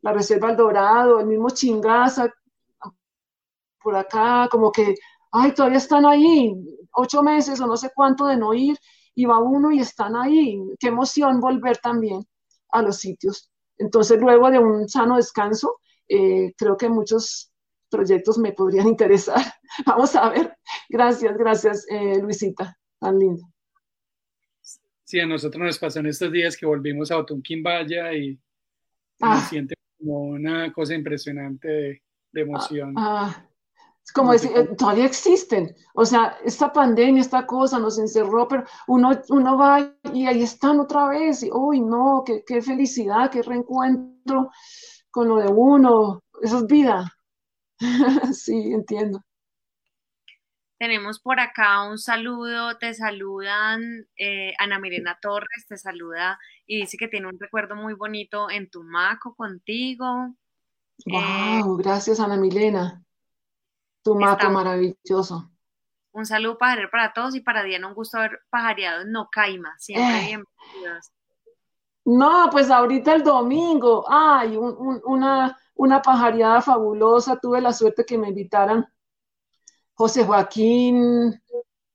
[0.02, 2.30] La Reserva El Dorado, el mismo Chingaza,
[3.82, 4.96] por acá, como que,
[5.32, 6.56] ay, todavía están ahí,
[6.94, 8.78] ocho meses o no sé cuánto de no ir,
[9.16, 10.60] y va uno y están ahí.
[10.80, 12.26] Qué emoción volver también
[12.70, 13.52] a los sitios.
[13.78, 17.52] Entonces, luego de un sano descanso, eh, creo que muchos
[17.90, 19.42] proyectos me podrían interesar.
[19.86, 20.58] Vamos a ver.
[20.90, 23.48] Gracias, gracias, eh, Luisita, tan linda.
[25.04, 28.40] Sí, a nosotros nos pasó en estos días que volvimos a Otunquimbaya y
[29.22, 29.40] ah.
[29.40, 31.68] se siente como una cosa impresionante
[32.32, 32.96] de, emoción.
[32.98, 33.50] Ah, ah.
[34.06, 35.76] Es como decir, eh, todavía existen.
[35.94, 40.80] O sea, esta pandemia, esta cosa nos encerró, pero uno, uno va y ahí están
[40.80, 41.44] otra vez.
[41.44, 44.50] Y, uy, no, qué, qué felicidad, qué reencuentro
[45.14, 47.14] con lo de uno, eso es vida.
[48.34, 49.22] sí, entiendo.
[50.80, 56.98] Tenemos por acá un saludo, te saludan eh, Ana Milena Torres, te saluda y dice
[56.98, 60.36] que tiene un recuerdo muy bonito en Tumaco contigo.
[61.06, 63.03] Wow, eh, gracias Ana Milena.
[64.04, 65.50] Tumaco, maravilloso.
[66.12, 69.74] Un saludo pajarero para todos y para Diana, un gusto haber pajareado en Nocaima.
[69.80, 70.26] Siempre eh.
[70.28, 71.12] bienvenidos.
[72.06, 77.38] No, pues ahorita el domingo, ay, una, una pajareada fabulosa.
[77.38, 78.86] Tuve la suerte que me invitaran
[79.94, 81.42] José Joaquín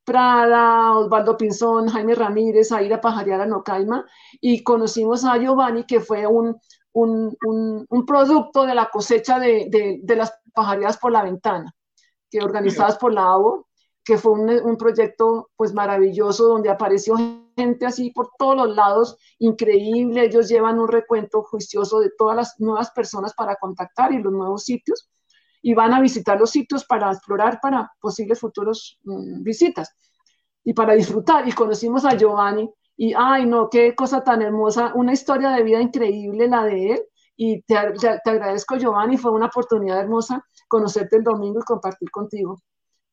[0.05, 4.07] Prada, Osvaldo Pinzón, Jaime Ramírez a ir a pajarear a Nocaima
[4.41, 6.59] y conocimos a Giovanni, que fue un,
[6.93, 11.75] un, producto de la cosecha de, las pajareadas por la ventana,
[12.31, 13.69] que organizadas por la ABO,
[14.05, 17.17] que fue un, proyecto pues maravilloso donde apareció
[17.57, 22.55] gente así por todos los lados, increíble, ellos llevan un recuento juicioso de todas las
[22.59, 25.11] nuevas personas para contactar y los nuevos sitios
[25.61, 29.95] y van a visitar los sitios para explorar para posibles futuros mm, visitas
[30.65, 31.47] y para disfrutar.
[31.49, 35.81] Y conocimos a Giovanni y, ay, no, qué cosa tan hermosa, una historia de vida
[35.81, 37.03] increíble la de él.
[37.41, 42.61] Y te, te, agradezco, Giovanni, fue una oportunidad hermosa conocerte el domingo y compartir contigo.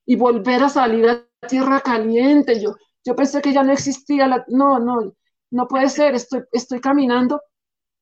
[0.05, 2.59] Y volver a salir a tierra caliente.
[2.59, 2.75] Yo,
[3.05, 4.43] yo pensé que ya no existía la...
[4.47, 5.13] No, no,
[5.51, 7.41] no puede ser, estoy, estoy caminando,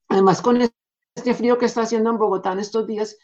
[0.07, 3.17] además con este frío que está haciendo en Bogotá en estos días,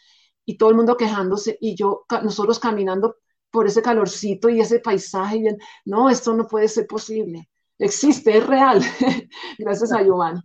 [0.44, 3.16] y todo el mundo quejándose y yo, nosotros caminando
[3.50, 5.44] por ese calorcito y ese paisaje, y
[5.86, 7.48] no, esto no puede ser posible.
[7.78, 8.80] Existe, es real.
[9.58, 10.40] Gracias a Giovanni.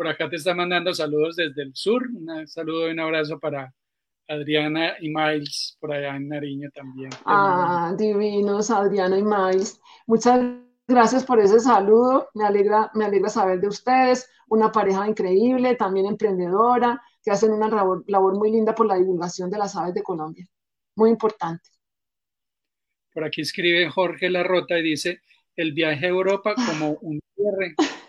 [0.00, 2.08] Por acá te está mandando saludos desde el sur.
[2.08, 3.70] Un saludo y un abrazo para
[4.26, 7.10] Adriana y Miles, por allá en Nariño también.
[7.26, 9.78] Ah, divinos, Adriana y Miles.
[10.06, 10.40] Muchas
[10.88, 12.30] gracias por ese saludo.
[12.32, 14.26] Me alegra, me alegra saber de ustedes.
[14.48, 19.58] Una pareja increíble, también emprendedora que hacen una labor, muy linda por la divulgación de
[19.58, 20.46] las aves de Colombia.
[20.96, 21.68] Muy importante.
[23.12, 25.20] Por aquí escribe Jorge Larrota y dice,
[25.56, 27.74] el viaje a Europa como un cierre.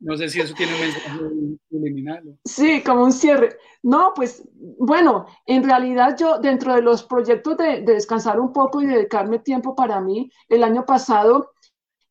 [0.00, 2.38] No sé si eso tiene un mensaje.
[2.46, 3.58] Sí, como un cierre.
[3.82, 4.42] No, pues
[4.78, 9.74] bueno, en realidad yo dentro de los proyectos de, descansar un poco y dedicarme tiempo
[9.74, 11.52] para mí, el año pasado,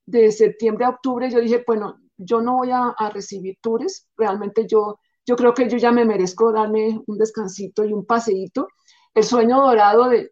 [0.06, 4.99] de septiembre a octubre, yo dije, bueno, yo no voy a, recibir tours, realmente yo
[5.26, 8.68] yo creo que yo ya me merezco darme un descansito y un paseíto.
[9.14, 10.32] El sueño dorado de,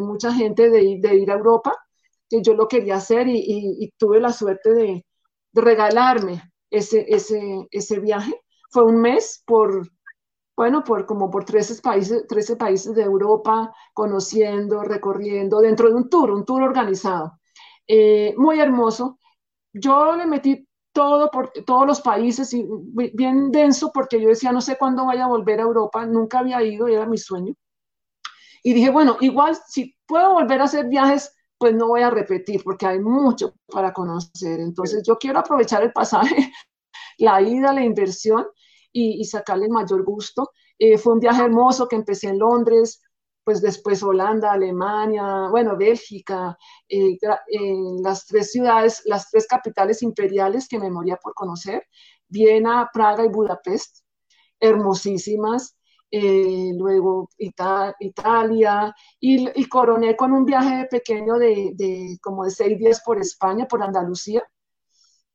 [0.00, 1.74] mucha gente de, ir a Europa,
[2.28, 5.06] que yo lo quería hacer y, tuve la suerte de,
[5.52, 8.34] regalarme ese, ese, ese viaje.
[8.70, 9.88] Fue un mes por,
[10.56, 16.08] bueno, por como por 13 países, 13 países de Europa, conociendo, recorriendo, dentro de un
[16.10, 17.38] tour, un tour organizado.
[17.86, 19.18] Eh, muy hermoso.
[19.72, 22.66] Yo le metí todo por todos los países y
[23.14, 26.62] bien denso porque yo decía, no sé cuándo vaya a volver a Europa, nunca había
[26.62, 27.54] ido, era mi sueño.
[28.62, 32.62] Y dije, bueno, igual si puedo volver a hacer viajes, pues no voy a repetir
[32.62, 34.60] porque hay mucho para conocer.
[34.60, 36.52] Entonces yo quiero aprovechar el pasaje,
[37.18, 38.46] la ida, la inversión
[38.92, 40.52] y, sacarle el mayor gusto.
[40.78, 43.02] Eh, fue un viaje hermoso que empecé en Londres,
[43.44, 46.56] pues después Holanda, Alemania, bueno, Bélgica,
[46.88, 47.16] eh,
[48.02, 51.82] las tres ciudades, las tres capitales imperiales que me moría por conocer,
[52.28, 54.04] Viena, Praga y Budapest,
[54.60, 55.77] hermosísimas.
[56.10, 63.02] Eh, luego Italia, y, coroné con un viaje pequeño de, de, como de seis días
[63.04, 64.42] por España, por Andalucía,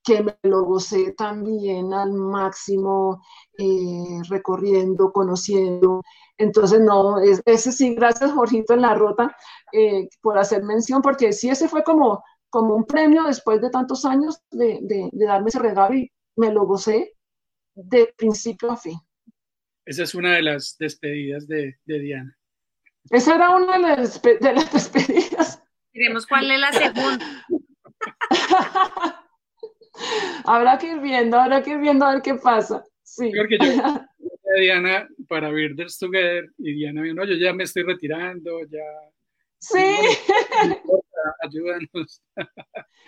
[0.04, 3.22] que me lo gocé también al máximo,
[3.58, 6.02] eh, recorriendo, conociendo.
[6.38, 9.36] Entonces, no, ese sí, gracias Jorgito en la ruta
[9.72, 14.06] eh, por hacer mención, porque sí, ese fue como, como un premio después de tantos
[14.06, 17.14] años de, de, darme ese regalo y me lo gocé
[17.76, 19.00] de principio a fin.
[19.86, 22.38] Esa es una de las despedidas de, de Diana.
[23.10, 25.62] Esa era una de las, de las despedidas.
[25.94, 27.46] Diremos cuál es la segunda.
[30.46, 32.84] habrá que ir viendo, habrá que ir viendo a ver qué pasa.
[33.04, 33.32] Sí.
[33.36, 33.72] Porque yo
[34.60, 38.84] Diana para Birders Together y Diana me no, yo ya me estoy retirando, ya.
[39.60, 39.98] Sí.
[41.42, 42.22] ayúdanos.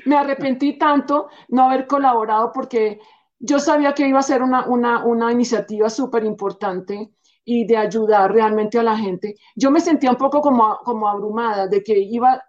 [0.05, 2.99] me arrepentí tanto no haber colaborado porque
[3.39, 7.11] yo sabía que iba a ser una, una, una iniciativa súper importante
[7.43, 9.35] y de ayudar realmente a la gente.
[9.55, 12.43] Yo me sentía un poco como, como abrumada de que iba,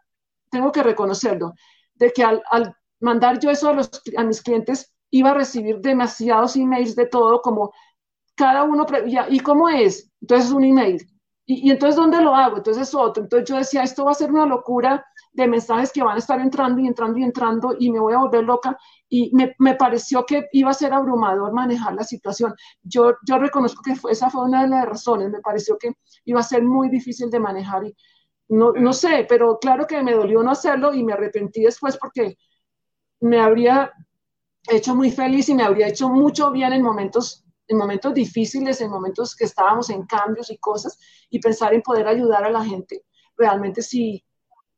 [0.51, 1.53] tengo que reconocerlo,
[1.95, 5.79] de que al, al mandar yo eso a, los, a mis clientes, iba a recibir
[5.81, 7.73] demasiados emails de todo, como
[8.35, 8.87] cada uno,
[9.29, 10.11] ¿y cómo es?
[10.21, 11.07] Entonces un email.
[11.47, 12.59] Y, y, entonces, ¿dónde lo hago?
[12.59, 13.23] Entonces otro.
[13.23, 15.05] Entonces yo decía, esto va a ser una locura
[15.37, 18.19] de mensajes que van a estar entrando y entrando y entrando y me voy a
[18.19, 18.77] volver loca.
[19.09, 22.55] Y me, me pareció que iba a ser abrumador manejar la situación.
[22.83, 25.93] Yo, yo reconozco que fue, esa fue una de las razones, me pareció que
[26.25, 27.95] iba a ser muy difícil de manejar y
[28.49, 32.39] no, no sé, pero claro que me dolió no hacerlo y me arrepentí después porque
[33.21, 33.93] me habría
[34.69, 38.91] hecho muy feliz y me habría hecho mucho bien en momentos en momentos difíciles, en
[38.91, 40.99] momentos que estábamos en cambios y cosas,
[41.31, 43.05] y pensar en poder ayudar a la gente,
[43.37, 44.25] realmente sí,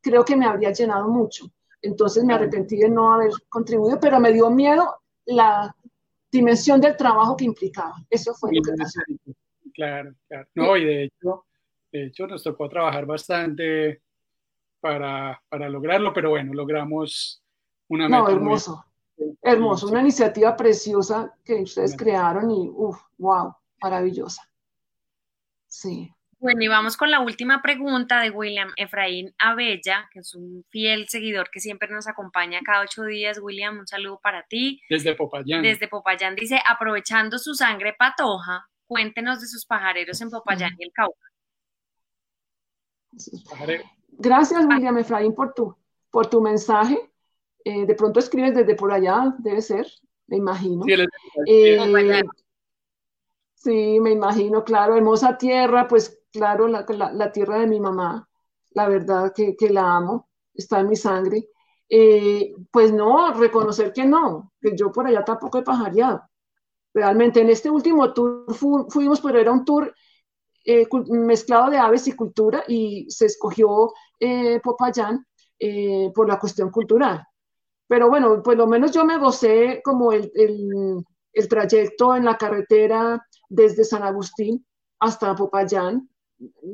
[0.09, 1.51] creo que me habría llenado mucho.
[1.83, 5.75] Entonces me arrepentí de no haber contribuido, pero me dio miedo la
[6.33, 7.95] dimensión del trabajo que implicaba.
[8.09, 9.01] Eso fue lo que pasó.
[9.75, 10.49] Claro, claro.
[10.55, 11.45] No, y de hecho,
[11.93, 14.03] de hecho nos tocó trabajar bastante
[14.81, 17.43] para, para lograrlo, pero bueno, logramos
[17.89, 18.23] una meta.
[18.23, 18.85] No, hermoso.
[19.43, 23.53] Hermoso, una iniciativa preciosa que ustedes crearon y, uff, wow,
[23.83, 24.43] maravillosa.
[25.67, 26.11] Sí.
[26.41, 31.09] Bueno, y vamos con la última pregunta de William Efraín Abella, que es un fiel
[31.09, 33.41] seguidor que siempre nos acompaña cada ocho días.
[33.43, 34.81] William, un saludo para ti.
[34.89, 35.63] Desde Popayán.
[35.63, 40.93] Desde Popayán dice, aprovechando su sangre patoja, cuéntenos de sus pajareros en Popayán y el
[40.93, 41.29] Cauca.
[44.11, 45.77] Gracias, William Efraín, por tu,
[46.11, 46.99] por tu mensaje.
[47.65, 49.87] Eh, de pronto escribes desde por allá, debe ser,
[50.29, 50.85] me imagino.
[50.85, 50.95] Sí,
[51.49, 52.23] eh,
[53.55, 58.29] sí, me imagino, claro, hermosa tierra, pues claro, la, tierra de mi mamá,
[58.71, 61.49] la verdad que, la amo, está en mi sangre.
[61.89, 66.23] Eh, pues no, reconocer que no, que yo por allá tampoco he pajareado.
[66.93, 68.47] Realmente en este último tour
[68.89, 69.95] fuimos, pero era un tour
[71.09, 73.93] mezclado de aves y cultura y se escogió
[74.63, 75.27] Popayán
[76.15, 77.27] por la cuestión cultural.
[77.89, 80.31] Pero bueno, pues lo menos yo me gocé como el,
[81.49, 84.65] trayecto en la carretera desde San Agustín
[85.01, 86.09] hasta Popayán,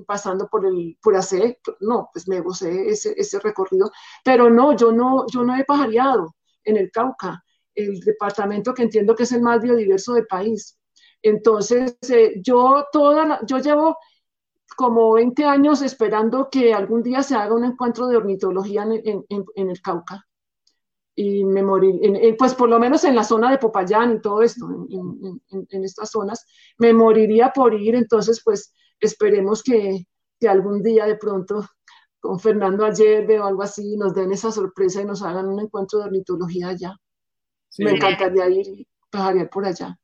[0.06, 3.90] pasando por el Puracé, no, pues me gocé ese, recorrido,
[4.24, 6.34] pero no, yo no, yo no he pajareado
[6.64, 10.78] en el Cauca, el departamento que entiendo que es el más biodiverso del país.
[11.22, 13.96] Entonces, eh, yo toda yo llevo
[14.76, 19.82] como 20 años esperando que algún día se haga un encuentro de ornitología en el
[19.82, 20.26] Cauca.
[21.16, 22.00] Y me morí,
[22.36, 26.44] pues por lo menos en la zona de Popayán y todo esto, en, estas zonas,
[26.78, 28.74] me moriría por ir, entonces pues
[29.06, 30.06] esperemos que,
[30.40, 31.66] que algún día de pronto
[32.20, 35.98] con Fernando Ayerbe o algo así nos den esa sorpresa y nos hagan un encuentro
[35.98, 36.96] de ornitología allá.
[37.78, 39.98] Me encantaría ir y pajarear por allá.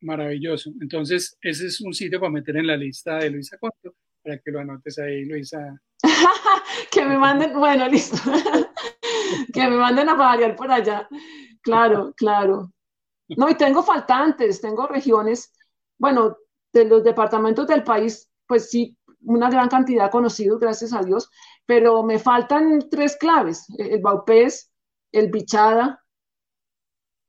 [0.00, 0.70] Maravilloso.
[0.80, 4.50] Entonces, ese es un sitio para meter en la lista de Luisa Cuarto, para que
[4.50, 5.80] lo anotes ahí, Luisa.
[6.90, 8.16] que me manden, bueno, listo.
[9.52, 11.08] que me manden a variar por allá.
[11.62, 12.72] Claro, claro.
[13.28, 15.52] No, y tengo faltantes, tengo regiones,
[15.98, 16.36] bueno,
[16.72, 21.30] de los departamentos del país, pues sí, una gran cantidad conocidos, gracias a Dios,
[21.64, 24.72] pero me faltan tres claves, el Baupés,
[25.12, 26.02] el Bichada,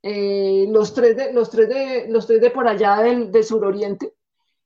[0.03, 4.13] eh, los, tres de, los, tres de, los tres de por allá del, suroriente,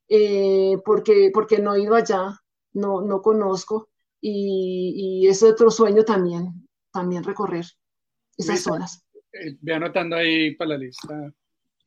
[0.08, 2.38] eh, porque, porque no he ido allá,
[2.74, 3.88] no, no conozco,
[4.20, 7.64] y, y es otro sueño también, también recorrer
[8.36, 9.04] esas zonas.
[9.32, 11.32] Eh, ve anotando ahí para la lista.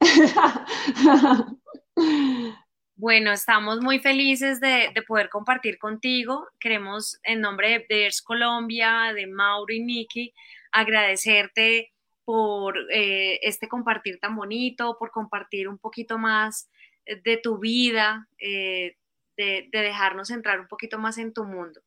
[2.98, 6.48] Bueno, estamos muy felices de, poder compartir contigo.
[6.60, 10.34] Queremos, en nombre de Bears Colombia, de Mauro y Niki,
[10.72, 11.94] agradecerte
[12.24, 16.70] por eh, este compartir tan bonito, por compartir un poquito más
[17.06, 18.96] de tu vida, eh,
[19.38, 21.82] de, dejarnos entrar un poquito más en tu mundo.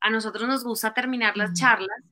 [0.00, 2.02] A nosotros nos gusta terminar las charlas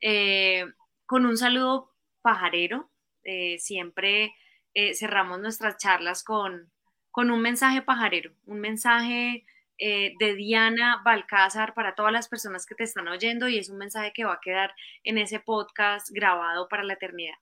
[0.00, 0.66] eh,
[1.06, 1.92] con un saludo
[2.22, 2.90] pajarero.
[3.22, 4.34] Eh, siempre
[4.74, 6.70] eh, cerramos nuestras charlas con,
[7.10, 9.44] con, un mensaje pajarero, un mensaje
[9.78, 14.12] de Diana Balcázar para todas las personas que te están oyendo y es un mensaje
[14.14, 14.74] que va a quedar
[15.04, 17.36] en ese podcast grabado para la eternidad.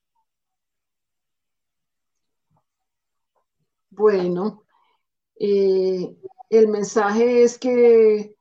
[3.90, 4.62] Bueno,
[5.36, 8.36] el mensaje es que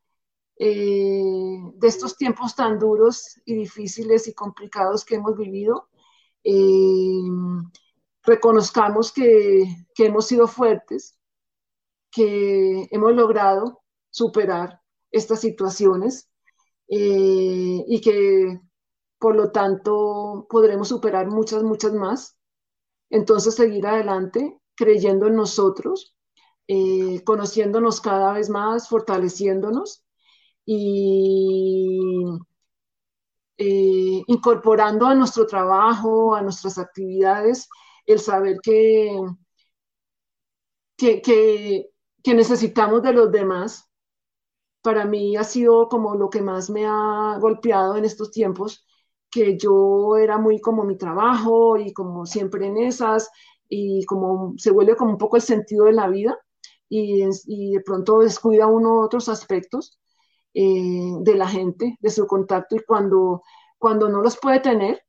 [0.59, 5.89] eh, de estos tiempos tan duros y difíciles y complicados que hemos vivido,
[6.43, 7.21] eh,
[8.23, 9.65] reconozcamos que,
[9.97, 11.16] hemos sido fuertes,
[12.17, 14.81] que hemos logrado superar
[15.11, 16.29] estas situaciones
[16.89, 18.59] eh, y que
[19.19, 22.37] por lo tanto podremos superar muchas, muchas más.
[23.09, 26.15] Entonces seguir adelante creyendo en nosotros,
[27.25, 30.03] conociéndonos cada vez más, fortaleciéndonos
[30.65, 31.99] y
[33.57, 37.67] eh, incorporando a nuestro trabajo, a nuestras actividades,
[38.05, 39.17] el saber que,
[40.97, 41.89] que,
[42.33, 43.87] necesitamos de los demás
[44.81, 48.85] para mí ha sido como lo que más me ha golpeado en estos tiempos,
[49.29, 53.29] que yo era muy como mi trabajo y como siempre en esas,
[53.67, 56.37] y como se vuelve como un poco el sentido de la vida
[56.89, 59.99] y, y de pronto descuida uno otros aspectos
[60.53, 63.43] eh, de la gente, de su contacto y cuando,
[63.77, 65.03] cuando no los puede tener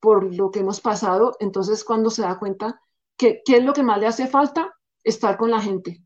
[0.00, 2.80] por lo que hemos pasado, entonces cuando se da cuenta
[3.16, 4.72] que qué es lo que más le hace falta,
[5.02, 6.03] estar con la gente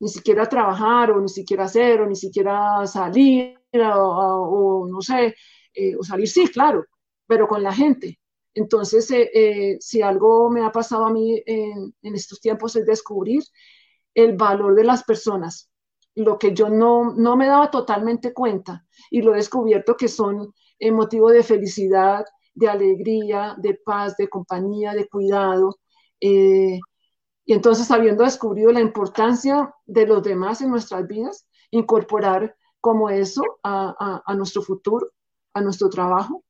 [0.00, 5.34] ni siquiera trabajar o ni siquiera hacer o ni siquiera salir o, no sé,
[5.74, 6.84] eh, o salir sí, claro,
[7.26, 8.18] pero con la gente.
[8.54, 13.42] Entonces, eh, eh, si algo me ha pasado a mí en, estos tiempos es descubrir
[14.14, 15.70] el valor de las personas,
[16.14, 20.52] lo que yo no, no me daba totalmente cuenta y lo he descubierto que son
[20.92, 25.78] motivo de felicidad, de alegría, de paz, de compañía, de cuidado.
[27.48, 33.42] Y entonces, habiendo descubrido la importancia de los demás en nuestras vidas, incorporar como eso
[33.62, 35.06] a, nuestro futuro,
[35.54, 36.44] a nuestro trabajo,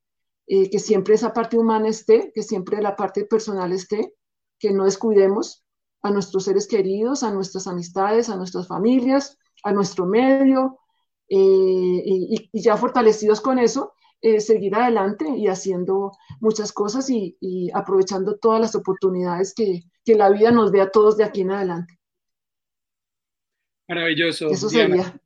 [0.49, 4.13] eh, que siempre esa parte humana esté, que siempre la parte personal esté,
[4.59, 5.65] que no descuidemos
[6.03, 10.81] a nuestros seres queridos, a nuestras amistades, a nuestras familias, a nuestro medio,
[11.29, 17.37] eh, y, ya fortalecidos con eso, eh, seguir adelante y haciendo muchas cosas y,
[17.73, 19.83] aprovechando todas las oportunidades que,
[20.15, 21.99] la vida nos dé a todos de aquí en adelante.
[23.87, 24.49] Maravilloso.
[24.49, 25.21] Eso sería.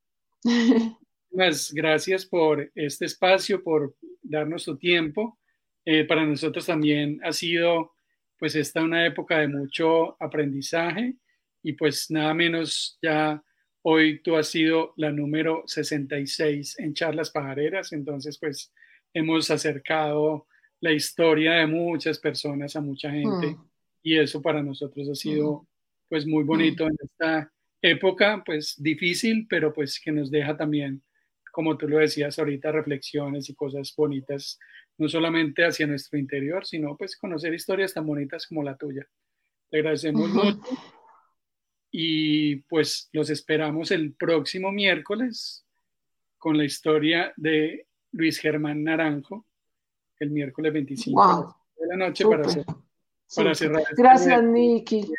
[1.30, 5.38] Muchas gracias por este espacio, por darnos tu tiempo.
[5.84, 7.92] Eh, para nosotros también ha sido
[8.38, 11.14] pues esta una época de mucho aprendizaje
[11.62, 13.40] y pues nada menos ya
[13.82, 18.72] hoy tú has sido la número 66 en charlas pajareras, entonces pues
[19.12, 20.46] hemos acercado
[20.80, 23.64] la historia de muchas personas a mucha gente mm.
[24.02, 25.66] y eso para nosotros ha sido mm.
[26.08, 31.02] pues muy bonito en esta época pues difícil pero pues que nos deja también
[31.52, 34.58] como tú lo decías ahorita reflexiones y cosas bonitas
[34.98, 39.06] no solamente hacia nuestro interior sino pues conocer historias tan bonitas como la tuya
[39.70, 40.60] te agradecemos mucho
[41.92, 45.66] y pues los esperamos el próximo miércoles
[46.38, 49.46] con la historia de Luis Germán Naranjo
[50.18, 53.82] el miércoles 25 de la noche para, cerrar.
[53.82, 55.12] Este Gracias, Niki.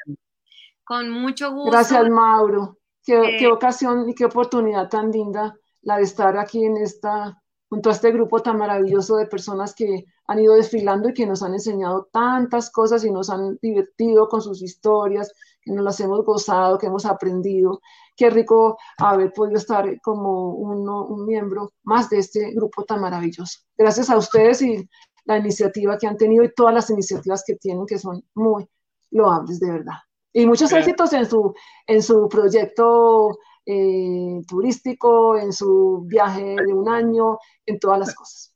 [0.83, 1.71] Con mucho gusto.
[1.71, 2.79] Gracias, Mauro.
[3.03, 7.89] Qué, qué, ocasión y qué oportunidad tan linda la de estar aquí en esta, junto
[7.89, 11.53] a este grupo tan maravilloso de personas que han ido desfilando y que nos han
[11.53, 15.33] enseñado tantas cosas y nos han divertido con sus historias,
[15.65, 17.81] nos las hemos gozado, que hemos aprendido.
[18.15, 23.59] Qué rico haber podido estar como uno, un miembro más de este grupo tan maravilloso.
[23.77, 24.87] Gracias a ustedes y
[25.25, 28.67] la iniciativa que han tenido y todas las iniciativas que tienen, que son muy
[29.11, 29.97] loables, de verdad.
[30.33, 31.53] Y muchos éxitos en su,
[31.87, 38.55] en su proyecto eh, turístico, en su viaje de un año, en todas las cosas.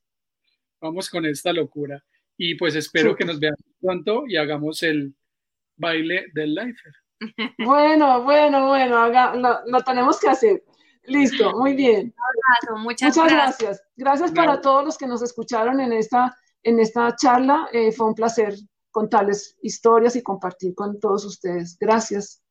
[0.81, 2.03] Vamos con esta locura.
[2.35, 5.15] Y pues espero que nos veamos pronto y hagamos el
[5.77, 6.81] baile del life.
[7.57, 9.09] Bueno, bueno, bueno,
[9.65, 10.63] lo, tenemos que hacer.
[11.05, 12.13] Listo, muy bien.
[12.77, 13.81] muchas, gracias.
[13.95, 17.69] Gracias para todos los que nos escucharon en esta, en esta charla.
[17.71, 18.53] Eh, fue un placer
[18.91, 21.75] contarles historias y compartir con todos ustedes.
[21.79, 22.43] Gracias.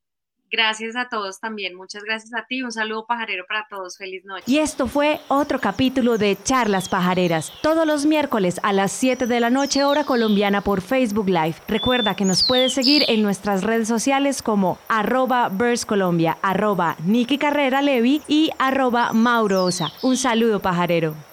[0.57, 1.75] Gracias a todos también.
[1.75, 2.63] Muchas gracias a ti.
[2.63, 3.99] Un saludo pajarero para todos.
[3.99, 4.45] Feliz noche.
[4.47, 7.53] Y esto fue otro capítulo de Charlas Pajareras.
[7.61, 11.57] Todos los miércoles a las 7 de la noche hora colombiana por Facebook Live.
[11.69, 15.51] Recuerda que nos puedes seguir en nuestras redes sociales como arroba
[15.87, 16.97] Colombia, arroba
[17.39, 19.93] Carrera Levi y arroba Mauro Osa.
[20.01, 21.26] Un saludo pajarero.